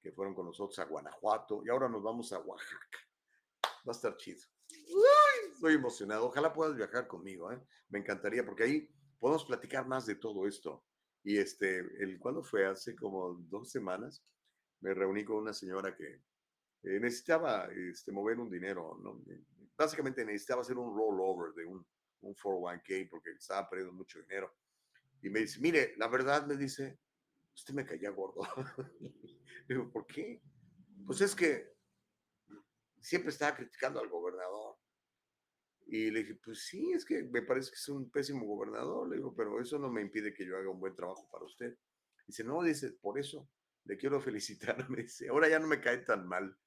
[0.01, 3.06] que fueron con nosotros a Guanajuato y ahora nos vamos a Oaxaca.
[3.87, 4.41] Va a estar chido.
[5.53, 6.25] estoy emocionado.
[6.25, 7.51] Ojalá puedas viajar conmigo.
[7.51, 7.61] ¿eh?
[7.89, 10.83] Me encantaría porque ahí podemos platicar más de todo esto.
[11.23, 14.25] Y este, el cuando fue hace como dos semanas,
[14.81, 16.05] me reuní con una señora que
[16.83, 19.23] eh, necesitaba este, mover un dinero, ¿no?
[19.77, 21.85] Básicamente necesitaba hacer un rollover de un,
[22.21, 24.53] un 401k porque estaba perdiendo mucho dinero.
[25.21, 26.99] Y me dice, mire, la verdad me dice,
[27.55, 28.41] usted me caía gordo.
[29.67, 30.41] Digo, ¿por qué?
[31.05, 31.76] Pues es que
[33.07, 34.75] siempre estaba criticando al gobernador.
[35.85, 39.07] Y le dije, pues sí, es que me parece que es un pésimo gobernador.
[39.07, 41.77] Le digo, pero eso no me impide que yo haga un buen trabajo para usted.
[42.25, 43.49] Dice, no, dice, por eso
[43.85, 44.89] le quiero felicitar.
[44.89, 46.57] Me dice, ahora ya no me cae tan mal.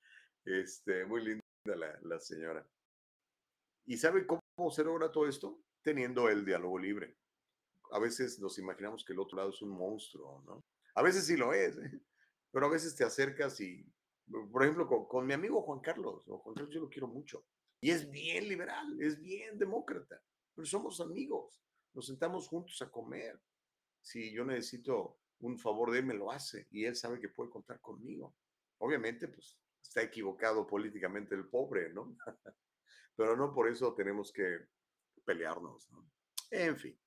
[0.46, 2.66] Este, muy linda la, la señora.
[3.84, 5.62] ¿Y sabe cómo se logra todo esto?
[5.82, 7.18] Teniendo el diálogo libre.
[7.92, 10.64] A veces nos imaginamos que el otro lado es un monstruo, ¿no?
[10.94, 12.00] A veces sí lo es, ¿eh?
[12.50, 13.84] pero a veces te acercas y,
[14.50, 17.44] por ejemplo, con, mi amigo Juan Carlos, Juan Carlos yo lo quiero mucho,
[17.80, 20.20] y es bien liberal, es bien demócrata,
[20.54, 21.62] pero somos amigos,
[21.94, 23.40] nos sentamos juntos a comer.
[24.02, 27.50] Si yo necesito un favor de él, me lo hace y él sabe que puede
[27.50, 28.34] contar conmigo.
[28.78, 32.16] Obviamente, pues está equivocado políticamente el pobre, ¿no?
[33.16, 34.68] pero no por eso tenemos que
[35.24, 36.10] pelearnos, ¿no?
[36.50, 36.98] En fin.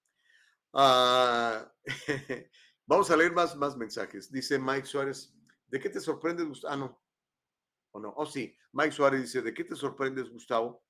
[0.73, 1.65] Uh,
[2.85, 4.31] Vamos a leer más, más mensajes.
[4.31, 5.33] Dice Mike Suárez,
[5.67, 6.73] ¿de qué te sorprendes, Gustavo?
[6.73, 7.02] Ah, no.
[7.93, 8.13] ¿O no?
[8.17, 8.55] Oh, sí.
[8.73, 10.83] Mike Suárez dice, ¿de qué te sorprendes, Gustavo?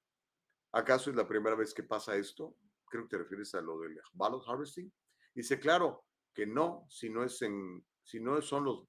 [0.71, 2.55] ¿Acaso es la primera vez que pasa esto?
[2.85, 4.91] Creo que te refieres a lo del ballot harvesting.
[5.33, 8.87] Dice, claro que no, si no es en, si no son los.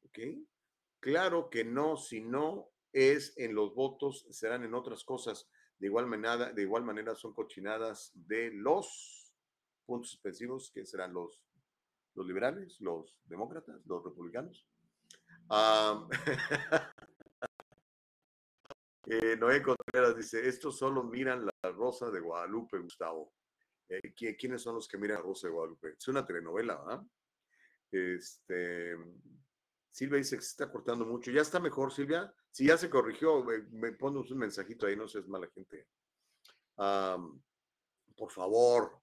[1.01, 5.49] Claro que no, si no es en los votos, serán en otras cosas.
[5.79, 9.33] De igual manera, de igual manera son cochinadas de los
[9.85, 11.45] puntos suspensivos, que serán los
[12.15, 14.67] los liberales, los demócratas, los republicanos.
[19.07, 23.33] eh, Noé Contreras dice, estos solo miran la Rosa de Guadalupe, Gustavo.
[23.89, 25.95] Eh, ¿Quiénes son los que miran la Rosa de Guadalupe?
[25.99, 27.05] Es una telenovela, ¿ah?
[27.91, 28.97] Este,
[29.91, 31.31] Silvia dice que se está cortando mucho.
[31.31, 32.35] Ya está mejor, Silvia.
[32.51, 35.87] Si ya se corrigió, me, me un mensajito ahí, no seas mala gente.
[38.17, 39.01] por favor,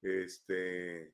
[0.00, 1.12] este,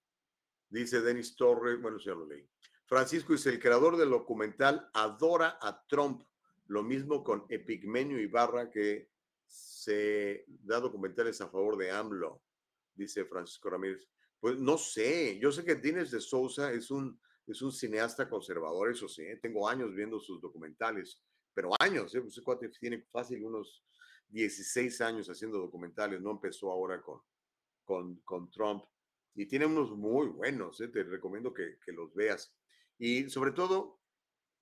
[0.69, 2.47] Dice Denis Torres, bueno, ya lo leí.
[2.87, 6.23] Francisco dice, el creador del documental adora a Trump.
[6.67, 9.11] Lo mismo con Epigmenio Ibarra, que
[9.47, 12.43] se da documentales a favor de AMLO,
[12.95, 14.09] dice Francisco Ramírez.
[14.41, 18.91] Pues no sé, yo sé que Dines de Sousa es un, es un cineasta conservador,
[18.91, 19.39] eso sí, ¿eh?
[19.41, 21.23] tengo años viendo sus documentales,
[21.55, 22.21] pero años, ¿eh?
[22.21, 22.41] pues
[22.79, 23.85] tiene fácil unos
[24.29, 28.85] 16 años haciendo documentales, no empezó ahora con, con, Trump
[29.35, 30.89] y tiene unos muy buenos, ¿eh?
[30.89, 32.55] te recomiendo que, los veas.
[32.99, 34.01] Y sobre todo,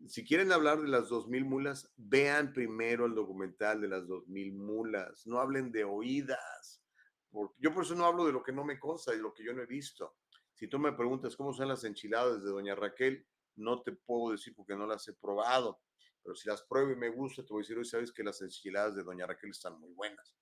[0.06, 5.26] si quieren hablar de las 2000 mulas, vean primero el documental de las 2000 mulas,
[5.26, 6.82] no hablen de oídas.
[7.30, 9.44] Porque yo por eso no hablo de lo que no me consta, de lo que
[9.44, 10.16] yo no he visto.
[10.52, 13.26] Si tú me preguntas cómo son las enchiladas de Doña Raquel,
[13.56, 15.80] no te puedo decir porque no las he probado.
[16.22, 18.40] Pero si las pruebo y me gusta, te voy a decir, hoy sabes que las
[18.40, 20.34] enchiladas de Doña Raquel están muy buenas.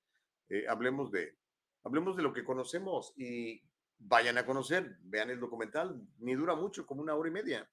[0.48, 1.38] Eh, hablemos, de,
[1.82, 3.62] hablemos de lo que conocemos y
[3.98, 7.70] vayan a conocer, vean el documental, ni dura mucho, como una hora y media.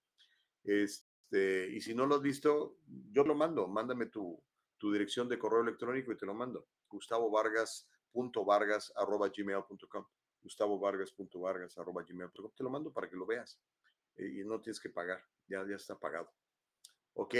[1.31, 2.79] Este, y si no lo has visto,
[3.11, 4.41] yo lo mando, mándame tu,
[4.79, 6.67] tu dirección de correo electrónico y te lo mando.
[6.87, 7.87] Gustavo Vargas
[8.95, 10.05] arroba gmail.com.
[10.41, 11.13] Gustavo Vargas
[11.77, 12.51] arroba gmail.com.
[12.55, 13.59] Te lo mando para que lo veas.
[14.15, 16.31] Eh, y no tienes que pagar, ya, ya está pagado.
[17.13, 17.35] Ok,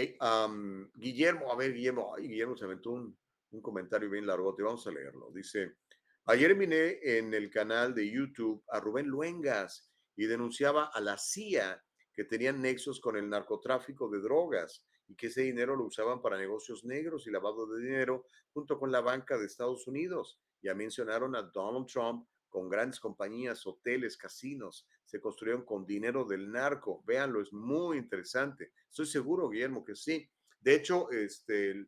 [0.96, 3.18] Guillermo, a ver, Guillermo, ay, Guillermo se aventó un,
[3.52, 5.32] un comentario bien largo, te vamos a leerlo.
[5.32, 5.78] Dice,
[6.26, 11.84] Ayer vine en el canal de YouTube a Rubén Luengas y denunciaba a la CIA
[12.20, 16.38] que tenían nexos con el narcotráfico de drogas y que ese dinero lo usaban para
[16.38, 20.38] negocios negros y lavado de dinero junto con la banca de Estados Unidos.
[20.62, 26.52] Ya mencionaron a Donald Trump con grandes compañías, hoteles, casinos, se construyeron con dinero del
[26.52, 27.02] narco.
[27.08, 28.74] Véanlo, es muy interesante.
[28.90, 30.30] Estoy seguro, Guillermo, que sí.
[30.60, 31.88] De hecho, este,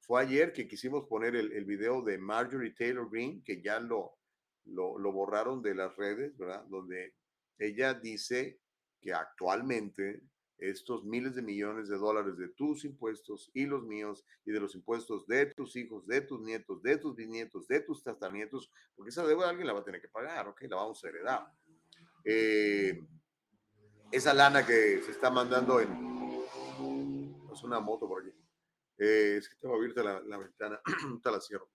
[0.00, 4.16] fue ayer que quisimos poner el, el, video de Marjorie Taylor Greene, que ya lo,
[4.64, 6.64] lo, lo, borraron de las redes, ¿verdad?
[6.70, 7.16] Donde
[7.58, 8.62] ella dice
[9.02, 10.22] que actualmente
[10.58, 14.74] estos miles de millones de dólares de tus impuestos y los míos y de los
[14.76, 19.26] impuestos de tus hijos, de tus nietos, de tus bisnietos, de tus tataranietos, porque esa
[19.26, 20.62] deuda alguien la va a tener que pagar, ¿ok?
[20.62, 21.52] La vamos a heredar.
[22.24, 23.04] Eh,
[24.12, 26.12] esa lana que se está mandando en...
[27.52, 28.32] Es una moto por aquí
[28.98, 30.80] Eh, es que tengo abierta la, la ventana,
[31.22, 31.68] te la cierro.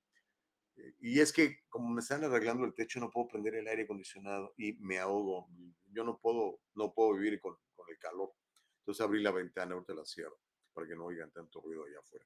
[0.78, 3.84] Eh, y es que como me están arreglando el techo, no puedo prender el aire
[3.84, 5.48] acondicionado y me ahogo.
[5.92, 8.34] Yo no puedo, no puedo vivir con, con el calor.
[8.80, 10.40] Entonces abrí la ventana, ahorita la cierro
[10.78, 12.26] para que no oigan tanto ruido allá afuera.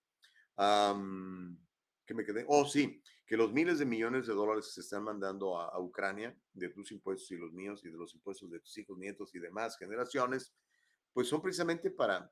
[2.06, 2.44] ¿Qué me quedé?
[2.50, 5.80] Oh, sí, que los miles de millones de dólares que se están mandando a, a,
[5.80, 9.34] Ucrania, de tus impuestos y los míos, y de los impuestos de tus hijos, nietos
[9.34, 10.54] y demás generaciones,
[11.14, 12.30] pues son precisamente para,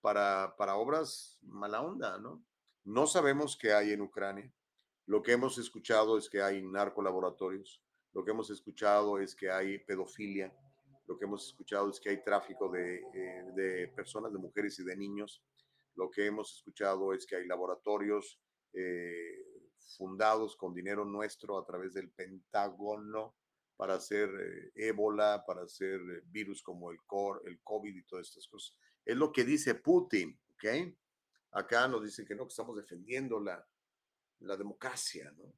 [0.00, 2.42] para, para obras mala onda, ¿no?
[2.84, 4.50] No sabemos qué hay en Ucrania.
[5.06, 7.82] Lo que hemos escuchado es que hay narcolaboratorios.
[8.12, 10.54] Lo que hemos escuchado es que hay pedofilia.
[11.06, 14.84] Lo que hemos escuchado es que hay tráfico de, eh, de personas, de mujeres y
[14.84, 15.42] de niños.
[15.96, 18.40] Lo que hemos escuchado es que hay laboratorios
[18.72, 19.44] eh,
[19.96, 23.36] fundados con dinero nuestro a través del Pentágono
[23.76, 28.48] para hacer eh, ébola, para hacer virus como el, core, el COVID y todas estas
[28.48, 28.74] cosas.
[29.04, 30.96] Es lo que dice Putin, ¿ok?
[31.52, 33.64] Acá nos dicen que no, que estamos defendiendo la,
[34.40, 35.52] la democracia, ¿no?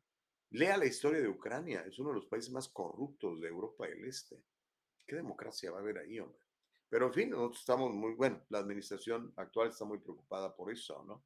[0.51, 4.05] Lea la historia de Ucrania, es uno de los países más corruptos de Europa del
[4.05, 4.43] Este.
[5.07, 6.39] ¿Qué democracia va a haber ahí, hombre?
[6.89, 11.05] Pero en fin, nosotros estamos muy, bueno, la administración actual está muy preocupada por eso,
[11.05, 11.25] ¿no?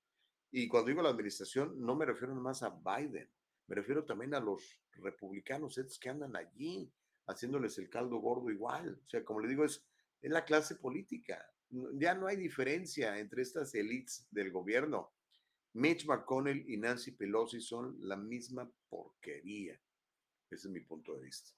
[0.51, 3.31] Y cuando digo la administración, no me refiero más a Biden,
[3.67, 6.93] me refiero también a los republicanos, estos que andan allí
[7.27, 9.01] haciéndoles el caldo gordo igual.
[9.07, 9.87] O sea, como le digo, es,
[10.21, 11.49] es la clase política.
[11.69, 15.13] Ya no hay diferencia entre estas élites del gobierno.
[15.73, 19.81] Mitch McConnell y Nancy Pelosi son la misma porquería.
[20.51, 21.53] Ese es mi punto de vista.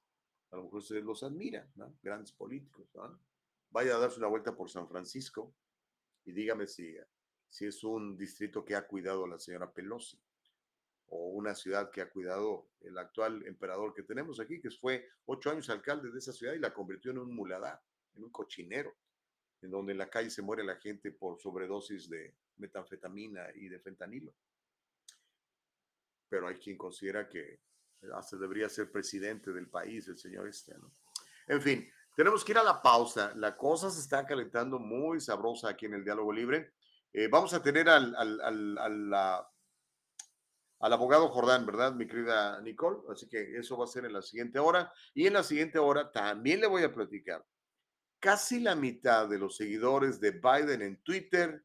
[0.50, 1.72] A lo mejor ustedes los admiran.
[2.02, 2.86] Grandes políticos.
[3.70, 5.54] Vaya a darse una vuelta por San Francisco
[6.24, 6.94] y dígame si,
[7.48, 10.20] si es un distrito que ha cuidado a la señora Pelosi
[11.06, 15.50] o una ciudad que ha cuidado el actual emperador que tenemos aquí, que fue ocho
[15.50, 17.80] años alcalde de esa ciudad y la convirtió en un muladar,
[18.14, 18.94] en un cochinero,
[19.62, 23.80] en donde en la calle se muere la gente por sobredosis de metanfetamina y de
[23.80, 24.34] fentanilo.
[26.28, 27.60] Pero hay quien considera que
[28.14, 30.74] hasta debería ser presidente del país, el señor este.
[31.46, 33.32] En fin, tenemos que ir a la pausa.
[33.36, 36.72] La cosa se está calentando muy sabrosa aquí en el diálogo libre.
[37.12, 39.14] Eh, vamos a tener al, al, al, al,
[40.80, 43.02] al abogado Jordán, ¿verdad, mi querida Nicole?
[43.10, 44.92] Así que eso va a ser en la siguiente hora.
[45.14, 47.44] Y en la siguiente hora también le voy a platicar.
[48.18, 51.64] Casi la mitad de los seguidores de Biden en Twitter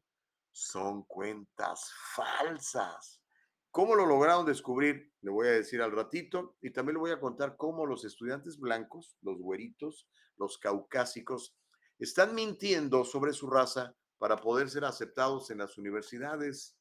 [0.58, 3.22] son cuentas falsas.
[3.70, 5.12] ¿Cómo lo lograron descubrir?
[5.20, 8.58] Le voy a decir al ratito y también le voy a contar cómo los estudiantes
[8.58, 11.56] blancos, los güeritos, los caucásicos,
[11.98, 16.76] están mintiendo sobre su raza para poder ser aceptados en las universidades.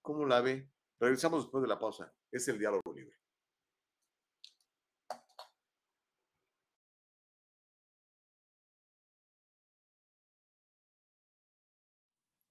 [0.00, 0.70] ¿Cómo la ve?
[1.00, 2.14] Regresamos después de la pausa.
[2.30, 3.16] Es el diálogo libre.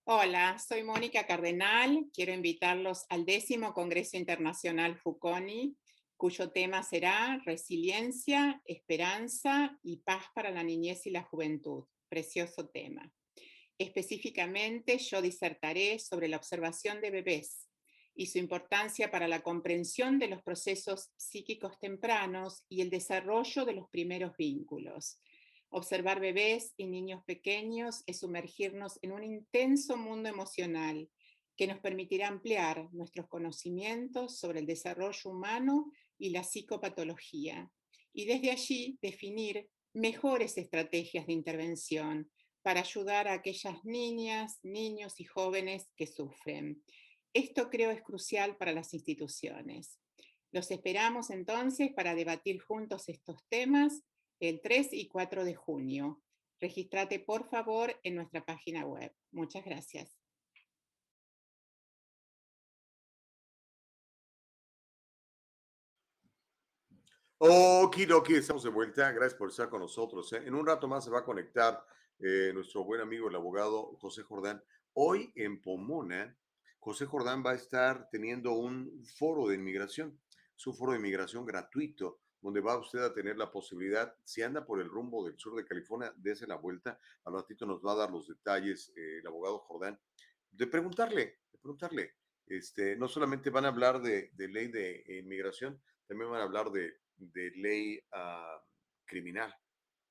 [0.09, 2.05] Hola, soy Mónica Cardenal.
[2.13, 5.75] Quiero invitarlos al décimo Congreso Internacional FUCONI,
[6.15, 11.83] cuyo tema será Resiliencia, Esperanza y Paz para la Niñez y la Juventud.
[12.07, 13.11] Precioso tema.
[13.77, 17.67] Específicamente, yo disertaré sobre la observación de bebés
[18.15, 23.73] y su importancia para la comprensión de los procesos psíquicos tempranos y el desarrollo de
[23.73, 25.19] los primeros vínculos.
[25.69, 31.09] Observar bebés y niños pequeños es sumergirnos en un intenso mundo emocional
[31.57, 37.69] que nos permitirá ampliar nuestros conocimientos sobre el desarrollo humano y la psicopatología,
[38.13, 45.25] y desde allí definir mejores estrategias de intervención para ayudar a aquellas niñas, niños y
[45.25, 46.83] jóvenes que sufren.
[47.33, 49.99] Esto creo es crucial para las instituciones.
[50.51, 54.03] Los esperamos entonces para debatir juntos estos temas
[54.39, 56.21] el 3 y 4 de junio.
[56.59, 59.13] Regístrate por favor en nuestra página web.
[59.31, 60.17] Muchas gracias.
[67.39, 69.11] Okidoki, estamos de vuelta.
[69.11, 70.33] Gracias por estar con nosotros.
[70.33, 70.41] ¿eh?
[70.45, 71.85] En un rato más se va a conectar
[72.19, 74.63] eh, nuestro buen amigo, el abogado José Jordán.
[74.93, 76.35] Hoy en Pomona,
[76.79, 80.19] José Jordán va a estar teniendo un foro de inmigración.
[80.57, 84.65] Es un foro de inmigración gratuito donde va usted a tener la posibilidad, si anda
[84.65, 87.97] por el rumbo del sur de California, dése la vuelta, al ratito nos va a
[87.97, 89.99] dar los detalles eh, el abogado Jordán,
[90.51, 92.15] de preguntarle, de preguntarle,
[92.45, 96.71] este, no solamente van a hablar de, de ley de inmigración, también van a hablar
[96.71, 98.61] de, de ley uh,
[99.05, 99.53] criminal,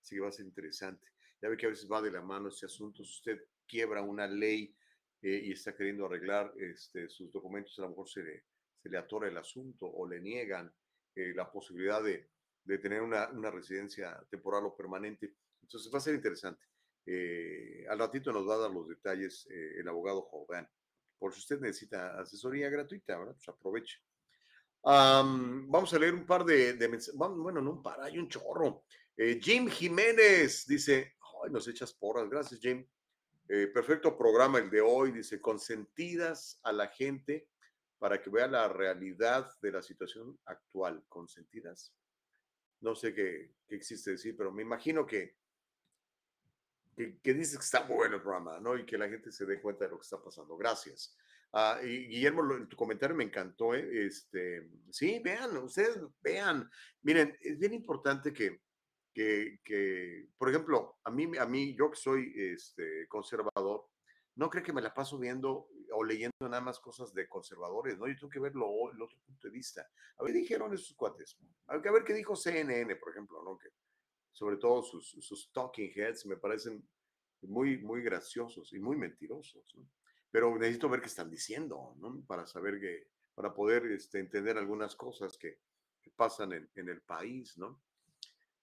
[0.00, 1.06] así que va a ser interesante.
[1.40, 4.26] Ya ve que a veces va de la mano ese asunto, si usted quiebra una
[4.26, 4.74] ley
[5.22, 8.44] eh, y está queriendo arreglar este, sus documentos, a lo mejor se le,
[8.82, 10.72] se le atora el asunto o le niegan
[11.16, 12.28] eh, la posibilidad de,
[12.66, 15.34] de tener una, residencia temporal o permanente.
[15.62, 16.62] Entonces va a ser interesante.
[17.06, 20.68] Eh, al ratito nos va a dar los detalles eh, el abogado Jordán.
[21.18, 23.34] por si usted necesita asesoría gratuita, ¿verdad?
[23.34, 23.98] Pues aproveche.
[24.82, 27.14] vamos a leer un par de, mensajes.
[27.16, 28.84] Bueno, no un par, hay un chorro.
[29.16, 31.14] Eh, Jim Jiménez dice,
[31.44, 32.28] ay, nos echas porras.
[32.28, 32.84] Gracias, Jim.
[33.46, 35.12] Perfecto programa el de hoy.
[35.12, 37.48] Dice, consentidas a la gente
[37.99, 41.05] para que vea la realidad de la situación actual.
[41.09, 41.94] Consentidas.
[42.80, 45.36] No sé qué, qué existe decir, pero me imagino que
[46.97, 48.76] que, que dices que está bueno el programa, ¿no?
[48.76, 50.57] Y que la gente se dé cuenta de lo que está pasando.
[50.57, 51.14] Gracias.
[51.53, 54.07] Ah, y Guillermo, en tu comentario me encantó, ¿eh?
[54.07, 56.68] Este, sí, vean, ustedes vean.
[57.03, 58.62] Miren, es bien importante que,
[59.12, 63.86] que, que, por ejemplo, a mí, a mí, yo que soy este, conservador,
[64.37, 68.07] no creo que me la paso viendo o leyendo nada más cosas de conservadores, ¿no?
[68.07, 69.89] Yo tengo que verlo el otro punto de vista.
[70.18, 71.39] A ver, dijeron esos cuates.
[71.66, 73.59] A ver, qué dijo CNN, por ejemplo, ¿no?
[73.59, 73.70] Que
[74.32, 76.87] sobre todo sus, sus talking heads, me parecen
[77.43, 79.64] muy, muy graciosos y muy mentirosos.
[79.74, 79.89] ¿no?
[80.30, 82.22] Pero necesito ver qué están diciendo, ¿no?
[82.26, 85.61] Para saber que, para poder este, entender algunas cosas que,
[86.03, 87.82] que pasan en, en, el país, ¿no?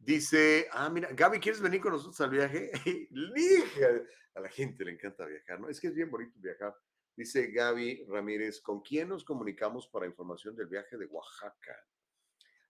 [0.06, 2.72] Dice, ah, mira, Gaby, ¿quieres venir con nosotros al viaje?
[4.36, 5.70] a la gente le encanta viajar, ¿no?
[5.70, 6.76] Es que es bien bonito viajar.
[7.16, 11.78] Dice Gaby Ramírez, ¿con quién nos comunicamos para información del viaje de Oaxaca?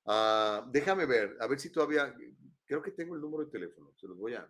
[0.06, 2.14] Uh, déjame ver, a ver si todavía,
[2.66, 4.48] creo que tengo el número de teléfono, se los voy a,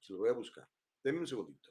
[0.00, 0.68] se los voy a buscar.
[1.04, 1.70] Denme un segundito.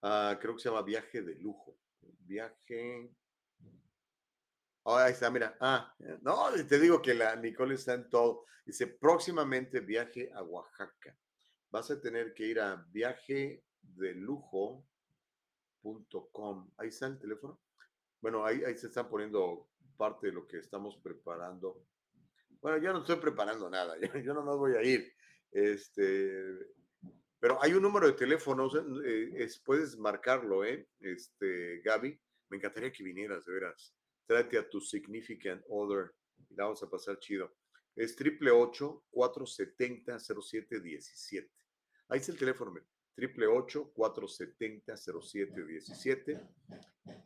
[0.00, 1.78] Uh, creo que se llama Viaje de Lujo.
[2.20, 3.10] Viaje.
[4.88, 5.56] Oh, ahí está, mira.
[5.60, 8.44] Ah, no, te digo que la Nicole está en todo.
[8.64, 11.16] Dice, próximamente viaje a Oaxaca.
[11.70, 14.84] Vas a tener que ir a viaje de lujo.com.
[16.76, 17.60] Ahí está el teléfono.
[18.20, 21.86] Bueno, ahí, ahí se está poniendo parte de lo que estamos preparando
[22.60, 25.12] bueno, yo no estoy preparando nada, yo, no voy a ir.
[25.52, 26.42] Este,
[27.38, 28.68] pero hay un número de teléfono,
[29.04, 30.88] eh, puedes marcarlo, ¿eh?
[30.98, 33.95] Este, Gaby, me encantaría que vinieras, de veras.
[34.26, 36.12] Trate a tu significant other
[36.50, 37.54] y la vamos a pasar chido.
[37.94, 41.50] Es triple 470 0717
[42.08, 42.74] Ahí está el teléfono,
[43.14, 46.40] triple 470 0717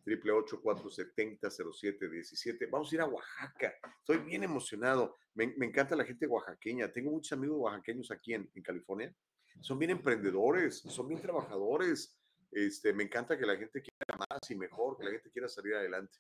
[0.05, 3.75] triple 470 0717 Vamos a ir a Oaxaca.
[3.99, 5.17] Estoy bien emocionado.
[5.35, 6.93] Me, encanta la gente oaxaqueña.
[6.93, 9.15] Tengo muchos amigos oaxaqueños aquí en, en, California.
[9.61, 12.17] Son bien emprendedores, son bien trabajadores.
[12.51, 15.75] Este, me encanta que la gente quiera más y mejor, que la gente quiera salir
[15.75, 16.17] adelante.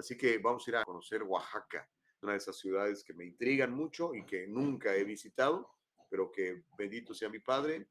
[0.00, 1.86] Así que vamos a ir a conocer Oaxaca,
[2.22, 5.70] una de esas ciudades que me intrigan mucho y que nunca he visitado,
[6.08, 7.90] pero que bendito sea mi padre,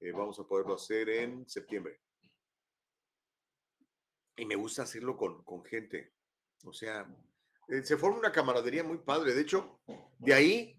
[0.00, 2.02] eh, vamos a poderlo hacer en septiembre.
[4.36, 6.12] Y me gusta hacerlo con, con gente.
[6.64, 7.06] O sea,
[7.68, 9.32] eh, se forma una camaradería muy padre.
[9.32, 9.80] De hecho,
[10.18, 10.76] de ahí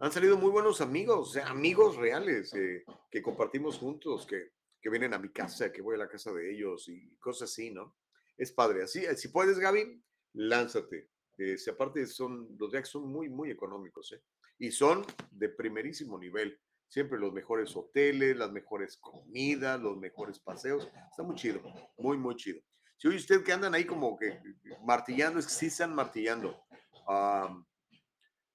[0.00, 5.18] han salido muy buenos amigos, amigos reales eh, que compartimos juntos, que, que, vienen a
[5.18, 7.94] mi casa, que voy a la casa de ellos y cosas así, ¿no?
[8.38, 8.82] Es padre.
[8.82, 10.02] Así, si puedes, Gaby,
[10.34, 11.10] lánzate.
[11.36, 14.22] si aparte son, los viajes son muy, muy económicos, ¿eh?
[14.58, 16.60] Y son de primerísimo nivel.
[16.86, 20.88] Siempre los mejores hoteles, las mejores comidas, los mejores paseos.
[21.10, 21.60] Está muy chido,
[21.98, 22.60] muy, muy chido.
[22.96, 24.40] Si oye usted que andan ahí como que
[24.84, 26.62] martillando, es que sí están martillando.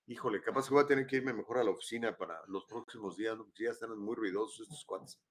[0.08, 3.18] híjole, capaz que voy a tener que irme mejor a la oficina para los próximos
[3.18, 3.52] días, ¿no?
[3.60, 5.22] ya están muy ruidosos estos cuantos.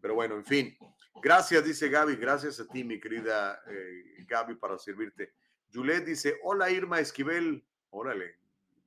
[0.00, 0.76] Pero bueno, en fin.
[1.22, 2.16] Gracias, dice Gaby.
[2.16, 5.34] Gracias a ti, mi querida eh, Gaby, para servirte.
[5.74, 7.66] Juliet dice, hola Irma Esquivel.
[7.90, 8.38] Órale,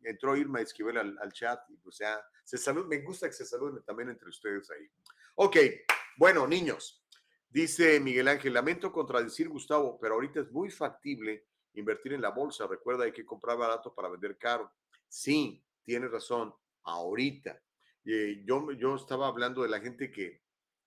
[0.03, 2.85] entró Irma Esquivel al, al chat y pues ya se salud.
[2.87, 4.89] Me gusta que se saluden también entre ustedes ahí.
[5.35, 5.57] Ok,
[6.17, 7.03] bueno, niños.
[7.49, 12.67] Dice Miguel Ángel, lamento contradecir Gustavo, pero ahorita es muy factible invertir en la bolsa.
[12.67, 14.71] Recuerda, hay que comprar barato para vender caro.
[15.07, 17.61] Sí, tienes razón, ahorita.
[18.05, 20.41] Eh, yo, yo estaba hablando de la gente que,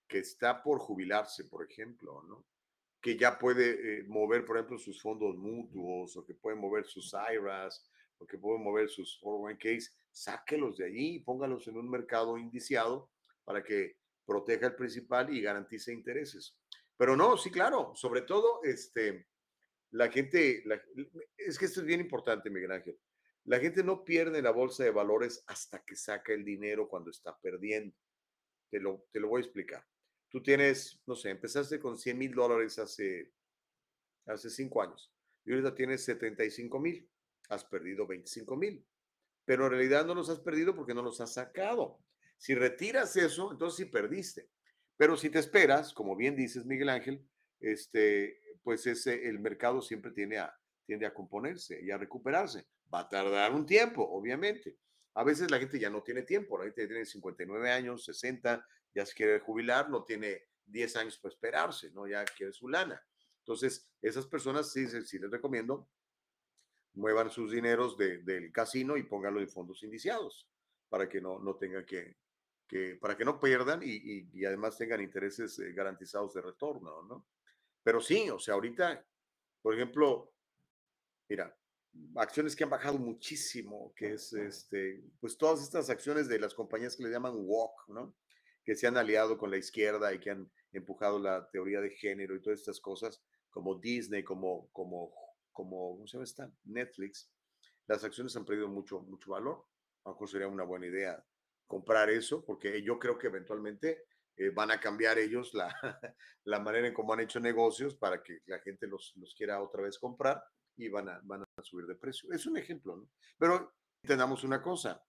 [0.07, 2.45] que está por jubilarse, por ejemplo, ¿no?
[3.01, 7.13] Que ya puede eh, mover, por ejemplo, sus fondos mutuos o que puede mover sus
[7.13, 9.93] IRAs o que puede mover sus 401ks.
[10.13, 13.11] Sáquelos de allí y póngalos en un mercado indiciado
[13.45, 13.97] para que
[14.27, 16.57] proteja el principal y garantice intereses.
[16.97, 19.27] Pero no, sí, claro, sobre todo, este,
[19.93, 20.63] la gente,
[21.37, 22.99] es que esto es bien importante, Miguel Ángel.
[23.45, 27.37] La gente no pierde la bolsa de valores hasta que saca el dinero cuando está
[27.41, 27.97] perdiendo.
[28.71, 29.85] Te lo, te lo voy a explicar.
[30.31, 33.33] Tú tienes, no sé, empezaste con 100 mil dólares hace,
[34.27, 35.13] hace cinco años
[35.45, 37.09] y ahorita tienes 75 mil.
[37.49, 38.87] Has perdido 25 mil.
[39.45, 41.99] Pero en realidad no los has perdido porque no los has sacado.
[42.39, 44.49] Si retiras eso, entonces sí perdiste.
[44.97, 47.27] Pero si te esperas, como bien dices Miguel Ángel,
[47.59, 50.55] este, pues ese, el mercado siempre tiende a,
[50.87, 52.67] tiende a componerse y a recuperarse.
[52.93, 54.77] Va a tardar un tiempo, obviamente.
[55.15, 58.65] A veces la gente ya no tiene tiempo, la gente tiene 59 años, 60,
[58.95, 62.07] ya se quiere jubilar, no tiene 10 años para esperarse, ¿no?
[62.07, 63.03] Ya quiere su lana.
[63.39, 65.89] Entonces, esas personas sí, sí les recomiendo
[66.95, 70.49] muevan sus dineros del casino y pónganlo en fondos indiciados
[70.89, 72.17] para que no, no tengan que,
[72.67, 77.27] que, para que no pierdan y, y, además tengan intereses eh, garantizados de retorno, ¿no?
[77.83, 79.07] Pero sí, o sea, ahorita,
[79.63, 80.35] por ejemplo,
[81.29, 81.57] mira,
[82.17, 86.97] acciones que han bajado muchísimo, que es este, pues todas estas acciones de las compañías
[86.97, 88.15] que le llaman walk, ¿no?
[88.71, 92.37] Que se han aliado con la izquierda y que han empujado la teoría de género
[92.37, 95.13] y todas estas cosas, como Disney, como, como
[95.53, 96.53] como, ¿cómo se llama esta?
[96.65, 97.31] Netflix,
[97.87, 99.67] las acciones han perdido mucho, mucho valor.
[100.05, 101.25] A lo mejor sería una buena idea
[101.67, 104.05] comprar eso, porque yo creo que eventualmente
[104.37, 105.69] eh, van a cambiar ellos la,
[106.45, 109.83] la manera en cómo han hecho negocios para que la gente los, los quiera otra
[109.83, 110.43] vez comprar
[110.77, 112.33] y van a, van a subir de precio.
[112.33, 113.11] Es un ejemplo, ¿no?
[113.39, 115.05] Pero entendamos una cosa,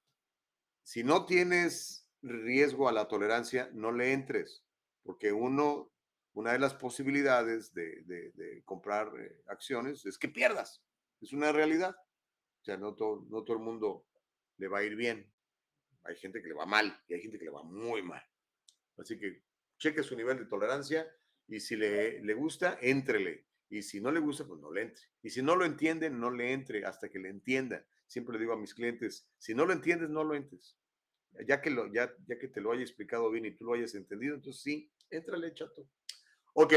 [0.84, 4.64] si no tienes riesgo a la tolerancia, no le entres,
[5.04, 5.92] porque uno
[6.34, 10.82] una de las posibilidades de, comprar eh, acciones es que pierdas.
[11.20, 11.96] Es una realidad.
[12.62, 14.06] O sea, no todo, no todo el mundo
[14.58, 15.32] le va a ir bien.
[16.04, 18.24] Hay gente que le va mal y hay gente que le va muy mal.
[18.98, 19.44] Así que
[19.78, 21.08] cheque su nivel de tolerancia
[21.48, 23.48] y si le, le gusta, éntrele.
[23.70, 25.04] Y si no le gusta, pues no le entre.
[25.22, 27.86] Y si no lo entiende, no le entre hasta que le entienda.
[28.06, 30.78] Siempre le digo a mis clientes, si no lo entiendes, no lo entres.
[31.48, 34.62] Ya que, ya, que te lo haya explicado bien y tú lo hayas entendido, entonces
[34.62, 35.88] sí, éntrale, chato.
[36.54, 36.74] Ok,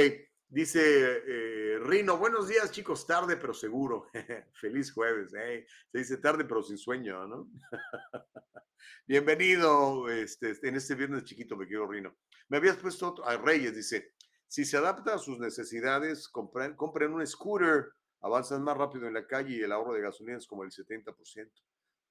[0.49, 4.09] dice eh, Rino, buenos días chicos, tarde pero seguro.
[4.61, 5.67] Feliz jueves, ¿eh?
[5.91, 7.51] se dice tarde pero sin sueño, ¿no?
[9.07, 12.17] Bienvenido este, en este viernes chiquito, me quiero Rino.
[12.49, 14.15] Me habías puesto a Reyes, dice,
[14.47, 17.91] si se adapta a sus necesidades, compren, compren un scooter,
[18.21, 21.51] avanzan más rápido en la calle y el ahorro de gasolina es como el 70%.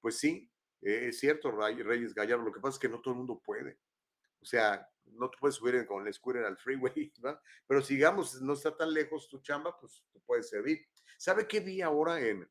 [0.02, 0.52] Pues sí,
[0.84, 3.80] eh, es cierto, Reyes Gallardo, lo que pasa es que no todo el mundo puede.
[4.42, 7.40] O sea, no te puedes subir con el scooter al freeway, ¿no?
[7.66, 10.86] Pero sigamos, no está tan lejos tu chamba, pues te puede servir.
[11.18, 12.48] ¿Sabe qué vi ahora en,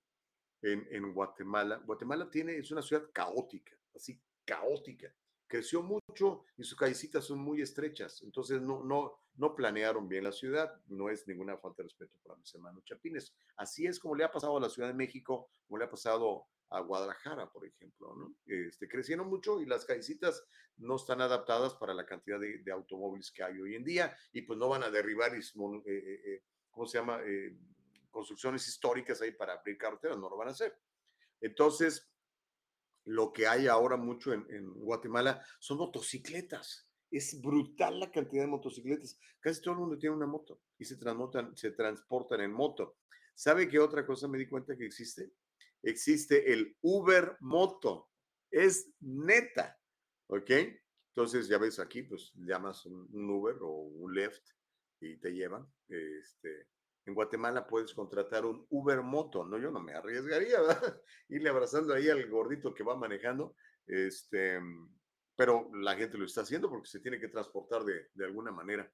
[0.63, 1.77] en, en, Guatemala?
[1.85, 5.15] Guatemala tiene, es una ciudad caótica, así caótica.
[5.47, 10.33] Creció mucho y sus callecitas son muy estrechas, entonces no, no, no planearon bien la
[10.33, 10.81] ciudad.
[10.87, 13.35] No es ninguna falta de respeto para mis hermanos chapines.
[13.57, 16.47] Así es como le ha pasado a la Ciudad de México, como le ha pasado
[16.73, 18.35] a Guadalajara, por ejemplo, ¿no?
[18.47, 20.45] Este, crecieron mucho y las callecitas
[20.79, 24.59] no están adaptadas para la cantidad de, automóviles que hay hoy en día y pues
[24.59, 27.21] no van a derribar, eh, eh, eh, ¿cómo se llama?
[28.11, 30.79] construcciones históricas ahí para abrir carreteras, no lo van a hacer.
[31.41, 32.11] Entonces,
[33.05, 36.89] lo que hay ahora mucho en, Guatemala son motocicletas.
[37.11, 39.19] Es brutal la cantidad de motocicletas.
[39.41, 40.97] Casi todo el mundo tiene una moto y se
[41.55, 42.97] se transportan en moto.
[43.35, 45.33] ¿Sabe qué otra cosa me di cuenta que existe?
[45.83, 48.11] Existe el Uber Moto.
[48.51, 49.79] Es neta,
[50.29, 50.51] ¿ok?
[51.15, 54.43] Entonces, ya ves aquí, pues llamas un, Uber o un Lyft
[55.01, 55.67] y te llevan.
[55.89, 56.69] Este,
[57.05, 59.59] en Guatemala puedes contratar un Uber Moto, ¿no?
[59.59, 61.03] Yo no me arriesgaría, ¿verdad?
[61.29, 63.57] Irle abrazando ahí al gordito que va manejando,
[63.87, 64.61] este,
[65.37, 68.91] pero la gente lo está haciendo porque se tiene que transportar de, de alguna manera.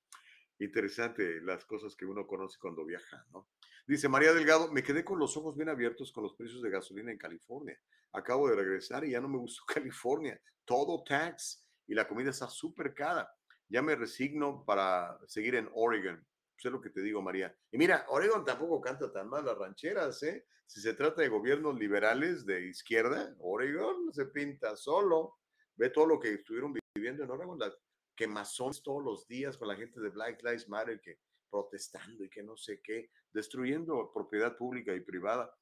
[0.61, 3.48] Interesante las cosas que uno conoce cuando viaja, ¿no?
[3.86, 7.11] Dice María Delgado, me quedé con los ojos bien abiertos con los precios de gasolina
[7.11, 7.80] en California.
[8.12, 10.40] Acabo de regresar y ya no me gustó California.
[10.64, 13.30] Todo tax y la comida está súper cara.
[13.68, 16.22] Ya me resigno para seguir en Oregon.
[16.59, 17.55] Sé lo que te digo, María.
[17.70, 20.44] Y mira, Oregon tampoco canta tan mal las rancheras, ¿eh?
[20.66, 25.36] Si se trata de gobiernos liberales de izquierda, Oregon se pinta solo.
[25.76, 27.74] Ve todo lo que estuvieron viviendo en Oregon, las
[28.19, 32.43] quemazones todos los días con la gente de Black Lives Matter que protestando y que
[32.43, 35.55] no sé qué, destruyendo propiedad pública y privada.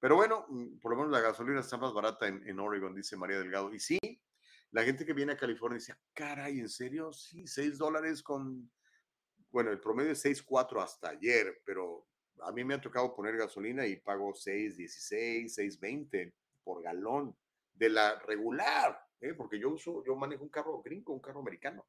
[0.00, 3.38] Pero bueno, mm, por lo menos la gasolina está más barata en, Oregon, dice María
[3.38, 3.72] Delgado.
[3.74, 3.98] Y sí,
[4.70, 7.12] la gente que viene a California dice, ah, caray, ¿en serio?
[7.12, 8.70] Sí, 6 dólares con,
[9.50, 12.06] bueno, el promedio es 6.4 hasta ayer, pero
[12.40, 16.32] a mí me ha tocado poner gasolina y pago 6.16, 6.20
[16.64, 17.36] por galón
[17.74, 19.34] de la regular, ¿eh?
[19.34, 21.86] porque yo uso, yo manejo un carro gringo, un carro americano.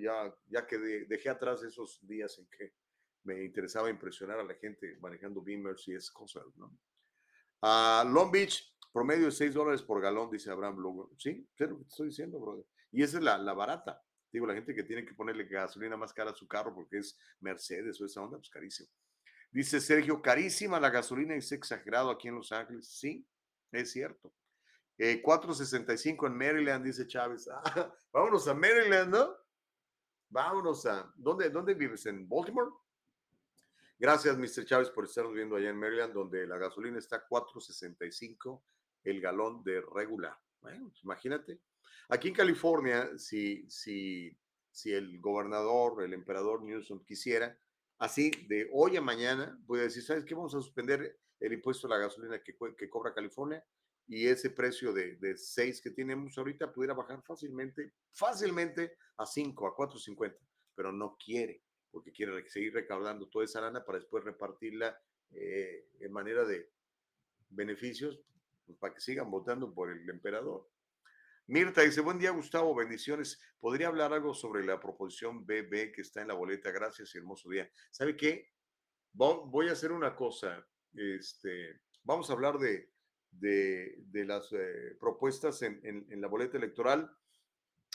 [0.00, 2.72] Ya, ya, que dejé atrás esos días en que
[3.24, 6.66] me interesaba impresionar a la gente manejando Beamers y esas cosas, ¿no?
[7.60, 11.10] Uh, Long Beach, promedio de 6 dólares por galón, dice Abraham Lugo.
[11.18, 12.64] Sí, es que te estoy diciendo, brother.
[12.92, 14.02] Y esa es la, la, barata.
[14.30, 17.18] Digo, la gente que tiene que ponerle gasolina más cara a su carro porque es
[17.40, 18.88] Mercedes o esa onda, pues carísimo.
[19.50, 22.88] Dice Sergio, carísima la gasolina es exagerado aquí en Los Ángeles.
[22.88, 23.26] Sí,
[23.70, 24.34] es cierto.
[24.98, 27.48] 4.65 eh, en Maryland, dice Chávez.
[27.64, 29.43] Ah, vámonos a Maryland, ¿no?
[30.34, 31.12] Vámonos a.
[31.14, 32.06] ¿Dónde, dónde vives?
[32.06, 32.72] ¿En Baltimore?
[33.96, 34.64] Gracias, Mr.
[34.64, 38.60] Chávez, por estar viendo allá en Maryland, donde la gasolina está 4.65
[39.04, 40.36] el galón de regular.
[40.60, 41.60] Bueno, pues, imagínate.
[42.08, 44.36] Aquí en California, si, si,
[44.72, 47.56] si el gobernador, el emperador Newsom quisiera,
[47.98, 50.34] así de hoy a mañana, voy a decir, ¿sabes qué?
[50.34, 53.64] Vamos a suspender el impuesto a la gasolina que, que cobra California
[54.06, 59.66] y ese precio de, de 6 que tenemos ahorita pudiera bajar fácilmente, fácilmente a 5,
[59.66, 60.36] a 4.50,
[60.74, 64.98] pero no quiere, porque quiere seguir recaudando toda esa lana para después repartirla
[65.30, 66.70] eh, en manera de
[67.48, 68.20] beneficios
[68.66, 70.68] pues, para que sigan votando por el emperador.
[71.46, 73.38] Mirta dice, buen día Gustavo, bendiciones.
[73.60, 76.70] ¿Podría hablar algo sobre la proposición BB que está en la boleta?
[76.70, 77.70] Gracias y hermoso día.
[77.90, 78.50] ¿Sabe qué?
[79.12, 80.66] Voy a hacer una cosa.
[80.94, 82.93] Este, vamos a hablar de,
[83.40, 87.10] de, las eh, propuestas en, en, la boleta electoral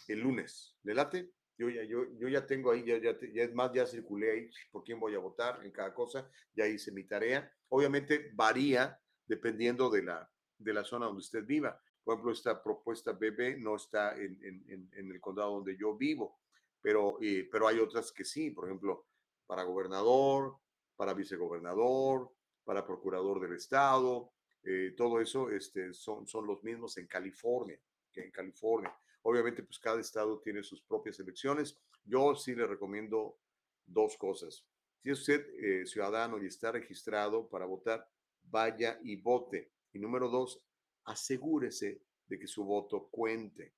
[0.08, 0.78] el lunes.
[0.84, 1.32] ¿Le late?
[1.58, 4.50] Yo ya, yo, yo ya tengo ahí, ya, ya, ya, es más, ya circulé ahí
[4.72, 7.52] por quién voy a votar en cada cosa, ya hice mi tarea.
[7.70, 11.82] Obviamente varía dependiendo de la, de la zona donde usted viva.
[12.04, 16.40] Por ejemplo, esta propuesta BB no está en, en, en el condado donde yo vivo,
[16.82, 19.08] pero, eh, pero hay otras que sí, por ejemplo,
[19.46, 20.58] para gobernador,
[20.96, 22.32] para vicegobernador,
[22.64, 24.32] para procurador del estado,
[24.64, 27.80] eh, todo eso este, son, son los mismos en California,
[28.12, 28.94] que en California.
[29.24, 31.80] Obviamente, pues cada estado tiene sus propias elecciones.
[32.04, 33.38] Yo sí le recomiendo
[33.86, 34.66] dos cosas.
[35.02, 38.08] Si es usted eh, ciudadano y está registrado para votar,
[38.44, 39.72] vaya y vote.
[39.94, 40.62] Y número dos,
[41.06, 43.74] asegúrese de que su voto cuente.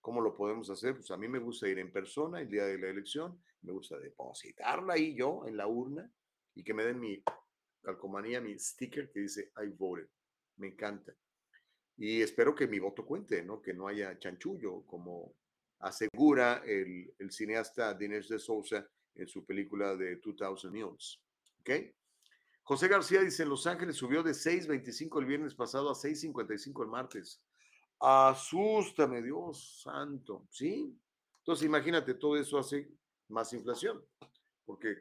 [0.00, 0.96] ¿Cómo lo podemos hacer?
[0.96, 3.98] Pues a mí me gusta ir en persona el día de la elección, me gusta
[3.98, 6.10] depositarla ahí yo en la urna
[6.54, 7.22] y que me den mi
[7.82, 10.08] calcomanía, mi sticker que dice I voted.
[10.62, 11.12] Me encanta.
[11.96, 13.60] Y espero que mi voto cuente, ¿no?
[13.60, 15.34] Que no haya chanchullo, como
[15.80, 21.20] asegura el, el cineasta Dinesh de Souza en su película de 2000 Mules.
[21.58, 21.70] ¿Ok?
[22.62, 26.88] José García dice, en Los Ángeles subió de 6.25 el viernes pasado a 6.55 el
[26.88, 27.42] martes.
[27.98, 30.96] Asústame, Dios santo, ¿sí?
[31.38, 32.88] Entonces imagínate, todo eso hace
[33.30, 34.00] más inflación,
[34.64, 34.94] porque,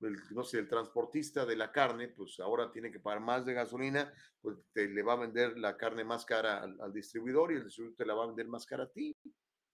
[0.00, 4.12] no sé, el transportista de la carne, pues ahora tiene que pagar más de gasolina,
[4.40, 7.96] pues te le va a vender la carne más cara al, distribuidor y el distribuidor
[7.96, 9.16] te la va a vender más cara a ti.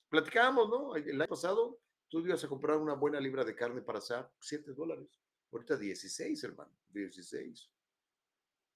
[0.09, 0.96] Platicábamos, ¿no?
[0.96, 1.78] El año pasado
[2.09, 5.20] tú ibas a comprar una buena libra de carne para asar, 7 dólares.
[5.52, 7.70] Ahorita 16, hermano, 16.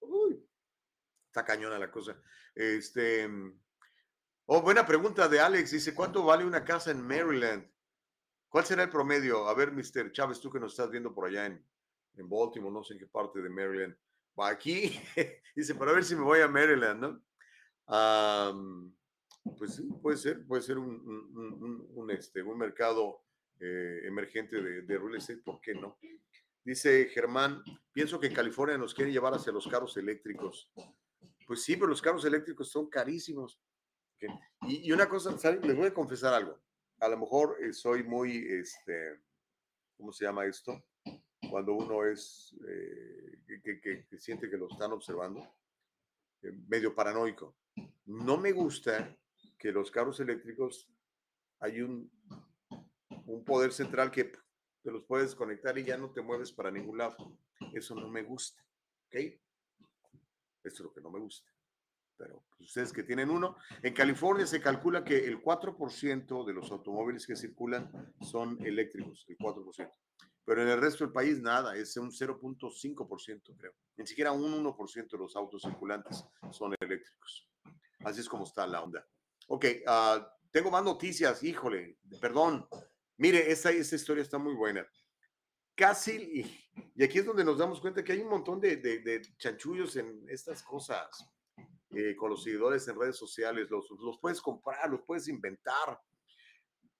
[0.01, 0.45] Uy,
[1.25, 2.21] está cañona la cosa.
[2.55, 3.27] Este,
[4.45, 5.71] oh, buena pregunta de Alex.
[5.71, 7.69] Dice, ¿cuánto vale una casa en Maryland?
[8.49, 9.47] ¿Cuál será el promedio?
[9.47, 10.11] A ver, Mr.
[10.11, 11.63] Chávez, tú que nos estás viendo por allá en,
[12.15, 13.95] en Baltimore, no sé en qué parte de Maryland.
[14.37, 14.91] Va aquí,
[15.55, 17.23] dice, para ver si me voy a Maryland, ¿no?
[19.57, 23.23] pues sí, puede ser, puede ser un, este, un mercado
[23.59, 25.97] eh, emergente de, de real estate, ¿por qué no?
[26.63, 30.71] Dice Germán, pienso que California nos quieren llevar hacia los carros eléctricos.
[31.47, 33.59] Pues sí, pero los carros eléctricos son carísimos.
[34.67, 36.61] Y, una cosa, les voy a confesar algo.
[37.01, 39.21] A lo mejor eh, soy muy, este,
[39.95, 40.83] ¿cómo se llama esto?
[41.49, 45.41] Cuando uno es, eh, que, siente que lo están observando,
[46.41, 47.55] eh, medio paranoico.
[48.05, 49.17] No me gusta
[49.57, 50.89] que los carros eléctricos
[51.59, 52.11] hay un,
[53.25, 54.25] un poder central que
[54.83, 57.37] te los puedes conectar y ya no te mueves para ningún lado.
[57.73, 58.61] Eso no me gusta,
[59.07, 59.15] ¿ok?
[59.15, 59.39] Esto
[60.63, 61.49] es lo que no me gusta.
[62.19, 66.69] Pero pues, ustedes que tienen uno, en California se calcula que el 4% de los
[66.69, 69.91] automóviles que circulan son eléctricos, el 4%.
[70.45, 73.73] Pero en el resto del país nada, es un 0.5%, creo.
[73.97, 77.49] Ni siquiera un 1% de los autos circulantes son eléctricos.
[77.99, 79.03] Así es como está la onda.
[79.47, 82.67] Ok, uh, tengo más noticias, híjole, perdón,
[83.19, 84.87] Mire, esta, historia está muy buena.
[85.75, 86.47] Casi,
[86.95, 90.63] y, aquí es donde nos damos cuenta que hay un montón de, chanchullos en estas
[90.63, 91.29] cosas
[91.91, 93.69] eh, con los seguidores en redes sociales.
[93.69, 95.99] Los, los puedes comprar, los puedes inventar.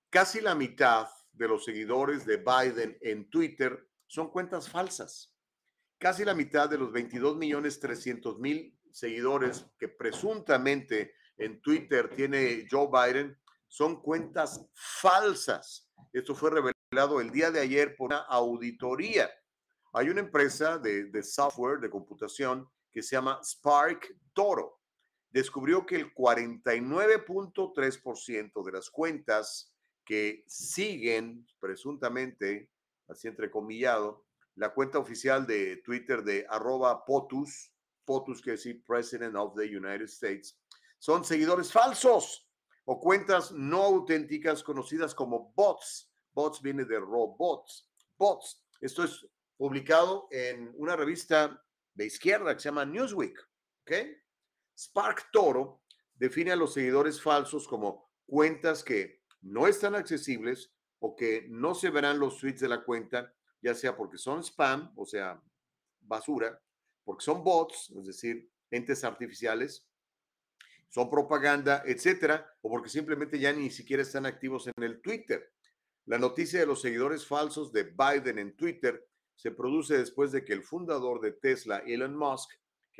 [0.10, 5.36] Casi la mitad de los seguidores de Biden en Twitter son cuentas falsas.
[5.98, 12.68] Casi la mitad de los 22 millones 300 mil seguidores que presuntamente en Twitter tiene
[12.70, 13.38] Joe Biden
[13.68, 15.90] son cuentas falsas.
[16.12, 19.30] Esto fue revelado el día de ayer por una auditoría.
[19.94, 24.79] Hay una empresa de, software de computación que se llama Spark Toro.
[25.32, 32.72] Descubrió que el 49.3% de las cuentas que siguen presuntamente,
[33.08, 34.26] así entrecomillado,
[34.56, 37.72] la cuenta oficial de Twitter de arroba POTUS,
[38.06, 40.58] POTUS que decir President of the United States,
[40.98, 42.50] son seguidores falsos
[42.86, 46.12] o cuentas no auténticas conocidas como bots.
[46.34, 47.88] Bots viene de robots.
[48.18, 48.66] Bots.
[48.82, 49.28] Esto es
[49.58, 53.38] publicado en una revista de izquierda que se llama Newsweek.
[53.82, 53.92] ¿Ok?
[54.80, 55.84] Spark Toro
[56.16, 61.90] define a los seguidores falsos como cuentas que no están accesibles o que no se
[61.90, 65.42] verán los tweets de la cuenta ya sea porque son spam, o sea,
[66.02, 66.62] basura,
[67.04, 69.86] porque son bots, es decir, entes artificiales,
[70.88, 75.52] son propaganda, etcétera, o porque simplemente ya ni siquiera están activos en el Twitter.
[76.06, 80.54] La noticia de los seguidores falsos de Biden en Twitter se produce después de que
[80.54, 82.50] el fundador de Tesla, Elon Musk,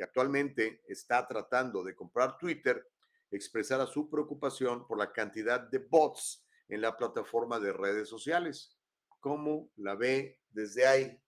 [0.02, 2.86] actualmente está tratando de comprar Twitter,
[3.30, 8.76] expresara su preocupación por la cantidad de bots en la plataforma de redes sociales.
[9.20, 11.20] ¿Cómo la ve desde ahí?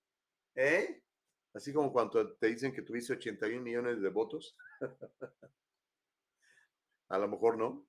[0.55, 1.03] ¿Eh?
[1.55, 4.57] Así como cuando te dicen que tuviste 81 millones de votos.
[7.09, 7.87] A lo mejor no.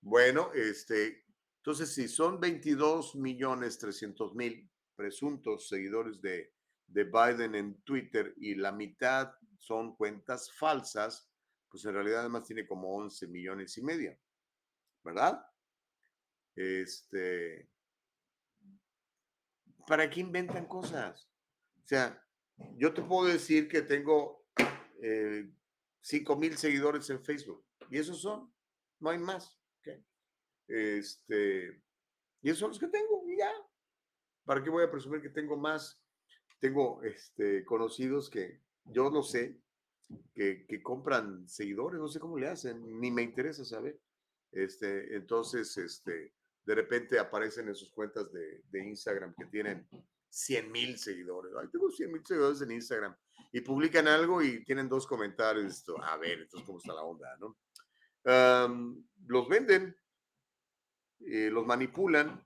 [0.00, 1.24] Bueno, este,
[1.58, 6.52] entonces si son 22 millones 300 mil presuntos seguidores de,
[6.88, 11.28] de Biden en Twitter y la mitad son cuentas falsas,
[11.68, 14.16] pues en realidad además tiene como 11 millones y medio,
[15.02, 15.44] ¿verdad?
[16.54, 17.68] Este,
[19.86, 21.28] ¿para qué inventan cosas?
[21.82, 22.22] O sea,
[22.76, 24.46] yo te puedo decir que tengo
[25.02, 25.50] eh,
[26.00, 28.52] 5 mil seguidores en Facebook y esos son
[29.00, 29.60] no hay más.
[30.66, 31.82] Este,
[32.40, 33.52] y esos son los que tengo, ya.
[34.44, 36.00] ¿Para qué voy a presumir que tengo más?
[36.58, 39.60] Tengo este, conocidos que yo lo sé,
[40.34, 43.98] que, compran seguidores, no sé cómo le hacen, ni me interesa saber.
[44.52, 46.34] Este, entonces, este,
[46.64, 49.88] de repente aparecen en sus cuentas de, Instagram que tienen
[50.28, 51.52] 100 mil seguidores.
[51.60, 53.16] Ay, tengo 100 mil seguidores en Instagram.
[53.52, 55.84] Y publican algo y tienen dos comentarios.
[56.02, 57.36] A ver, entonces, ¿cómo está la onda?
[57.38, 57.56] ¿no?
[59.26, 59.94] los venden,
[61.20, 62.42] eh, los manipulan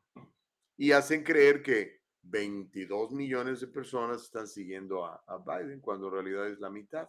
[0.77, 1.98] y hacen creer que
[2.31, 7.09] 22 millones de personas están siguiendo a, Biden cuando en realidad es la mitad.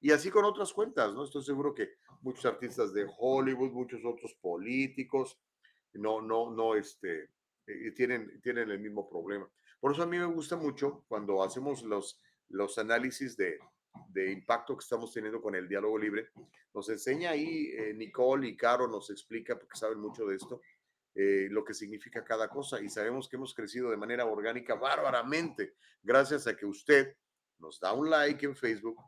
[0.00, 1.24] Y así con otras cuentas, ¿no?
[1.24, 5.38] Estoy seguro que muchos artistas de Hollywood, muchos otros políticos,
[5.94, 7.30] no, no, no, este,
[7.66, 9.48] eh, tienen, tienen el mismo problema.
[9.80, 13.58] Por eso a mí me gusta mucho cuando hacemos los, los análisis de,
[14.08, 16.28] de impacto que estamos teniendo con el diálogo libre.
[16.74, 20.60] Nos enseña ahí eh, Nicole y Caro nos explica, porque saben mucho de esto,
[21.18, 25.76] eh, lo que significa cada cosa y sabemos que hemos crecido de manera orgánica bárbaramente
[26.02, 27.16] gracias a que usted
[27.58, 28.98] nos da un like en Facebook,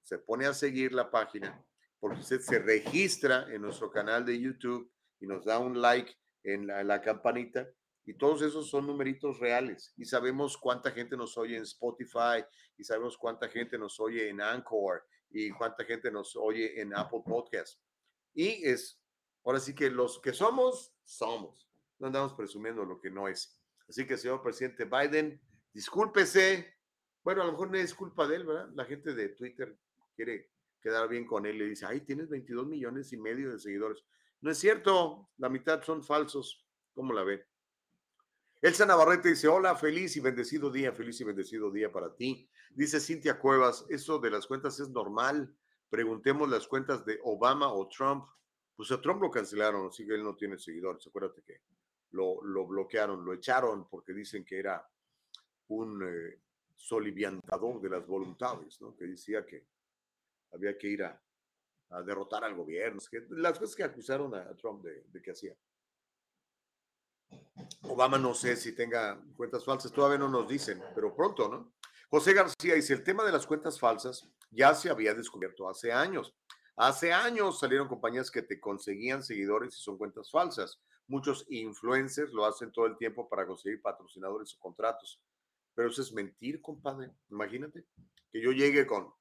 [0.00, 1.62] se pone a seguir la página,
[2.00, 4.90] porque usted se registra en nuestro canal de YouTube
[5.20, 6.10] y nos da un like
[6.42, 7.68] en la, en la campanita
[8.06, 9.92] y todos esos son numeritos reales.
[9.96, 12.44] Y sabemos cuánta gente nos oye en Spotify,
[12.78, 17.22] y sabemos cuánta gente nos oye en Anchor, y cuánta gente nos oye en Apple
[17.26, 17.80] Podcast.
[18.32, 19.02] Y es,
[19.44, 21.66] ahora sí que los que somos, somos.
[21.98, 23.58] No andamos presumiendo lo que no es.
[23.88, 25.40] Así que, señor presidente Biden,
[25.72, 26.74] discúlpese.
[27.22, 28.68] Bueno, a lo mejor no es culpa de él, ¿verdad?
[28.74, 29.78] La gente de Twitter
[30.14, 30.50] quiere
[30.80, 31.58] quedar bien con él.
[31.58, 34.04] Le dice, ay, tienes 22 millones y medio de seguidores.
[34.40, 36.66] No es cierto, la mitad son falsos.
[36.94, 37.46] ¿Cómo la ve?
[38.62, 42.48] Elsa Navarrete dice, hola, feliz y bendecido día, feliz y bendecido día para ti.
[42.74, 45.54] Dice Cintia Cuevas, eso de las cuentas es normal.
[45.88, 48.26] Preguntemos las cuentas de Obama o Trump.
[48.76, 51.06] Pues a Trump lo cancelaron, así que él no tiene seguidores.
[51.06, 51.62] Acuérdate que
[52.10, 54.86] lo, lo bloquearon, lo echaron porque dicen que era
[55.68, 56.40] un eh,
[56.74, 58.94] soliviantador de las voluntades, ¿no?
[58.94, 59.66] Que decía que
[60.52, 61.20] había que ir a,
[62.04, 63.00] derrotar al gobierno.
[63.30, 65.56] las cosas que acusaron a, Trump de que hacía.
[67.82, 71.72] Obama no sé si tenga cuentas falsas, todavía no nos dicen, pero pronto, ¿no?
[72.08, 76.34] José García dice, el tema de las cuentas falsas ya se había descubierto hace años.
[76.76, 80.80] Hace años salieron compañías que te conseguían seguidores y son cuentas falsas.
[81.08, 85.20] Muchos influencers lo hacen todo el tiempo para conseguir patrocinadores o contratos.
[85.74, 87.10] Pero eso es mentir, compadre.
[87.30, 87.86] Imagínate
[88.30, 89.12] que yo llegue con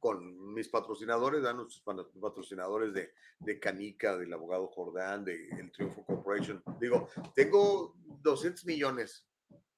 [0.00, 1.82] con mis patrocinadores, dan nuestros
[2.20, 6.62] patrocinadores de, de Canica, del abogado Jordán, de El Triunfo Corporation.
[6.80, 9.28] Digo, tengo 200 millones,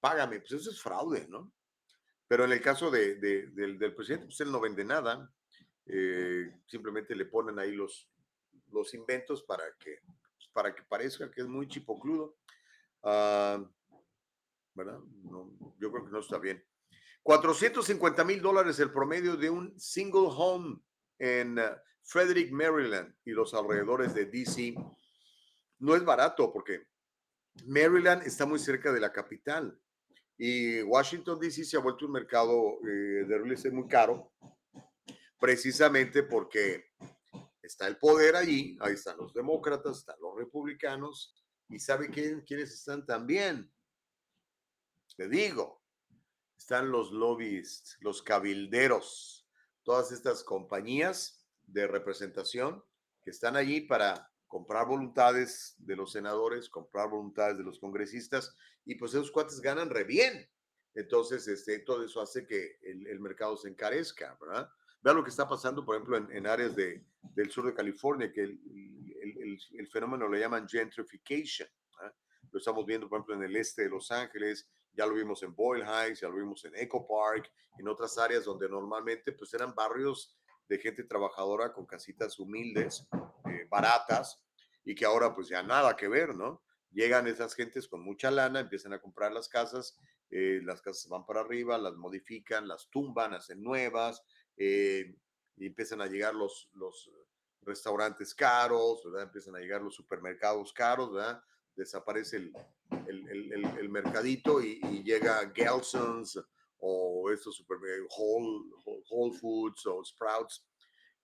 [0.01, 0.39] págame.
[0.39, 1.53] Pues eso es fraude, ¿no?
[2.29, 5.31] Pero en el caso de, del, del, presidente, pues él no vende nada.
[5.95, 8.09] Eh, simplemente le ponen ahí los,
[8.71, 12.39] los inventos para que, pues, para que parezca que es muy chipocludo.
[13.03, 13.69] Uh,
[14.75, 15.01] ¿Verdad?
[15.79, 16.65] Yo creo que no está bien.
[17.23, 20.81] 450 mil dólares el promedio de un single home
[21.19, 21.71] en eh,
[22.05, 24.75] Frederick, Maryland y los alrededores de DC.
[25.81, 26.87] No es barato porque
[27.67, 29.79] Maryland está muy cerca de la capital
[30.39, 34.33] y Washington, DC se ha vuelto un mercado eh, de real estate muy caro
[35.43, 36.93] precisamente porque
[37.61, 41.35] está el poder allí, ahí están los demócratas, están los republicanos
[41.69, 43.69] y sabe quién, quiénes están también.
[45.17, 45.83] Te digo,
[46.57, 49.49] están los lobbyists, los cabilderos,
[49.83, 52.85] todas estas compañías de representación
[53.25, 58.95] que están allí para comprar voluntades de los senadores, comprar voluntades de los congresistas, y
[58.95, 60.49] pues esos cuates ganan re bien.
[60.95, 64.71] Entonces, este, todo eso hace que el, mercado se encarezca, ¿verdad?
[65.03, 67.05] Vean lo que está pasando, por ejemplo, en, áreas de,
[67.35, 71.69] del sur de California, que el, el fenómeno lo llaman gentrification.
[72.51, 75.55] Lo estamos viendo, por ejemplo, en el este de Los Ángeles, ya lo vimos en
[75.55, 79.75] Boyle Heights, ya lo vimos en Echo Park, en otras áreas donde normalmente pues eran
[79.75, 80.37] barrios
[80.69, 83.09] de gente trabajadora con casitas humildes,
[83.47, 84.45] eh, baratas,
[84.85, 86.63] y que ahora pues ya nada que ver, ¿no?
[86.91, 89.99] Llegan esas gentes con mucha lana, empiezan a comprar las casas,
[90.31, 94.23] eh, las casas van para arriba, las modifican, las tumban, hacen nuevas,
[94.65, 95.17] eh,
[95.57, 97.11] y empiezan a llegar los, los
[97.63, 99.25] restaurantes caros, ¿verdad?
[99.25, 101.43] Empiezan a llegar los supermercados caros, ¿verdad?
[101.75, 102.53] desaparece el,
[103.09, 106.39] el, el, mercadito y, llega Gelson's
[106.79, 107.79] o estos super
[108.17, 108.71] Whole,
[109.11, 110.67] Whole Foods o Sprouts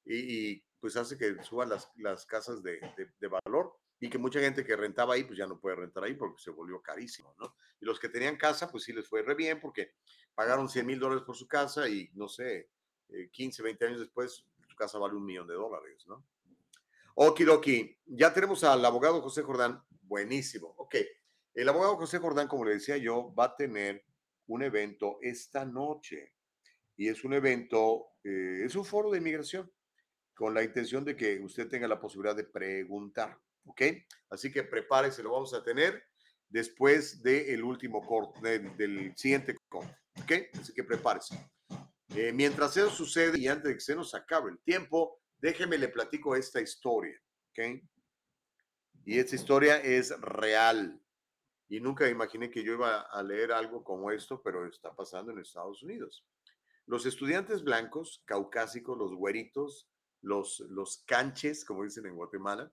[0.04, 2.80] y, pues hace que suban las, las casas de,
[3.20, 6.14] de, valor y que mucha gente que rentaba ahí pues ya no puede rentar ahí
[6.14, 7.54] porque se volvió carísimo, ¿no?
[7.80, 9.92] Y los que tenían casa pues sí les fue re bien porque
[10.34, 12.70] pagaron 100 mil dólares por su casa y no sé,
[13.32, 16.24] 15, eh, 20 años después su casa vale un millón de dólares, ¿no?
[17.14, 20.74] Okidoki, ya tenemos al abogado José Jordán Buenísimo.
[20.78, 20.94] Ok.
[21.52, 24.04] El abogado José Jordán, como le decía yo, va a tener
[24.46, 26.32] un evento esta noche.
[26.96, 29.70] Y es un evento, eh, es un foro de inmigración
[30.34, 33.38] con la intención de que usted tenga la posibilidad de preguntar.
[33.64, 33.82] ¿Ok?
[34.30, 36.04] Así que prepárese, lo vamos a tener
[36.48, 39.94] después del último corte, del, siguiente corte.
[40.22, 40.32] ¿Ok?
[40.58, 41.36] Así que prepárese.
[42.14, 45.88] Eh, mientras eso sucede y antes de que se nos acabe el tiempo, déjeme le
[45.88, 47.20] platico esta historia.
[47.50, 47.82] ¿Ok?
[49.04, 51.00] Y esta historia es real.
[51.68, 55.38] Y nunca imaginé que yo iba a leer algo como esto, pero está pasando en
[55.38, 56.26] Estados Unidos.
[56.86, 59.88] Los estudiantes blancos, caucásicos, los güeritos,
[60.22, 62.72] los, los canches, como dicen en Guatemala,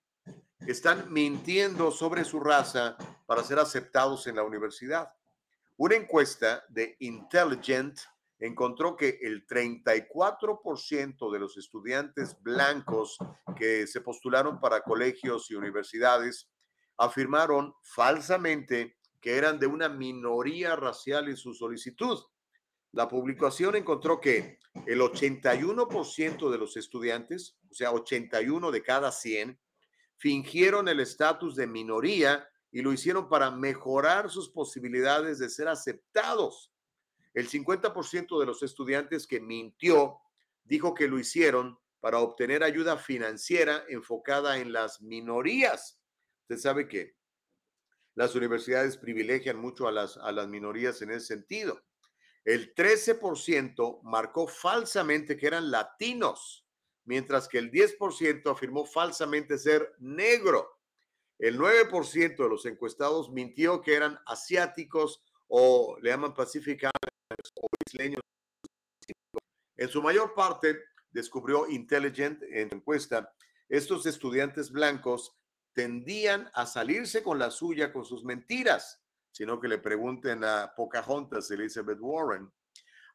[0.66, 5.14] están mintiendo sobre su raza para ser aceptados en la universidad.
[5.78, 7.99] Una encuesta de Intelligent
[8.40, 13.18] encontró que el 34% de los estudiantes blancos
[13.56, 16.49] que se postularon para colegios y universidades
[16.98, 22.20] afirmaron falsamente que eran de una minoría racial en su solicitud.
[22.91, 29.60] La publicación encontró que el 81% de los estudiantes, o sea, 81 de cada 100,
[30.18, 36.74] fingieron el estatus de minoría y lo hicieron para mejorar sus posibilidades de ser aceptados
[37.36, 40.20] el 50% de los estudiantes que mintió
[40.64, 45.99] dijo que lo hicieron para obtener ayuda financiera enfocada en las minorías.
[46.44, 47.18] Usted sabe que
[48.16, 51.84] las universidades privilegian mucho a las, a las minorías en ese sentido.
[52.45, 56.66] El 13% marcó falsamente que eran latinos,
[57.03, 60.80] mientras que el 10% afirmó falsamente ser negro.
[61.38, 67.15] El 9% de los encuestados mintió que eran asiáticos o le llaman pacificanos
[69.77, 73.34] En su mayor parte, descubrió Intelligent en encuesta,
[73.69, 75.35] estos estudiantes blancos
[75.73, 79.01] tendían a salirse con la suya con sus mentiras,
[79.31, 82.51] sino que le pregunten a Pocahontas, Elizabeth Warren.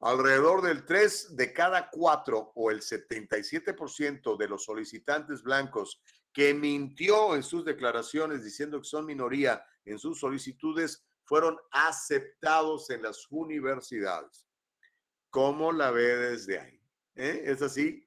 [0.01, 6.03] Alrededor del 3 de cada 4 o el 77% de los solicitantes blancos
[6.33, 13.03] que mintió en sus declaraciones diciendo que son minoría en sus solicitudes fueron aceptados en
[13.03, 14.50] las universidades.
[15.31, 16.81] ¿Cómo la ve desde ahí?
[17.15, 17.43] ¿Eh?
[17.47, 18.07] Es así.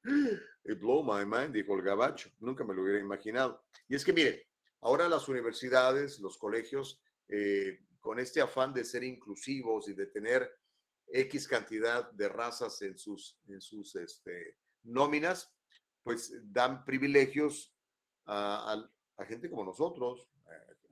[0.65, 2.29] It blow my mind, dijo el gabacho.
[2.39, 3.63] Nunca me lo hubiera imaginado.
[3.87, 4.47] Y es que, mire,
[4.81, 10.49] ahora las universidades, los colegios, eh, con este afán de ser inclusivos y de tener
[11.07, 15.53] X cantidad de razas en sus, en sus este, nóminas,
[16.03, 17.73] pues dan privilegios
[18.25, 20.29] a, a gente como nosotros,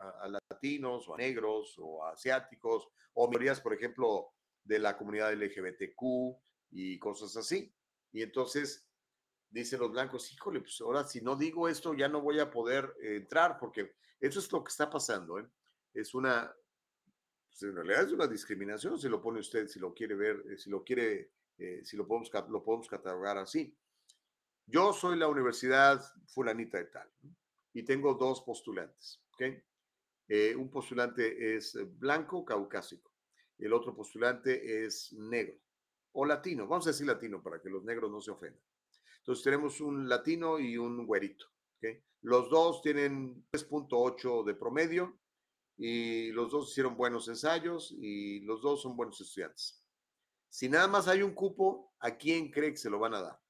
[0.01, 4.33] a, latinos o a negros o asiáticos o minorías, por ejemplo,
[4.63, 6.37] de la comunidad LGBTQ
[6.71, 7.73] y cosas así.
[8.11, 8.87] Y entonces
[9.49, 12.93] dicen los blancos, híjole, pues ahora si no digo esto ya no voy a poder
[13.01, 15.39] entrar porque eso es lo que está pasando.
[15.39, 15.47] ¿eh?
[15.93, 16.53] Es una,
[17.49, 20.57] pues en realidad es una discriminación si lo pone usted, si lo quiere ver, eh,
[20.57, 23.75] si lo quiere, eh, si lo podemos, lo podemos catalogar así.
[24.65, 27.11] Yo soy la universidad fulanita de tal
[27.73, 29.21] y tengo dos postulantes.
[29.33, 29.61] ¿okay?
[30.27, 33.10] Eh, un postulante es eh, blanco, caucásico.
[33.61, 35.57] El otro postulante es negro
[36.13, 36.67] o latino.
[36.67, 38.61] Vamos a decir latino para que los negros no se ofendan.
[39.19, 41.45] Entonces tenemos un latino y un güerito.
[42.21, 45.19] Los dos tienen 3.8 de promedio
[45.77, 49.83] y los dos hicieron buenos ensayos y los dos son buenos estudiantes.
[50.47, 53.41] Si nada más hay un cupo, ¿a quién cree que se lo van a dar?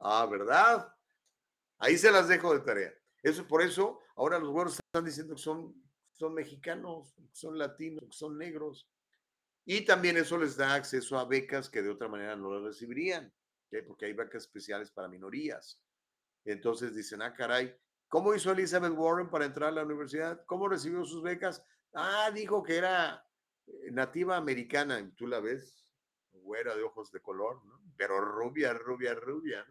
[0.00, 0.92] Ah, ¿verdad?
[1.78, 2.92] Ahí se las dejo de tarea.
[3.22, 5.74] Eso por eso ahora los güeros están diciendo que son,
[6.24, 8.88] son mexicanos, son latinos, son negros.
[9.66, 13.30] Y también eso les da acceso a becas que de otra manera no las recibirían,
[13.86, 15.82] porque hay becas especiales para minorías.
[16.46, 17.76] Entonces dicen, ah, caray,
[18.08, 20.42] ¿cómo hizo Elizabeth Warren para entrar a la universidad?
[20.46, 21.62] ¿Cómo recibió sus becas?
[21.92, 23.22] Ah, dijo que era
[23.66, 25.86] eh, nativa americana, y tú la ves,
[26.32, 27.60] güera de ojos de color,
[27.98, 29.66] pero rubia, rubia, rubia.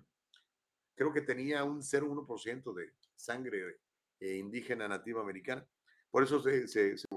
[0.94, 3.80] Creo que tenía un 0,1% de sangre
[4.20, 5.68] eh, indígena nativa americana.
[6.14, 7.08] Por eso se, se, se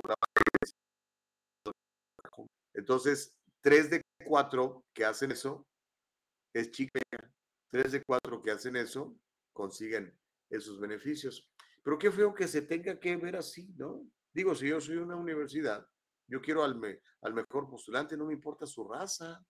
[2.73, 5.67] entonces, tres de cuatro que hacen eso
[6.55, 6.99] es chica.
[7.69, 9.15] Tres de cuatro que hacen eso
[9.53, 10.19] consiguen
[10.49, 11.47] esos beneficios.
[11.83, 14.09] Pero qué feo que se tenga que ver así, ¿no?
[14.33, 15.87] Digo, si yo soy una universidad,
[16.27, 16.81] yo quiero al,
[17.21, 19.45] al mejor postulante, no me importa su raza.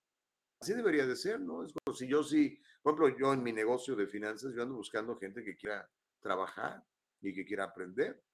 [0.60, 1.62] Así debería de ser, ¿no?
[1.64, 4.74] Es como si yo sí, por ejemplo, yo en mi negocio de finanzas, yo ando
[4.74, 5.88] buscando gente que quiera
[6.20, 6.82] trabajar
[7.20, 8.25] y que quiera aprender.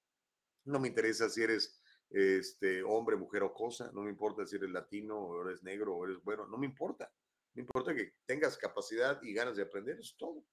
[0.64, 1.80] No me interesa si eres
[2.12, 6.04] este, hombre, mujer o cosa, no me importa si eres latino o eres negro o
[6.04, 7.10] eres bueno, no me importa.
[7.54, 10.44] Me importa que tengas capacidad y ganas de aprender, es todo.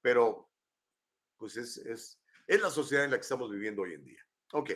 [0.00, 0.50] Pero,
[1.36, 4.26] pues es, es, es la sociedad en la que estamos viviendo hoy en día.
[4.52, 4.70] Ok.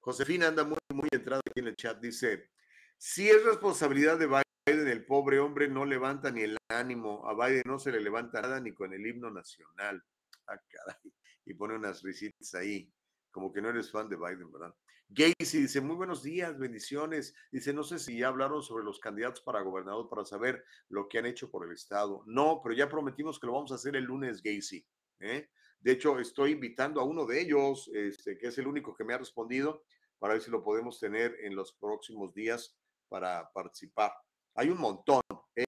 [0.00, 2.00] Josefina anda muy, muy entrada aquí en el chat.
[2.00, 2.50] Dice,
[2.96, 7.28] si es responsabilidad de Biden, el pobre hombre no levanta ni el ánimo.
[7.28, 10.02] A Biden no se le levanta nada ni con el himno nacional.
[10.46, 11.12] Ah, caray
[11.44, 12.92] y pone unas risitas ahí,
[13.30, 14.74] como que no eres fan de Biden, ¿verdad?
[15.14, 17.34] Gacy dice, muy buenos días, bendiciones.
[17.50, 21.18] Dice, no sé si ya hablaron sobre los candidatos para gobernador para saber lo que
[21.18, 22.22] han hecho por el Estado.
[22.26, 24.86] No, pero ya prometimos que lo vamos a hacer el lunes, Gacy.
[25.20, 25.50] ¿eh?
[25.80, 29.12] De hecho, estoy invitando a uno de ellos, este, que es el único que me
[29.12, 29.84] ha respondido,
[30.18, 32.74] para ver si lo podemos tener en los próximos días
[33.08, 34.12] para participar.
[34.54, 35.20] Hay un montón,
[35.56, 35.64] ¿eh?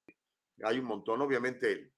[0.62, 1.20] hay un montón.
[1.20, 1.92] Obviamente,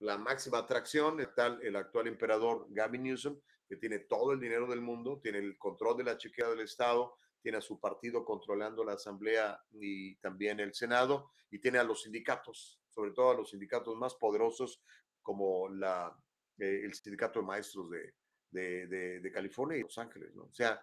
[0.00, 4.80] la máxima atracción, tal el actual emperador Gavin Newsom, que tiene todo el dinero del
[4.80, 8.94] mundo, tiene el control de la chequera del Estado, tiene a su partido controlando la
[8.94, 13.96] Asamblea y también el Senado, y tiene a los sindicatos, sobre todo a los sindicatos
[13.96, 14.82] más poderosos
[15.22, 16.16] como la,
[16.58, 18.14] eh, el sindicato de maestros de,
[18.86, 20.44] de, California y Los Ángeles, ¿no?
[20.44, 20.80] O sea,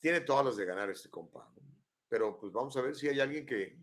[0.00, 1.52] tiene todas las de ganar este compa.
[2.08, 3.76] Pero pues vamos a ver si hay alguien que,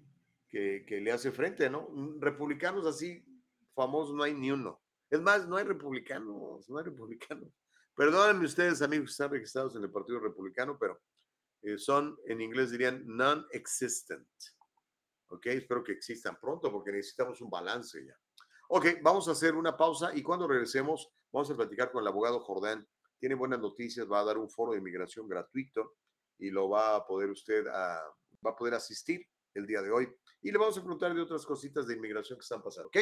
[0.85, 1.89] que, le hace frente, ¿no?
[1.89, 3.25] Mm, republicanos así
[3.73, 4.81] famosos no hay ni uno.
[5.09, 7.49] Es más, no hay republicanos, no hay republicanos.
[7.93, 11.01] Perdónenme ustedes, amigos que están registrados en el Partido Republicano, pero
[11.61, 14.27] eh, son, en inglés dirían, non-existent.
[15.27, 15.47] ¿Ok?
[15.47, 18.17] Espero que existan pronto porque necesitamos un balance ya.
[18.69, 22.39] Ok, vamos a hacer una pausa y cuando regresemos vamos a platicar con el abogado
[22.39, 22.87] Jordán.
[23.19, 25.95] Tiene buenas noticias, va a dar un foro de inmigración gratuito
[26.39, 28.01] y lo va a poder usted, a,
[28.45, 30.09] va a poder asistir el día de hoy
[30.45, 32.89] y le vamos a preguntar de otras cositas de inmigración que están pasando.
[32.89, 32.97] ¿Ok?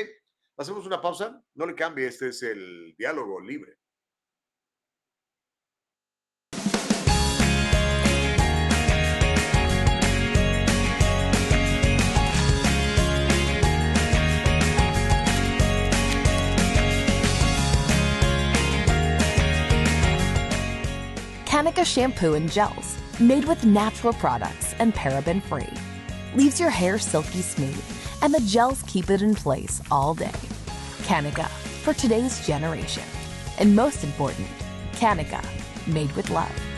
[0.55, 1.43] Hacemos una pausa.
[1.55, 3.79] No le cambie, este es el diálogo libre.
[21.45, 25.92] Kanika shampoo and gels made with natural products and paraben free
[26.35, 27.83] leaves your hair silky smooth,
[28.21, 30.31] and the gels keep it in place all day.
[31.03, 31.47] Kanika,
[31.83, 33.03] for today's generation.
[33.59, 34.47] And most important,
[34.93, 35.43] Kanika,
[35.87, 36.72] made with love.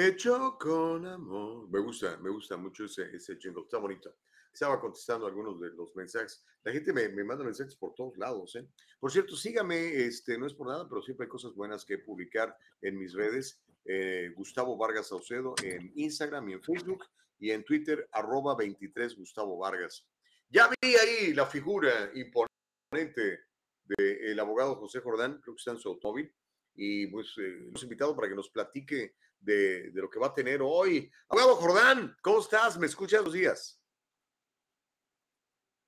[0.00, 1.68] Hecho con amor.
[1.68, 4.16] Me gusta, me gusta mucho ese, ese jingle, está bonito.
[4.50, 6.42] Estaba contestando algunos de los mensajes.
[6.64, 8.56] La gente me, me manda mensajes por todos lados.
[8.56, 8.66] ¿eh?
[8.98, 12.56] Por cierto, sígame, este, no es por nada, pero siempre hay cosas buenas que publicar
[12.80, 13.60] en mis redes.
[13.84, 17.04] Eh, Gustavo Vargas Saucedo en Instagram y en Facebook
[17.38, 20.08] y en Twitter, arroba 23 Gustavo Vargas.
[20.48, 23.40] Ya vi ahí la figura imponente
[23.84, 26.32] del abogado José Jordán, creo que está en su automóvil,
[26.74, 30.60] y pues eh, hemos invitado para que nos platique de, lo que va a tener
[30.62, 31.10] hoy.
[31.28, 32.78] Abogado Jordán, ¿cómo estás?
[32.78, 33.80] ¿Me escuchas los días?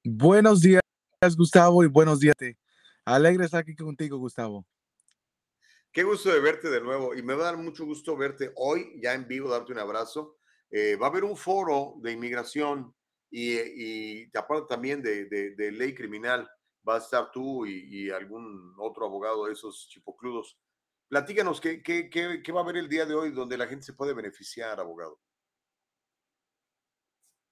[0.04, 0.82] Buenos días,
[1.36, 2.34] Gustavo, y buenos días.
[3.04, 4.66] Alegre estar aquí contigo, Gustavo.
[5.92, 8.98] Qué gusto de verte de nuevo y me va a dar mucho gusto verte hoy
[9.02, 10.38] ya en vivo, darte un abrazo.
[10.70, 12.94] Eh, va a haber un foro de inmigración
[13.30, 16.48] y, y te aparte también de, de, de, ley criminal,
[16.88, 20.58] va a estar tú y, y, algún otro abogado de esos chipocludos.
[21.12, 23.84] Platícanos, ¿qué, qué, qué, ¿qué va a haber el día de hoy donde la gente
[23.84, 25.20] se puede beneficiar, abogado?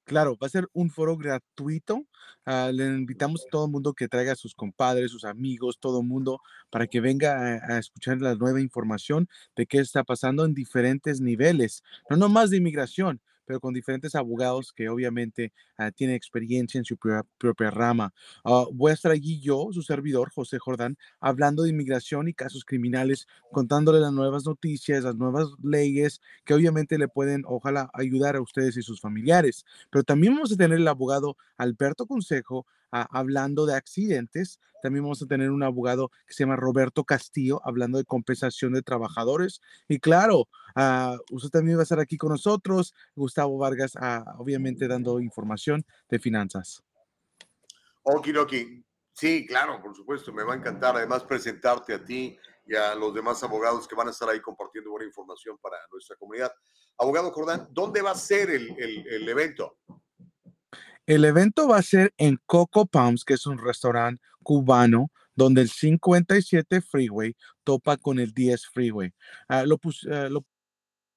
[0.05, 2.07] Claro, va a ser un foro gratuito.
[2.47, 6.01] Uh, le invitamos a todo el mundo que traiga a sus compadres, sus amigos, todo
[6.01, 10.47] el mundo, para que venga a, a, escuchar la nueva información de qué está pasando
[10.47, 13.21] en diferentes niveles, no nomás de inmigración,
[13.51, 18.15] pero con diferentes abogados que obviamente uh, tienen experiencia en su propia, rama.
[18.45, 22.65] Uh, voy a estar allí yo, su servidor, José Jordán, hablando de inmigración y casos
[22.65, 28.41] criminales, contándole las nuevas noticias, las nuevas leyes que obviamente le pueden, ojalá, ayudar a
[28.41, 29.67] ustedes y sus familiares.
[29.91, 34.59] Pero también vamos a tener el abogado Alberto Consejo, Hablando de accidentes.
[34.83, 38.83] También vamos a tener un abogado que se llama Roberto Castillo, hablando de compensación de
[38.83, 39.61] trabajadores.
[39.89, 44.89] Y claro, uh, usted también va a estar aquí con nosotros, Gustavo Vargas, uh, obviamente
[44.89, 46.83] dando información de finanzas.
[48.03, 48.85] Okidoki.
[49.13, 53.13] Sí, claro, por supuesto, me va a encantar además presentarte a ti y a los
[53.13, 56.51] demás abogados que van a estar ahí compartiendo buena información para nuestra comunidad.
[56.97, 59.77] Abogado Jordán, ¿dónde va a ser el, el evento?
[61.07, 65.71] El evento va a ser en Coco Palms, que es un restaurante cubano, donde el
[65.71, 69.13] 57 Freeway topa con el 10 Freeway.
[69.49, 70.45] Uh, lo, pus, uh, lo,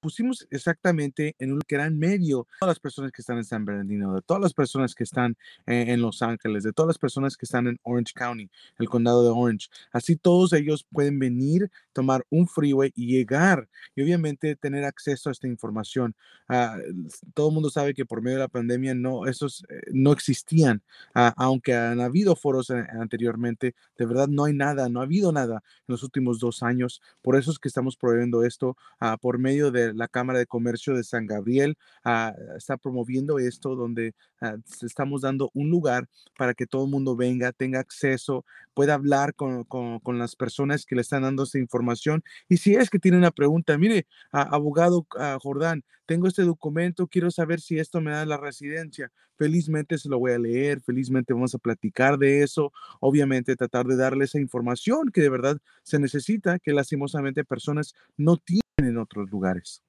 [0.04, 4.22] pusimos exactamente en un en medio todas las personas que están en San Bernardino, de
[4.22, 7.80] todas las personas que están en, Los Ángeles, de todas las personas que están en
[7.84, 8.50] Orange County,
[8.80, 9.70] el condado de Orange.
[9.92, 15.32] Así todos ellos pueden venir, tomar un freeway y llegar y obviamente tener acceso a
[15.32, 16.16] esta información.
[16.50, 20.12] Uh, todo el mundo sabe que por medio de la pandemia no, esos eh, no
[20.12, 20.84] existían,
[21.16, 25.32] uh, aunque han habido foros eh, anteriormente, de verdad no hay nada, no ha habido
[25.32, 27.02] nada en los últimos dos años.
[27.22, 30.96] Por eso es que estamos prohibiendo esto uh, por medio de la Cámara de Comercio
[30.96, 36.08] de San Gabriel uh, está promoviendo esto donde uh, estamos dando un lugar
[36.38, 40.86] para que todo el mundo venga, tenga acceso, pueda hablar con, con, con, las personas
[40.86, 42.24] que le están dando esta información.
[42.50, 45.06] Y si es que tiene una pregunta, mire, abogado
[45.42, 49.12] Jordán, tengo este documento, quiero saber si esto me da la residencia.
[49.38, 53.96] Felizmente se lo voy a leer, felizmente vamos a platicar de eso, obviamente tratar de
[53.96, 59.30] darle esa información que de verdad se necesita, que lastimosamente personas no tienen en otros
[59.30, 59.84] lugares.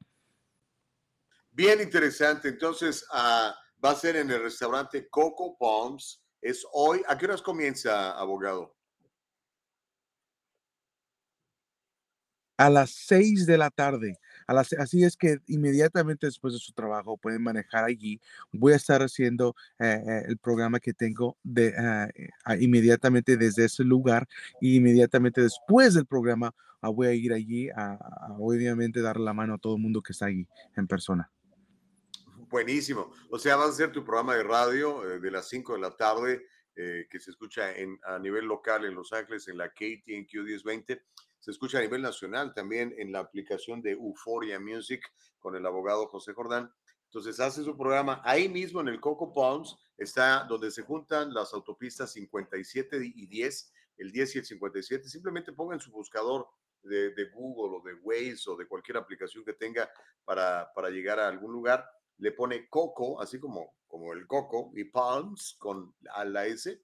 [1.50, 2.48] Bien interesante.
[2.48, 3.52] Entonces, uh,
[3.84, 6.22] va a ser en el restaurante Coco Palms.
[6.40, 7.02] Es hoy.
[7.08, 8.76] ¿A qué horas comienza, abogado?
[12.56, 14.18] A las seis de la tarde.
[14.46, 18.20] Así es que inmediatamente después de su trabajo pueden manejar allí.
[18.52, 21.74] Voy a estar haciendo eh, el programa que tengo de,
[22.46, 24.28] uh, inmediatamente desde ese lugar
[24.60, 29.32] y inmediatamente después del programa uh, voy a ir allí a, a, obviamente dar la
[29.32, 30.46] mano a todo el mundo que está allí
[30.76, 31.30] en persona.
[32.54, 33.10] Buenísimo.
[33.30, 35.96] O sea, vas a hacer tu programa de radio eh, de las 5 de la
[35.96, 36.46] tarde
[36.76, 41.02] eh, que se escucha en, a nivel local en Los Ángeles en la KTNQ 1020
[41.44, 45.04] se escucha a nivel nacional también en la aplicación de Euphoria Music
[45.38, 46.72] con el abogado José Jordán.
[47.04, 51.52] Entonces hace su programa ahí mismo en el Coco Palms, está donde se juntan las
[51.52, 55.06] autopistas 57 y 10, el 10 y el 57.
[55.06, 56.48] Simplemente pongan su buscador
[56.82, 59.86] de, Google o de Waze o de cualquier aplicación que tenga
[60.24, 61.86] para, para llegar a algún lugar.
[62.16, 66.80] Le pone Coco, así como, como el Coco, y Palms con la S.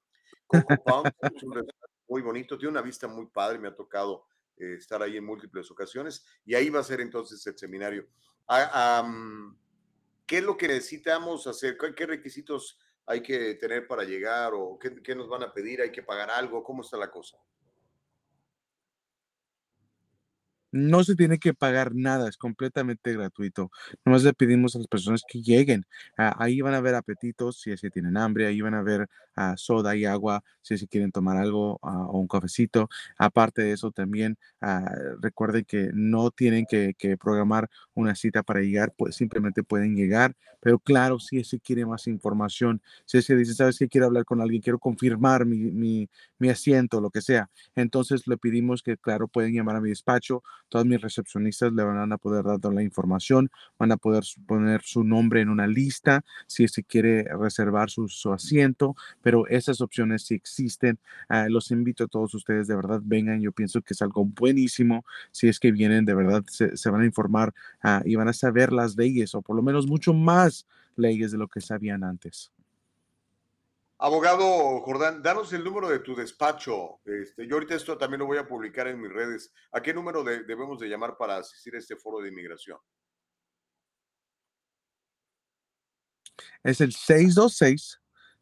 [0.46, 1.66] Coco Palms es un
[2.08, 4.26] muy bonito, tiene una vista muy padre, me ha tocado
[4.60, 8.06] eh, estar ahí en múltiples ocasiones y ahí va a ser entonces el seminario.
[8.46, 9.02] Ah,
[10.26, 11.76] ¿Qué es lo que necesitamos hacer?
[11.96, 15.80] ¿Qué requisitos hay que tener para llegar o qué, nos van a pedir?
[15.80, 16.62] ¿Hay que pagar algo?
[16.62, 17.36] ¿Cómo está la cosa?
[20.70, 23.72] No se tiene que pagar nada, es completamente gratuito.
[24.04, 25.84] Nomás le pedimos a las personas que lleguen.
[26.16, 29.08] Uh, ahí van a ver apetitos, si es tienen hambre, ahí van a ver
[29.56, 32.88] soda y agua, si que quieren tomar algo uh, o un cafecito.
[33.18, 34.38] Aparte de eso, también
[35.20, 40.34] recuerden que no tienen que, programar una cita para llegar, pues simplemente pueden llegar.
[40.60, 44.40] Pero claro, si que quiere más información, si que dice, sabes que quiero hablar con
[44.40, 46.08] alguien, quiero confirmar mi, mi,
[46.38, 50.42] mi asiento, lo que sea, entonces le pedimos que, claro, pueden llamar a mi despacho
[50.68, 55.04] todas mis recepcionistas le van a poder dar la información, van a poder poner su
[55.04, 60.34] nombre en una lista si se quiere reservar su, su asiento, pero esas opciones sí
[60.34, 60.98] existen.
[61.28, 65.04] Uh, los invito a todos ustedes, de verdad, vengan, yo pienso que es algo buenísimo,
[65.30, 67.54] si es que vienen, de verdad, se, se van a informar
[67.84, 70.66] uh, y van a saber las leyes, o por lo menos mucho más
[70.96, 72.52] leyes de lo que sabían antes.
[74.02, 77.00] Abogado Jordán, danos el número de tu despacho.
[77.04, 79.52] Este, yo ahorita esto también lo voy a publicar en mis redes.
[79.72, 82.78] ¿A qué número de, debemos de llamar para asistir a este foro de inmigración?
[86.62, 86.94] Es el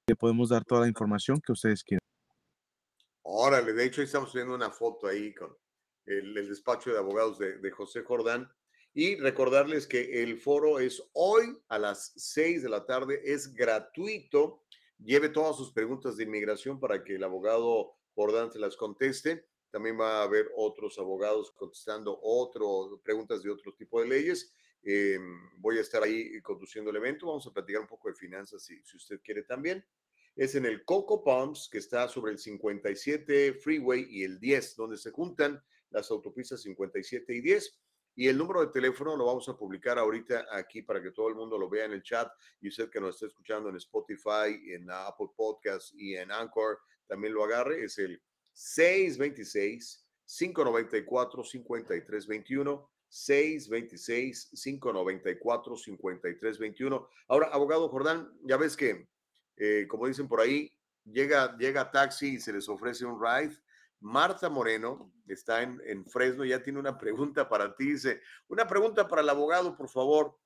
[0.07, 2.01] le podemos dar toda la información que ustedes quieran.
[3.23, 5.51] Órale, de hecho, estamos viendo una foto ahí con
[6.11, 8.51] el, el despacho de abogados de, José Jordán.
[8.93, 14.65] Y recordarles que el foro es hoy a las 6 de la tarde, es gratuito.
[14.99, 19.47] Lleve todas sus preguntas de inmigración para que el abogado Jordán se las conteste.
[19.71, 24.53] También va a haber otros abogados contestando otras preguntas de otro tipo de leyes.
[24.83, 25.19] Eh,
[25.59, 27.27] voy a estar ahí conduciendo el evento.
[27.27, 29.85] Vamos a platicar un poco de finanzas si usted quiere también
[30.37, 34.97] es en el Coco Palms, que está sobre el 57 Freeway y el 10, donde
[34.97, 37.81] se juntan las autopistas 57 y 10.
[38.17, 41.37] Y el número de teléfono lo vamos a publicar ahorita aquí para que todo el
[41.37, 42.31] mundo lo vea en el chat
[42.61, 47.35] y usted que nos está escuchando en Spotify, en Apple Podcast y en Anchor también
[47.35, 47.85] lo agarre.
[47.85, 48.21] Es el
[48.53, 57.09] 626 594 5321 626 594 5321.
[57.29, 59.09] Ahora, abogado Jordán, ya ves que
[59.61, 60.73] eh, como dicen por ahí,
[61.05, 63.55] llega, llega taxi y se les ofrece un ride.
[64.01, 67.93] Marta Moreno está en, en Fresno, ya tiene una pregunta para ti.
[67.93, 70.39] Dice, una pregunta para el abogado, por favor.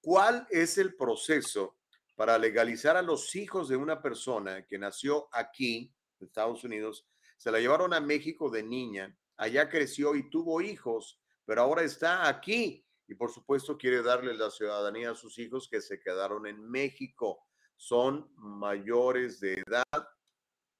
[0.00, 1.78] ¿Cuál es el proceso
[2.14, 7.08] para legalizar a los hijos de una persona que nació aquí, Estados Unidos?
[7.36, 12.28] Se la llevaron a México de niña, allá creció y tuvo hijos, pero ahora está
[12.28, 16.62] aquí y por supuesto quiere darle la ciudadanía a sus hijos que se quedaron en
[16.70, 17.44] México
[17.76, 20.08] son mayores de edad,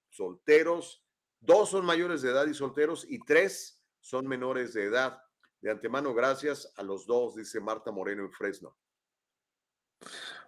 [0.09, 1.04] solteros,
[1.45, 5.19] dos son mayores de edad y solteros y tres son menores de edad.
[5.61, 8.77] De antemano, gracias a los dos, dice Marta Moreno en Fresno.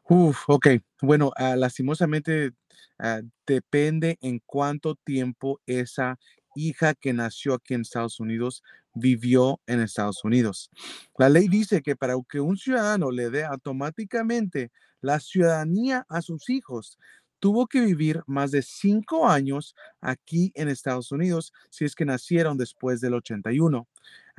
[0.08, 0.68] Uf, ok.
[1.00, 2.52] Bueno, uh, lastimosamente
[2.98, 6.18] uh, depende en cuánto tiempo esa
[6.54, 8.62] hija que nació aquí en Estados Unidos
[8.94, 10.70] vivió en Estados Unidos.
[11.18, 16.48] La ley dice que para que un ciudadano le dé automáticamente la ciudadanía a sus
[16.48, 16.98] hijos,
[17.38, 22.56] tuvo que vivir más de cinco años aquí en Estados Unidos si es que nacieron
[22.56, 23.86] después del 81.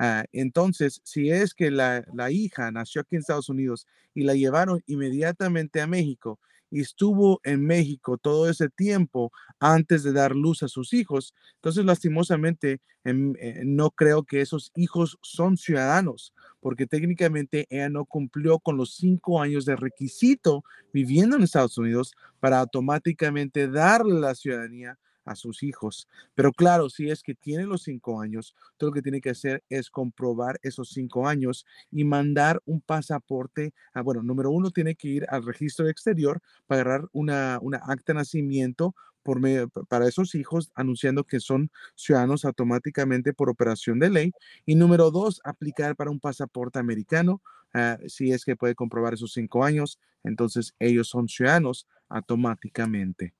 [0.00, 4.34] Uh, entonces, si es que la, la hija nació aquí en Estados Unidos y la
[4.34, 6.38] llevaron inmediatamente a México
[6.70, 11.34] y estuvo en México todo ese tiempo antes de dar luz a sus hijos.
[11.56, 18.58] Entonces, lastimosamente, eh, no creo que esos hijos son ciudadanos, porque técnicamente ella no cumplió
[18.58, 24.98] con los cinco años de requisito viviendo en Estados Unidos para automáticamente darle la ciudadanía
[25.28, 26.08] a sus hijos.
[26.34, 29.62] Pero claro, si es que tiene los cinco años, todo lo que tiene que hacer
[29.68, 33.72] es comprobar esos cinco años y mandar un pasaporte.
[33.92, 38.12] A, bueno, número uno, tiene que ir al registro exterior para agarrar una, una acta
[38.12, 44.08] de nacimiento por medio, para esos hijos, anunciando que son ciudadanos automáticamente por operación de
[44.08, 44.32] ley.
[44.64, 47.42] Y número dos, aplicar para un pasaporte americano.
[47.74, 53.34] Uh, si es que puede comprobar esos cinco años, entonces ellos son ciudadanos automáticamente.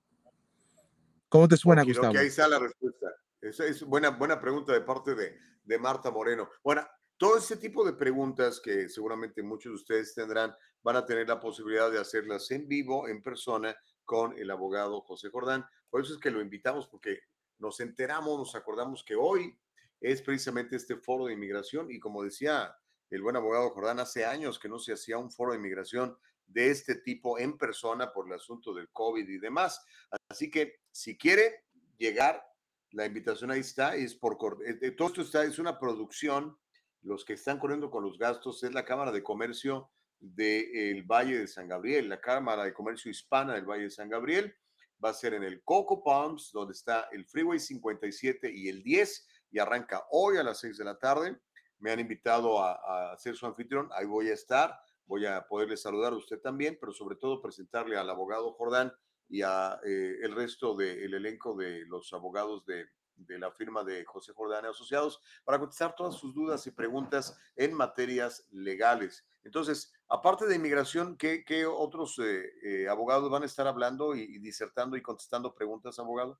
[1.29, 2.11] ¿Cómo te suena, okay, Gustavo?
[2.11, 3.07] Okay, ahí está la respuesta.
[3.39, 6.49] Esa es buena, buena pregunta de parte de, de Marta Moreno.
[6.63, 6.85] Bueno,
[7.17, 11.39] todo ese tipo de preguntas que seguramente muchos de ustedes tendrán, van a tener la
[11.39, 15.65] posibilidad de hacerlas en vivo, en persona, con el abogado José Jordán.
[15.89, 17.19] Por eso es que lo invitamos, porque
[17.59, 19.55] nos enteramos, nos acordamos que hoy
[20.01, 22.75] es precisamente este foro de inmigración y como decía
[23.09, 26.17] el buen abogado Jordán, hace años que no se hacía un foro de inmigración
[26.49, 29.83] de este tipo en persona por el asunto del COVID y demás.
[30.29, 31.63] Así que si quiere
[31.97, 32.43] llegar,
[32.91, 36.57] la invitación ahí está, es por eh, todo esto está, es una producción.
[37.01, 41.47] Los que están corriendo con los gastos es la Cámara de Comercio del Valle de
[41.47, 44.53] San Gabriel, la Cámara de Comercio Hispana del Valle de San Gabriel.
[45.01, 49.27] Va a ser en el Coco Palms, donde está el Freeway 57 y el 10,
[49.51, 51.39] y arranca hoy a las 6 de la tarde.
[51.77, 54.77] Me han invitado a, a ser su anfitrión, ahí voy a estar
[55.09, 58.93] voy a poderle saludar a usted también, pero sobre todo presentarle al abogado Jordán
[59.27, 64.05] y a eh, el resto del elenco de los abogados de, de, la firma de
[64.05, 69.25] José Jordán y Asociados para contestar todas sus dudas y preguntas en materias legales.
[69.43, 74.21] Entonces, aparte de inmigración, ¿qué, qué otros eh, eh, abogados van a estar hablando y,
[74.21, 76.39] y, disertando y contestando preguntas, abogado?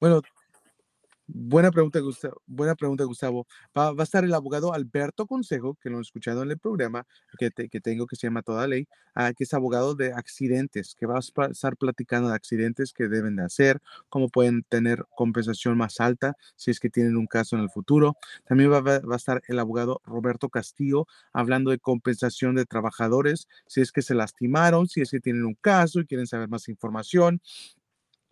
[0.00, 0.22] Bueno,
[1.28, 2.40] Buena pregunta, Gustavo.
[2.46, 3.46] Buena pregunta, Gustavo.
[3.76, 7.04] Va, a estar el abogado Alberto Consejo, que lo he escuchado en el programa
[7.36, 8.86] que, que tengo que se llama Toda Ley,
[9.16, 13.36] uh, que es abogado de accidentes, que va a estar platicando de accidentes que deben
[13.36, 17.62] de hacer, cómo pueden tener compensación más alta si es que tienen un caso en
[17.62, 18.16] el futuro.
[18.44, 23.80] También va, va a estar el abogado Roberto Castillo hablando de compensación de trabajadores, si
[23.80, 27.40] es que se lastimaron, si es que tienen un caso y quieren saber más información.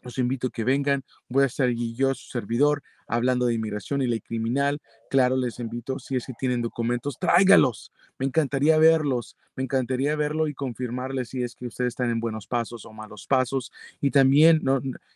[0.04, 1.02] Los invito a que vengan.
[1.28, 4.80] Voy a estar yo, su servidor, hablando de inmigración y ley criminal.
[5.10, 7.92] Claro, les invito, si es que tienen documentos, tráigalos.
[8.18, 9.36] Me encantaría verlos.
[9.56, 13.26] Me encantaría verlo y confirmarles si es que ustedes están en buenos pasos o malos
[13.26, 13.72] pasos.
[14.00, 14.62] Y también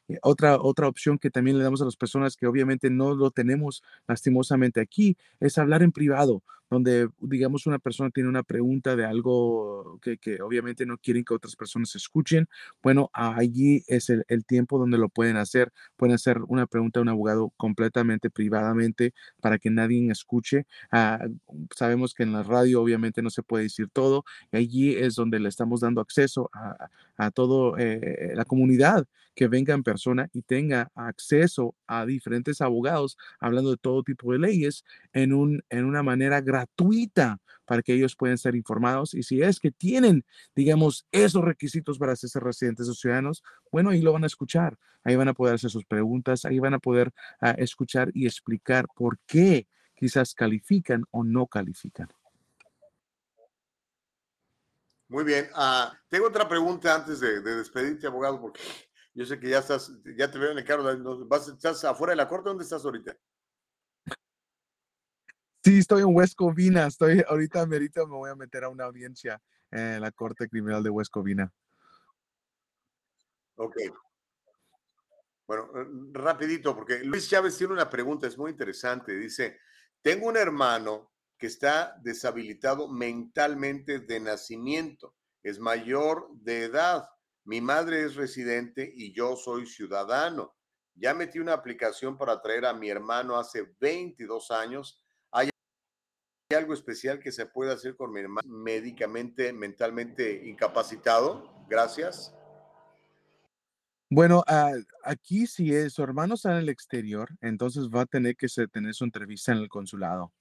[0.08, 3.30] eh, otra, otra opción que también le damos a las personas que obviamente no lo
[3.30, 9.04] tenemos lastimosamente aquí es hablar en privado donde, digamos, una persona tiene una pregunta de
[9.04, 12.48] algo que, que, obviamente no quieren que otras personas escuchen,
[12.82, 15.72] bueno, allí es el, el, tiempo donde lo pueden hacer.
[15.96, 20.66] Pueden hacer una pregunta a un abogado completamente privadamente para que nadie escuche.
[20.90, 21.26] Ah,
[21.74, 24.24] sabemos que en la radio obviamente no se puede decir todo.
[24.52, 29.06] Y allí es donde le estamos dando acceso a, a toda eh, la comunidad
[29.38, 34.40] que venga en persona y tenga acceso a diferentes abogados hablando de todo tipo de
[34.40, 39.14] leyes en, un, en una manera gratuita para que ellos puedan ser informados.
[39.14, 40.24] Y si es que tienen,
[40.56, 45.14] digamos, esos requisitos para ser residentes o ciudadanos, bueno, ahí lo van a escuchar, ahí
[45.14, 49.20] van a poder hacer sus preguntas, ahí van a poder uh, escuchar y explicar por
[49.24, 52.08] qué quizás califican o no califican.
[55.06, 55.48] Muy bien.
[55.54, 58.60] Uh, tengo otra pregunta antes de, de despedirte, abogado, porque
[59.18, 60.84] yo sé que ya estás, ya te veo en el carro.
[61.26, 62.50] ¿Vas, ¿Estás afuera de la corte?
[62.50, 63.18] ¿Dónde estás ahorita?
[65.64, 66.86] Sí, estoy en West Covina.
[66.86, 69.42] Estoy ahorita, merito, me voy a meter a una audiencia
[69.72, 71.52] en la Corte Criminal de West Covina.
[73.56, 73.74] Ok.
[75.48, 75.68] Bueno,
[76.12, 79.16] rapidito, porque Luis Chávez tiene una pregunta, es muy interesante.
[79.16, 79.58] Dice,
[80.00, 87.08] tengo un hermano que está deshabilitado mentalmente de nacimiento, es mayor de edad
[87.48, 90.54] mi madre es residente y yo soy ciudadano.
[90.94, 95.02] Ya metí una aplicación para traer a mi hermano hace 22 años.
[95.30, 95.48] ¿Hay
[96.54, 101.64] algo especial que se pueda hacer con mi hermano médicamente, mentalmente incapacitado?
[101.70, 102.34] Gracias.
[104.10, 108.36] Bueno, uh, aquí si es, su hermano está en el exterior, entonces va a tener
[108.36, 110.34] que tener su entrevista en el consulado.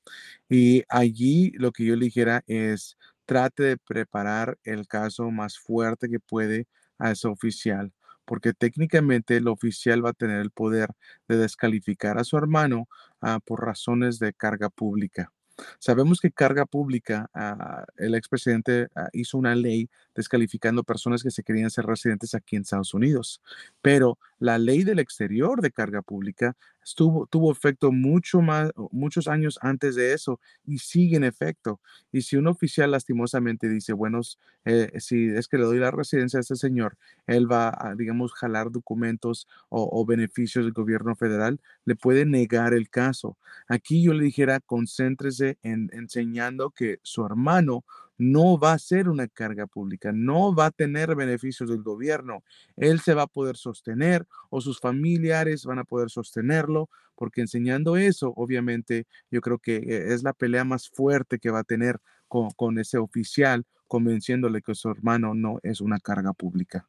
[0.49, 6.09] Y allí lo que yo le dijera es, trate de preparar el caso más fuerte
[6.09, 6.67] que puede
[6.97, 7.93] a ese oficial,
[8.25, 10.89] porque técnicamente el oficial va a tener el poder
[11.27, 12.87] de descalificar a su hermano
[13.21, 15.31] uh, por razones de carga pública.
[15.79, 21.43] Sabemos que carga pública, uh, el expresidente uh, hizo una ley descalificando personas que se
[21.43, 23.41] querían ser residentes aquí en Estados Unidos,
[23.81, 29.59] pero la ley del exterior de carga pública estuvo, tuvo efecto mucho más, muchos años
[29.61, 31.81] antes de eso y sigue en efecto.
[32.11, 34.21] Y si un oficial lastimosamente dice, bueno,
[34.65, 38.33] eh, si es que le doy la residencia a este señor, él va a, digamos,
[38.33, 43.37] jalar documentos o, o beneficios del gobierno federal, le puede negar el caso.
[43.67, 47.83] Aquí yo le dijera, concéntrese en enseñando que su hermano
[48.17, 52.43] no va a ser una carga pública, no va a tener beneficios del gobierno.
[52.75, 57.97] Él se va a poder sostener o sus familiares van a poder sostenerlo, porque enseñando
[57.97, 61.99] eso, obviamente, yo creo que eh, es la pelea más fuerte que va a tener
[62.27, 66.87] con, con ese oficial, convenciéndole que su hermano no es una carga pública.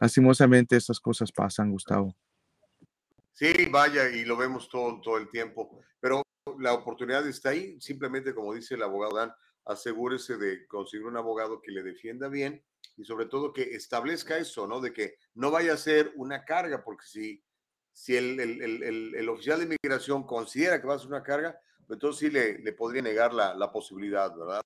[0.00, 2.14] Lastimosamente, estas cosas pasan, Gustavo.
[3.32, 6.22] Sí, vaya, y lo vemos todo, todo el tiempo, pero
[6.58, 9.32] la oportunidad está ahí, simplemente como dice el abogado Dan,
[9.64, 12.62] asegúrese de conseguir un abogado que le defienda bien
[12.96, 14.80] y sobre todo que establezca eso, ¿no?
[14.80, 17.44] De que no vaya a ser una carga, porque si,
[17.92, 21.58] si el, el, el, el oficial de inmigración considera que va a ser una carga,
[21.86, 24.60] pues entonces sí le, le podría negar la, la posibilidad, ¿verdad?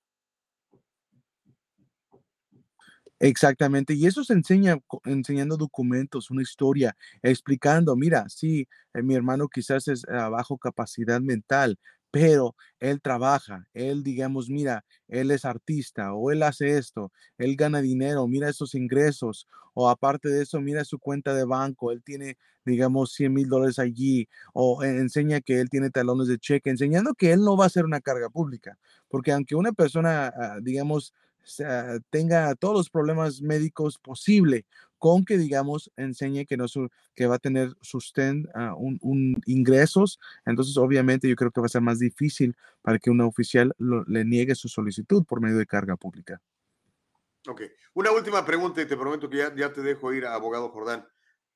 [3.21, 9.49] Exactamente, y eso se enseña enseñando documentos, una historia, explicando, mira, sí, eh, mi hermano
[9.49, 11.77] quizás es a bajo capacidad mental,
[12.11, 17.81] pero él trabaja, él digamos, mira, él es artista o él hace esto, él gana
[17.81, 22.37] dinero, mira esos ingresos, o aparte de eso, mira su cuenta de banco, él tiene,
[22.65, 27.31] digamos, 100 mil dólares allí, o enseña que él tiene talones de cheque, enseñando que
[27.31, 28.77] él no va a ser una carga pública,
[29.07, 31.13] porque aunque una persona, uh, digamos,
[32.09, 34.65] tenga todos los problemas médicos posible,
[34.99, 39.41] con que, digamos, enseñe que, no su, que va a tener sustén, uh, un, un,
[39.45, 43.73] ingresos, entonces obviamente yo creo que va a ser más difícil para que un oficial
[43.77, 46.39] lo, le niegue su solicitud por medio de carga pública.
[47.47, 47.61] Ok,
[47.93, 51.07] una última pregunta y te prometo que ya, ya te dejo ir, abogado Jordán.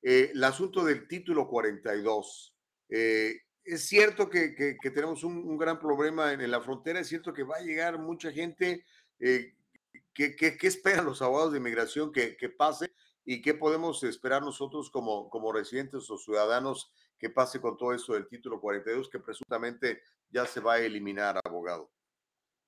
[0.02, 2.52] Eh, el asunto del título 42,
[2.90, 7.08] Eh, es cierto que, que, tenemos un, un, gran problema en, en, la frontera, es
[7.08, 8.84] cierto que va a llegar mucha gente.
[9.18, 9.54] Eh,
[10.12, 12.92] ¿qué, qué, qué, esperan los abogados de inmigración que, que, pase
[13.24, 18.14] y qué podemos esperar nosotros como, como residentes o ciudadanos que pase con todo esto
[18.14, 21.90] del título 42 que presuntamente ya se va a eliminar, abogado?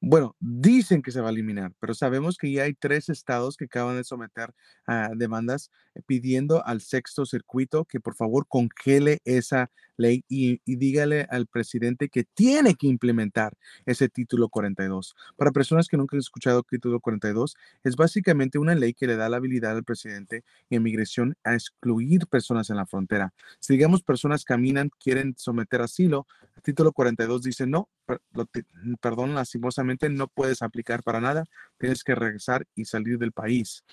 [0.01, 3.65] Bueno, dicen que se va a eliminar, pero sabemos que ya hay tres estados que
[3.65, 4.53] acaban de someter
[4.87, 11.27] a demandas eh, pidiendo al sexto circuito que por favor congele esa ley y, dígale
[11.31, 13.55] al presidente que tiene que implementar
[13.85, 15.15] ese título 42.
[15.37, 19.29] Para personas que nunca han escuchado título 42, es básicamente una ley que le da
[19.29, 23.33] la habilidad al presidente de inmigración a excluir personas en la frontera.
[23.61, 27.89] Si digamos personas caminan, quieren someter asilo, el título 42 dice no,
[29.01, 31.45] perdón, lastimosamente no puedes aplicar para nada,
[31.79, 33.85] tienes que regresar y salir del país.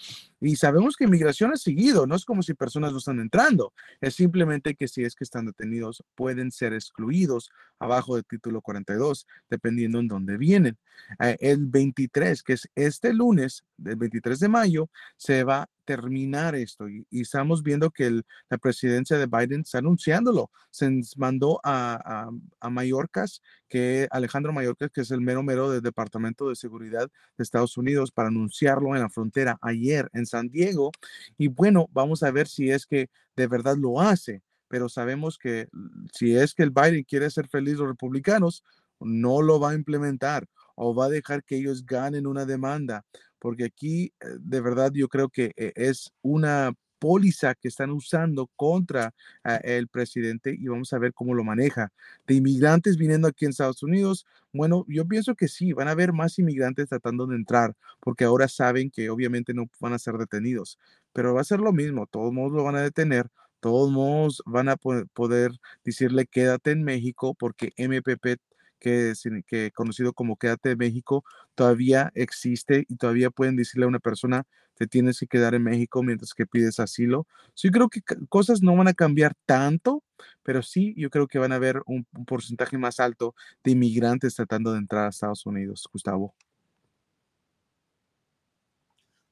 [0.43, 3.71] Y sabemos que inmigración ha seguido, no es como si personas no están entrando,
[4.01, 7.49] es simplemente que si es que están detenidos, pueden ser excluidos
[7.79, 10.77] abajo del título 42, dependiendo en dónde vienen.
[11.19, 16.89] Eh, el 23, que es este lunes, el 23 de mayo, se va terminar esto.
[16.89, 20.51] Y, estamos viendo que la presidencia de Biden está anunciándolo.
[20.69, 22.29] Se mandó a,
[22.59, 27.43] a, Mallorcas, que Alejandro Mallorcas, que es el mero mero del Departamento de Seguridad de
[27.43, 30.91] Estados Unidos, para anunciarlo en la frontera ayer en San Diego.
[31.37, 34.41] Y bueno, vamos a ver si es que de verdad lo hace.
[34.67, 35.67] Pero sabemos que
[36.13, 38.63] si es que el Biden quiere hacer feliz a los republicanos,
[38.99, 43.05] no lo va a implementar o va a dejar que ellos ganen una demanda
[43.43, 48.49] porque aquí eh, de verdad yo creo que eh, es una póliza que están usando
[48.55, 49.13] contra
[49.43, 51.91] ah, el presidente y vamos a ver cómo lo maneja.
[52.25, 56.13] De inmigrantes viniendo aquí en Estados Unidos, bueno, yo pienso que sí, van a haber
[56.13, 60.79] más inmigrantes tratando de entrar, porque ahora saben que obviamente no van a ser detenidos,
[61.11, 63.27] pero va a ser lo mismo, todos modos lo van a detener,
[63.59, 65.51] todos modos van a poder
[65.83, 68.39] decirle quédate en México porque MPP
[68.83, 71.23] que, conocido como Quédate de México
[71.55, 74.45] todavía existe y todavía pueden decirle a una persona
[74.75, 77.27] te tienes que quedar en México mientras que pides asilo.
[77.55, 80.03] yo creo que cosas no van a cambiar tanto,
[80.41, 84.35] pero sí yo creo que van a haber un, un porcentaje más alto de inmigrantes
[84.35, 86.33] tratando de entrar a Estados Unidos, Gustavo.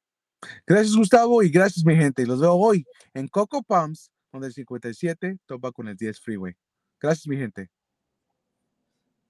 [0.67, 2.25] Gracias, Gustavo, y gracias, mi gente.
[2.25, 6.53] Los veo hoy en Coco Palms, donde el 57 topa con el 10 Freeway.
[6.99, 7.69] Gracias, mi gente.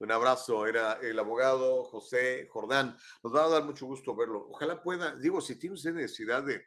[0.04, 2.94] Un abrazo, era el abogado José Jordán.
[3.22, 4.48] Nos va a dar mucho gusto verlo.
[4.50, 6.62] Ojalá pueda, digo, si tiene usted necesidad de,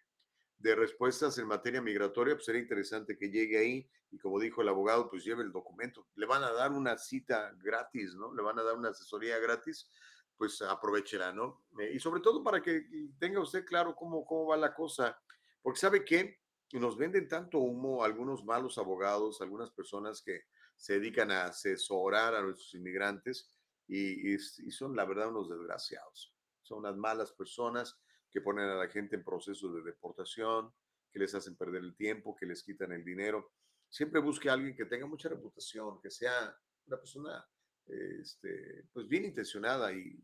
[0.57, 4.69] de respuestas en materia migratoria, pues sería interesante que llegue ahí y como dijo el
[4.69, 6.07] abogado, pues lleve el documento.
[6.15, 8.34] Le van a dar una cita gratis, ¿no?
[8.34, 9.88] Le van a dar una asesoría gratis,
[10.35, 11.64] pues aprovechela, ¿no?
[11.80, 12.88] Eh, y sobre todo para que
[13.19, 15.15] tenga usted claro cómo, cómo va la cosa,
[15.61, 16.39] porque sabe que
[16.73, 20.45] nos venden tanto humo algunos malos abogados, algunas personas que
[20.78, 23.52] se dedican a asesorar a nuestros inmigrantes
[23.88, 26.34] y, son la verdad unos desgraciados.
[26.62, 27.99] Son unas malas personas
[28.32, 30.74] que ponen a la gente en procesos de deportación,
[31.12, 33.54] que les hacen perder el tiempo, que les quitan el dinero.
[33.90, 36.56] Siempre busque a alguien que tenga mucha reputación, que sea
[36.86, 37.45] una persona
[37.86, 40.22] este, pues bien intencionada y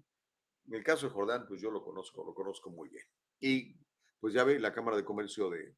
[0.67, 3.05] en el caso de Jordán, pues yo lo conozco, lo conozco muy bien.
[3.39, 3.75] Y
[4.19, 5.75] pues ya ve, la Cámara de Comercio de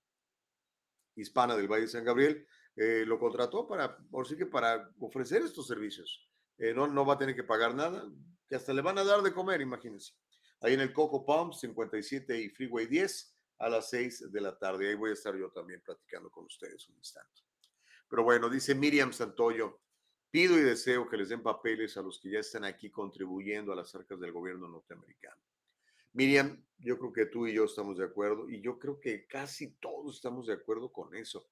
[1.16, 2.46] Hispana del Valle de San Gabriel
[2.76, 6.30] eh, lo contrató para, por sí que para ofrecer estos servicios.
[6.58, 8.06] Eh, no, no va a tener que pagar nada,
[8.48, 10.14] que hasta le van a dar de comer, imagínense.
[10.62, 14.90] Ahí en el Coco Palm 57 y Freeway 10 a las 6 de la tarde.
[14.90, 17.42] Ahí voy a estar yo también platicando con ustedes un instante.
[18.10, 19.82] Pero bueno, dice Miriam Santoyo,
[20.30, 23.76] pido y deseo que les den papeles a los que ya están aquí contribuyendo a
[23.76, 25.42] las arcas del gobierno norteamericano.
[26.14, 29.76] Miriam, yo creo que tú y yo estamos de acuerdo y yo creo que casi
[29.76, 31.48] todos estamos de acuerdo con eso.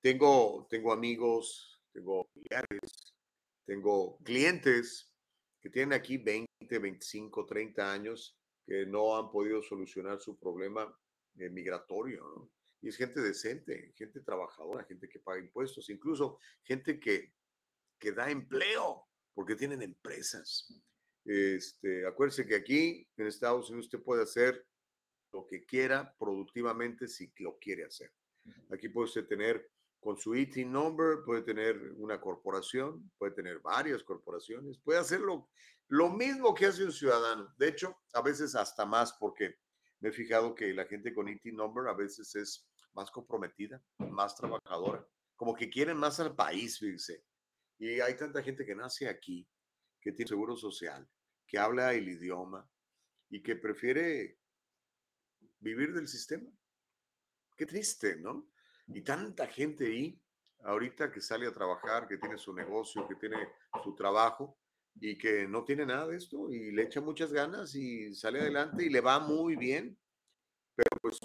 [0.00, 3.14] Tengo, tengo amigos, tengo familiares,
[3.66, 5.12] tengo clientes
[5.60, 10.96] que tienen aquí 20, 25, 30 años, que no han podido solucionar su problema
[11.38, 12.50] eh, migratorio, ¿no?
[12.80, 17.34] Y es gente decente, gente trabajadora, gente que paga impuestos, incluso gente que,
[17.98, 20.80] que da empleo, porque tienen empresas.
[21.24, 24.64] Este, acuérdese que aquí en Estados Unidos usted puede hacer
[25.32, 28.12] lo que quiera productivamente si lo quiere hacer.
[28.70, 29.68] Aquí puede usted tener
[30.00, 35.50] con su ET number, puede tener una corporación, puede tener varias corporaciones, puede hacer lo,
[35.88, 37.52] lo mismo que hace un ciudadano.
[37.58, 39.56] De hecho, a veces hasta más porque
[40.00, 44.34] me he fijado que la gente con ET number a veces es más comprometida, más
[44.36, 45.06] trabajadora,
[45.36, 47.24] como que quieren más al país, fíjense.
[47.78, 49.48] Y hay tanta gente que nace aquí,
[50.00, 51.08] que tiene seguro social,
[51.46, 52.68] que habla el idioma
[53.30, 54.38] y que prefiere
[55.60, 56.50] vivir del sistema.
[57.56, 58.50] Qué triste, ¿no?
[58.88, 60.20] Y tanta gente ahí,
[60.60, 63.36] ahorita que sale a trabajar, que tiene su negocio, que tiene
[63.82, 64.58] su trabajo
[65.00, 68.84] y que no tiene nada de esto y le echa muchas ganas y sale adelante
[68.84, 69.96] y le va muy bien.
[70.74, 71.18] Pero pues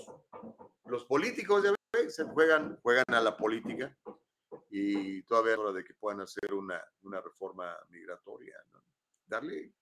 [0.85, 3.95] los políticos ya se juegan, juegan a la política
[4.69, 8.55] y todavía es hora de que puedan hacer una, una reforma migratoria,
[9.25, 9.73] darle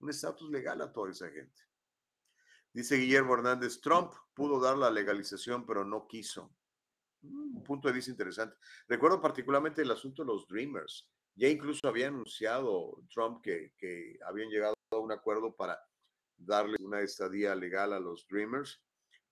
[0.00, 1.62] un estatus legal a toda esa gente.
[2.72, 6.54] Dice Guillermo Hernández, Trump pudo dar la legalización, pero no quiso.
[7.22, 8.56] Mm, un punto de vista interesante.
[8.86, 11.08] Recuerdo particularmente el asunto de los Dreamers.
[11.34, 15.78] Ya incluso había anunciado Trump que, que habían llegado a un acuerdo para
[16.36, 18.80] darle una estadía legal a los Dreamers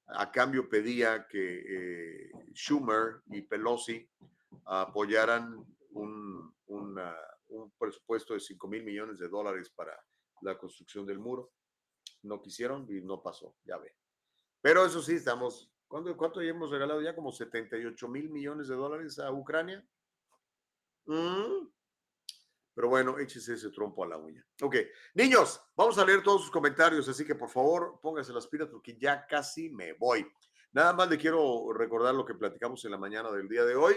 [0.08, 4.08] a cambio pedía que eh, Schumer y Pelosi
[4.64, 7.00] apoyaran un, un,
[7.78, 9.98] presupuesto de 5 mil millones de dólares para
[10.42, 11.52] la construcción del muro.
[12.22, 13.94] No quisieron y no pasó, ya ve.
[14.60, 17.14] Pero eso sí, estamos, ¿cuánto, cuánto hemos regalado ya?
[17.14, 19.86] Como 78 mil millones de dólares a Ucrania.
[21.06, 21.68] Mm,
[22.74, 24.46] pero bueno, échese ese trompo a la uña.
[24.60, 24.76] Ok,
[25.14, 28.98] niños, vamos a leer todos sus comentarios, así que por favor pónganse las pilas porque
[28.98, 30.26] ya casi me voy.
[30.72, 33.94] Nada más le quiero recordar lo que platicamos en la mañana del día de hoy.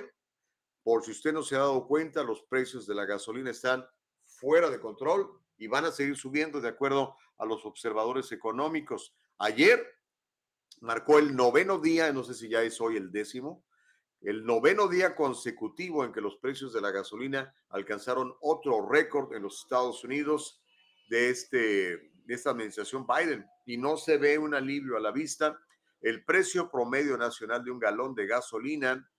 [0.81, 3.85] Por si usted no se ha dado cuenta, los precios de la gasolina están
[4.23, 9.13] fuera de control y van a seguir subiendo de acuerdo a los observadores económicos.
[9.39, 9.85] Ayer
[10.81, 13.65] marcó el noveno día, no sé si ya es hoy el décimo,
[14.21, 19.43] el noveno día consecutivo en que los precios de la gasolina alcanzaron otro récord en
[19.43, 20.61] los Estados Unidos
[21.09, 25.57] de, este, de esta administración Biden y no se ve un alivio a la vista.
[26.01, 29.09] El precio promedio nacional de un galón de gasolina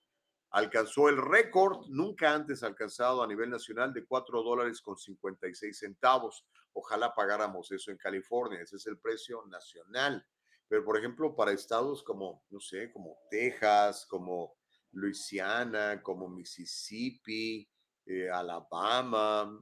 [0.51, 6.45] alcanzó el récord nunca antes alcanzado a nivel nacional de 4 dólares con 56 centavos.
[6.73, 10.25] Ojalá pagáramos eso en California, ese es el precio nacional.
[10.71, 14.55] Pero, por ejemplo, para estados como, no sé, como Texas, como
[14.93, 17.69] Luisiana, como Mississippi,
[18.05, 19.61] eh, Alabama,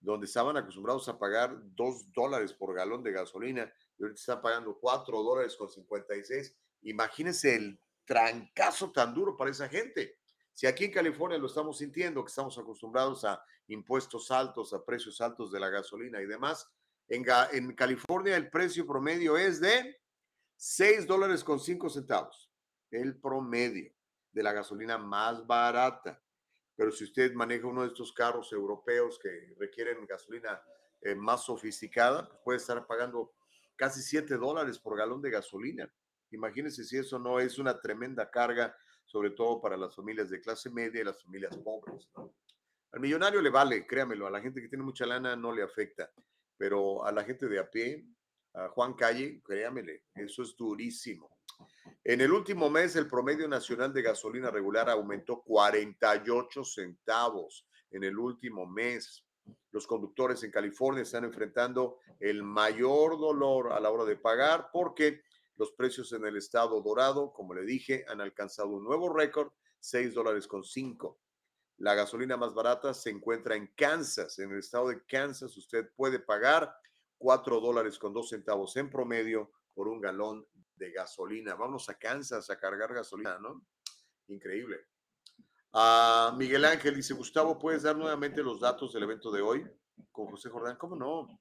[0.00, 4.78] donde estaban acostumbrados a pagar dos dólares por galón de gasolina y ahorita están pagando
[4.80, 6.56] cuatro dólares con 56.
[6.84, 10.16] Imagínense el trancazo tan duro para esa gente.
[10.54, 15.20] Si aquí en California lo estamos sintiendo, que estamos acostumbrados a impuestos altos, a precios
[15.20, 16.70] altos de la gasolina y demás,
[17.06, 19.98] en, en California el precio promedio es de
[20.60, 22.50] 6 dólares con 5 centavos.
[22.90, 23.92] El promedio
[24.32, 26.20] de la gasolina más barata.
[26.74, 30.60] Pero si usted maneja uno de estos carros europeos que requieren gasolina
[31.00, 33.34] eh, más sofisticada, pues puede estar pagando
[33.76, 35.88] casi 7 dólares por galón de gasolina.
[36.32, 40.70] Imagínense si eso no es una tremenda carga, sobre todo para las familias de clase
[40.70, 42.10] media y las familias pobres.
[42.90, 46.10] Al millonario le vale, créamelo, a la gente que tiene mucha lana no le afecta,
[46.56, 48.04] pero a la gente de a pie,
[48.58, 51.38] a Juan Calle, créamele, eso es durísimo.
[52.04, 58.18] En el último mes, el promedio nacional de gasolina regular aumentó 48 centavos en el
[58.18, 59.24] último mes.
[59.70, 65.22] Los conductores en California están enfrentando el mayor dolor a la hora de pagar porque
[65.56, 70.14] los precios en el estado dorado, como le dije, han alcanzado un nuevo récord, 6
[70.14, 71.18] dólares con 5.
[71.78, 74.38] La gasolina más barata se encuentra en Kansas.
[74.38, 76.74] En el estado de Kansas usted puede pagar
[77.18, 80.46] 4 dólares con 2 centavos en promedio por un galón
[80.76, 81.54] de gasolina.
[81.54, 83.66] Vamos a Kansas a cargar gasolina, ¿no?
[84.28, 84.86] Increíble.
[85.72, 89.66] Ah, Miguel Ángel dice, Gustavo, ¿puedes dar nuevamente los datos del evento de hoy
[90.10, 90.76] con José Jordán?
[90.76, 91.40] ¿Cómo no?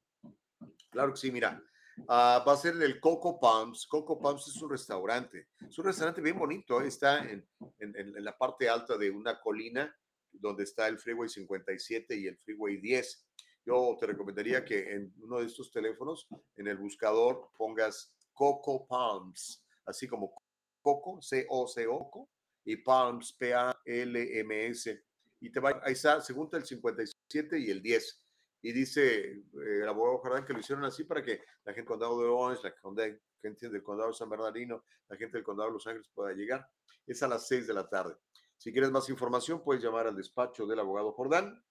[0.90, 1.64] Claro que sí, mira.
[2.10, 3.88] Va a ser el Coco Palms.
[3.88, 5.50] Coco Palms es un restaurante.
[5.68, 6.82] Es un restaurante bien bonito.
[6.82, 6.88] ¿eh?
[6.88, 7.48] Está en,
[7.80, 9.96] en, la parte alta de una colina
[10.32, 13.27] donde está el Freeway 57 y el Freeway 10.
[13.68, 16.26] Yo te recomendaría que en uno de estos teléfonos,
[16.56, 20.34] en el buscador, pongas Coco Palms, así como
[20.82, 22.30] Coco, C-O-C-O,
[22.64, 25.04] y Palms, P-A-L-M-S.
[25.42, 28.24] Y te va, ahí está, según el 57 y el 10.
[28.62, 29.44] y dice eh,
[29.82, 32.64] el abogado Jardán que lo hicieron así para que la gente del condado de Orange,
[32.64, 36.34] la gente del condado de San Bernardino, la gente del condado de Los Ángeles pueda
[36.34, 36.66] llegar.
[37.06, 38.16] Es a las 6 de la tarde.
[38.56, 41.62] Si quieres más información, puedes llamar al despacho del abogado Jordán,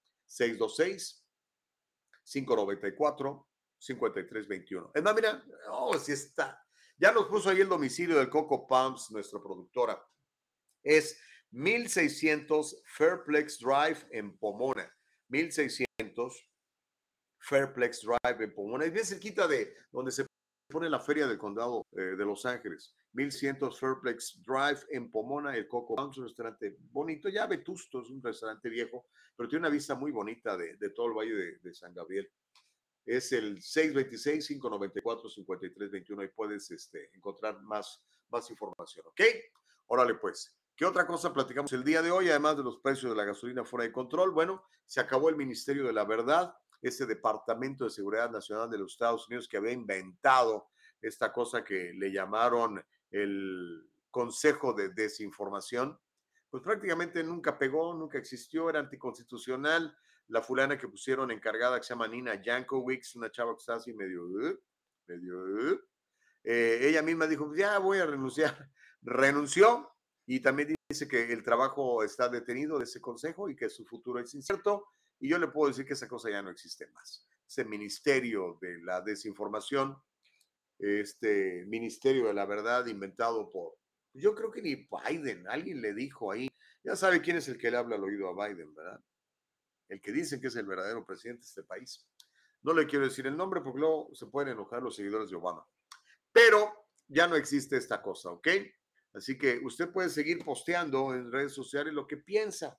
[2.26, 4.90] 626-594-5321.
[4.94, 6.62] Es más, mira, oh, sí está.
[6.98, 10.02] Ya nos puso ahí el domicilio del Coco Palms, nuestra productora.
[10.82, 11.20] Es
[11.50, 14.90] 1600 Fairplex Drive en Pomona.
[15.28, 16.50] 1600
[17.38, 18.84] Fairplex Drive en Pomona.
[18.84, 20.26] Es bien cerquita de donde se
[20.68, 22.94] pone la feria del condado eh, de Los Ángeles.
[23.12, 28.22] 1100 Fairplex Drive en Pomona, el Coco Palms, un restaurante bonito, ya vetusto, es un
[28.22, 32.30] restaurante viejo, pero tiene una vista muy bonita de, todo el valle de, San Gabriel.
[33.06, 39.22] Es el 626-594-5321 y puedes este, encontrar más, más información, ¿ok?
[39.86, 40.54] Órale pues.
[40.74, 42.28] ¿Qué otra cosa platicamos el día de hoy?
[42.28, 44.32] Además de los precios de la gasolina fuera de control.
[44.32, 46.54] Bueno, se acabó el Ministerio de la Verdad,
[46.88, 50.68] ese Departamento de Seguridad Nacional de los Estados Unidos que había inventado
[51.00, 55.98] esta cosa que le llamaron el Consejo de Desinformación.
[56.50, 59.96] Pues prácticamente nunca pegó, nunca existió, era anticonstitucional.
[60.28, 63.92] La fulana que pusieron encargada, que se llama Nina Jankowicz, una chava que está así
[63.92, 64.58] medio, uh,
[65.06, 65.80] medio, uh,
[66.42, 68.70] eh, ella misma dijo, pues ya voy a renunciar.
[69.02, 69.92] Renunció
[70.26, 74.20] y también dice que el trabajo está detenido de ese consejo y que su futuro
[74.20, 74.86] es incierto.
[75.18, 77.26] Y yo le puedo decir que esa cosa ya no existe más.
[77.46, 79.96] Ese ministerio de la desinformación,
[80.78, 83.78] este ministerio de la verdad inventado por,
[84.12, 86.48] yo creo que ni Biden, alguien le dijo ahí,
[86.84, 89.00] ya sabe quién es el que le habla al oído a Biden, ¿verdad?
[89.88, 92.06] El que dice que es el verdadero presidente de este país.
[92.62, 95.66] No le quiero decir el nombre porque luego se pueden enojar los seguidores de Obama.
[96.32, 98.48] Pero ya no existe esta cosa, ¿ok?
[99.14, 102.78] Así que usted puede seguir posteando en redes sociales lo que piensa.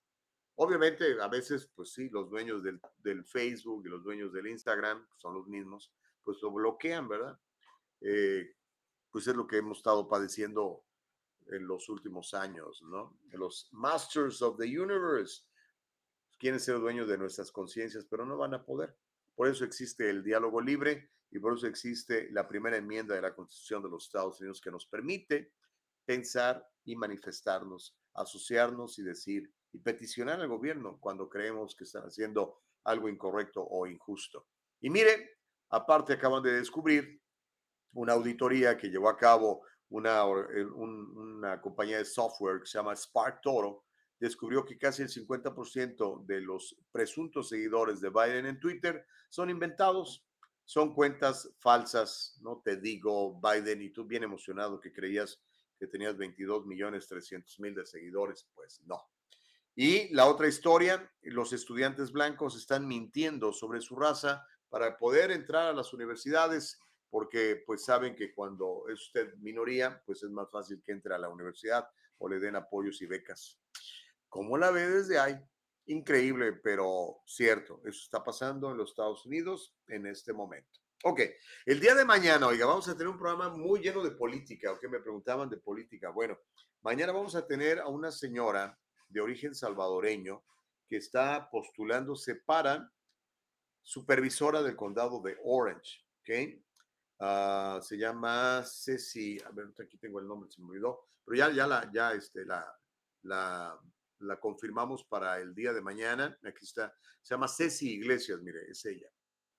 [0.59, 5.35] Obviamente, a veces, pues sí, los dueños del, Facebook y los dueños del Instagram son
[5.35, 5.93] los mismos,
[6.23, 7.39] pues lo bloquean, ¿verdad?
[8.01, 8.55] Eh,
[9.11, 10.83] pues es lo que hemos estado padeciendo
[11.47, 13.19] en los últimos años, ¿no?
[13.33, 15.43] Los Masters of the Universe
[16.39, 18.95] quieren ser dueños de nuestras conciencias, pero no van a poder.
[19.35, 23.35] Por eso existe el diálogo libre y por eso existe la primera enmienda de la
[23.35, 25.53] Constitución de los Estados Unidos que nos permite
[26.05, 32.61] pensar y manifestarnos, asociarnos y decir y peticionar al gobierno cuando creemos que están haciendo
[32.83, 34.47] algo incorrecto o injusto.
[34.81, 35.37] Y mire,
[35.69, 37.21] aparte acaban de descubrir
[37.93, 43.41] una auditoría que llevó a cabo una, una compañía de software que se llama Spark
[43.41, 43.85] Toro,
[44.19, 50.25] descubrió que casi el 50% de los presuntos seguidores de Biden en Twitter son inventados,
[50.65, 55.41] son cuentas falsas, no te digo Biden y tú bien emocionado que creías
[55.77, 59.01] que tenías 22 millones 300 mil de seguidores, pues no.
[59.75, 65.67] Y la otra historia, los estudiantes blancos están mintiendo sobre su raza para poder entrar
[65.67, 66.79] a las universidades,
[67.09, 71.19] porque pues saben que cuando es usted minoría, pues es más fácil que entre a
[71.19, 71.87] la universidad
[72.17, 73.59] o le den apoyos y becas.
[74.29, 75.39] ¿Cómo la ve desde ahí?
[75.85, 80.79] Increíble, pero cierto, eso está pasando en los Estados Unidos en este momento.
[81.03, 81.21] Ok,
[81.67, 84.79] el día de mañana, oiga, vamos a tener un programa muy lleno de política, o
[84.79, 86.09] que me preguntaban de política.
[86.09, 86.39] Bueno,
[86.81, 90.43] mañana vamos a tener a una señora de origen salvadoreño
[90.87, 92.91] que está postulándose para
[93.83, 96.63] supervisora del condado de Orange, ¿ok?
[97.19, 101.51] Ah, se llama Ceci, a ver, aquí tengo el nombre, se me olvidó, pero ya,
[101.51, 102.75] ya, la, ya este, la,
[103.21, 103.79] la,
[104.19, 106.37] la confirmamos para el día de mañana.
[106.43, 106.91] Aquí está,
[107.21, 109.09] se llama Ceci Iglesias, mire, es ella.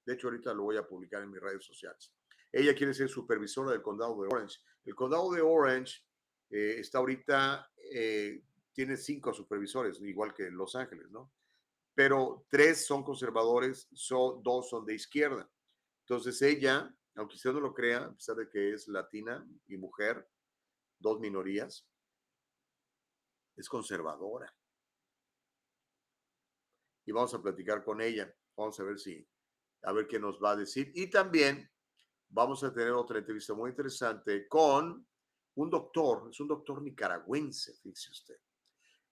[0.09, 2.15] De hecho, ahorita lo voy a publicar en mis redes sociales.
[2.51, 4.59] Ella quiere ser supervisora del condado de Orange.
[4.87, 6.03] El condado de Orange
[6.49, 11.31] eh, está ahorita, eh, tiene cinco supervisores, igual que Los Ángeles, ¿no?
[11.95, 15.47] Pero tres son conservadores, dos son de izquierda.
[16.07, 20.27] Entonces ella, aunque usted no lo crea, a pesar de que es latina y mujer,
[20.99, 21.87] dos minorías,
[23.57, 24.57] es conservadora.
[27.05, 28.35] Y vamos a platicar con ella.
[28.57, 29.29] Vamos a ver si
[29.83, 30.91] a ver qué nos va a decir.
[30.95, 31.69] Y también
[32.29, 35.07] vamos a tener otra entrevista muy interesante con
[35.55, 38.37] un doctor, es un doctor nicaragüense, fíjese usted.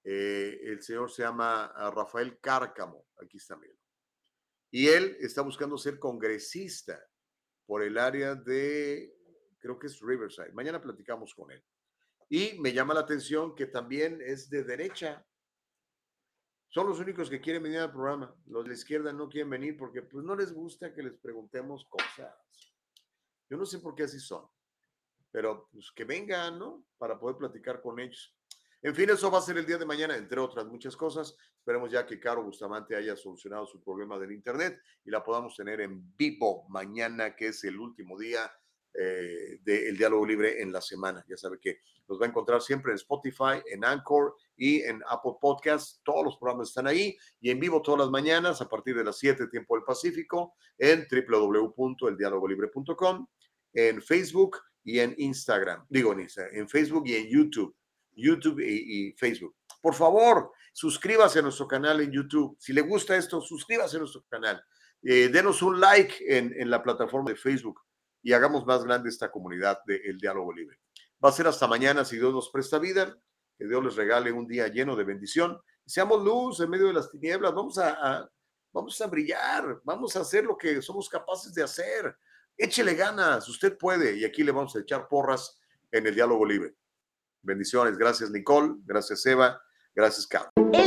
[0.04, 3.74] Eh, el señor se llama ah, Rafael Cárcamo, aquí está, mira.
[4.70, 7.00] Y él está buscando ser congresista
[7.66, 9.12] por el área de,
[9.58, 10.52] creo que es Riverside.
[10.52, 11.64] Mañana platicamos con él.
[12.28, 15.26] Y me llama la atención que también es de derecha,
[16.76, 18.36] son los únicos que quieren venir al programa.
[18.48, 21.86] Los de la izquierda no quieren venir porque pues no les gusta que les preguntemos
[21.86, 22.34] cosas.
[23.48, 24.46] Yo no sé por qué así son,
[25.30, 26.84] pero pues que vengan, ¿no?
[26.98, 28.36] Para poder platicar con ellos.
[28.82, 31.34] En fin, eso va a ser el día de mañana, entre otras muchas cosas.
[31.56, 35.80] Esperemos ya que Caro Bustamante haya solucionado su problema del Internet y la podamos tener
[35.80, 38.52] en vivo mañana, que es el último día
[38.98, 41.24] eh, del diálogo libre en la semana.
[41.28, 45.34] Ya sabe que los va a encontrar siempre en Spotify, en Anchor y en Apple
[45.40, 46.00] Podcasts.
[46.04, 49.18] Todos los programas están ahí y en vivo todas las mañanas a partir de las
[49.18, 53.26] 7 tiempo del Pacífico en www.eldialogolibre.com,
[53.74, 55.84] en Facebook y en Instagram.
[55.88, 57.74] Digo en Instagram, en Facebook y en YouTube.
[58.14, 59.54] YouTube y, y Facebook.
[59.82, 62.56] Por favor, suscríbase a nuestro canal en YouTube.
[62.58, 64.62] Si le gusta esto, suscríbase a nuestro canal.
[65.02, 67.78] Eh, denos un like en, en la plataforma de Facebook
[68.26, 70.80] y hagamos más grande esta comunidad del diálogo libre.
[71.24, 73.16] Va a ser hasta mañana si Dios nos presta vida,
[73.56, 75.56] que Dios les regale un día lleno de bendición.
[75.86, 78.28] Seamos luz en medio de las tinieblas, vamos a, a,
[78.72, 82.16] vamos a brillar, vamos a hacer lo que somos capaces de hacer.
[82.56, 85.60] Échele ganas, usted puede y aquí le vamos a echar porras
[85.92, 86.74] en el diálogo libre.
[87.42, 89.62] Bendiciones, gracias Nicole, gracias Eva,
[89.94, 90.50] gracias Carlos.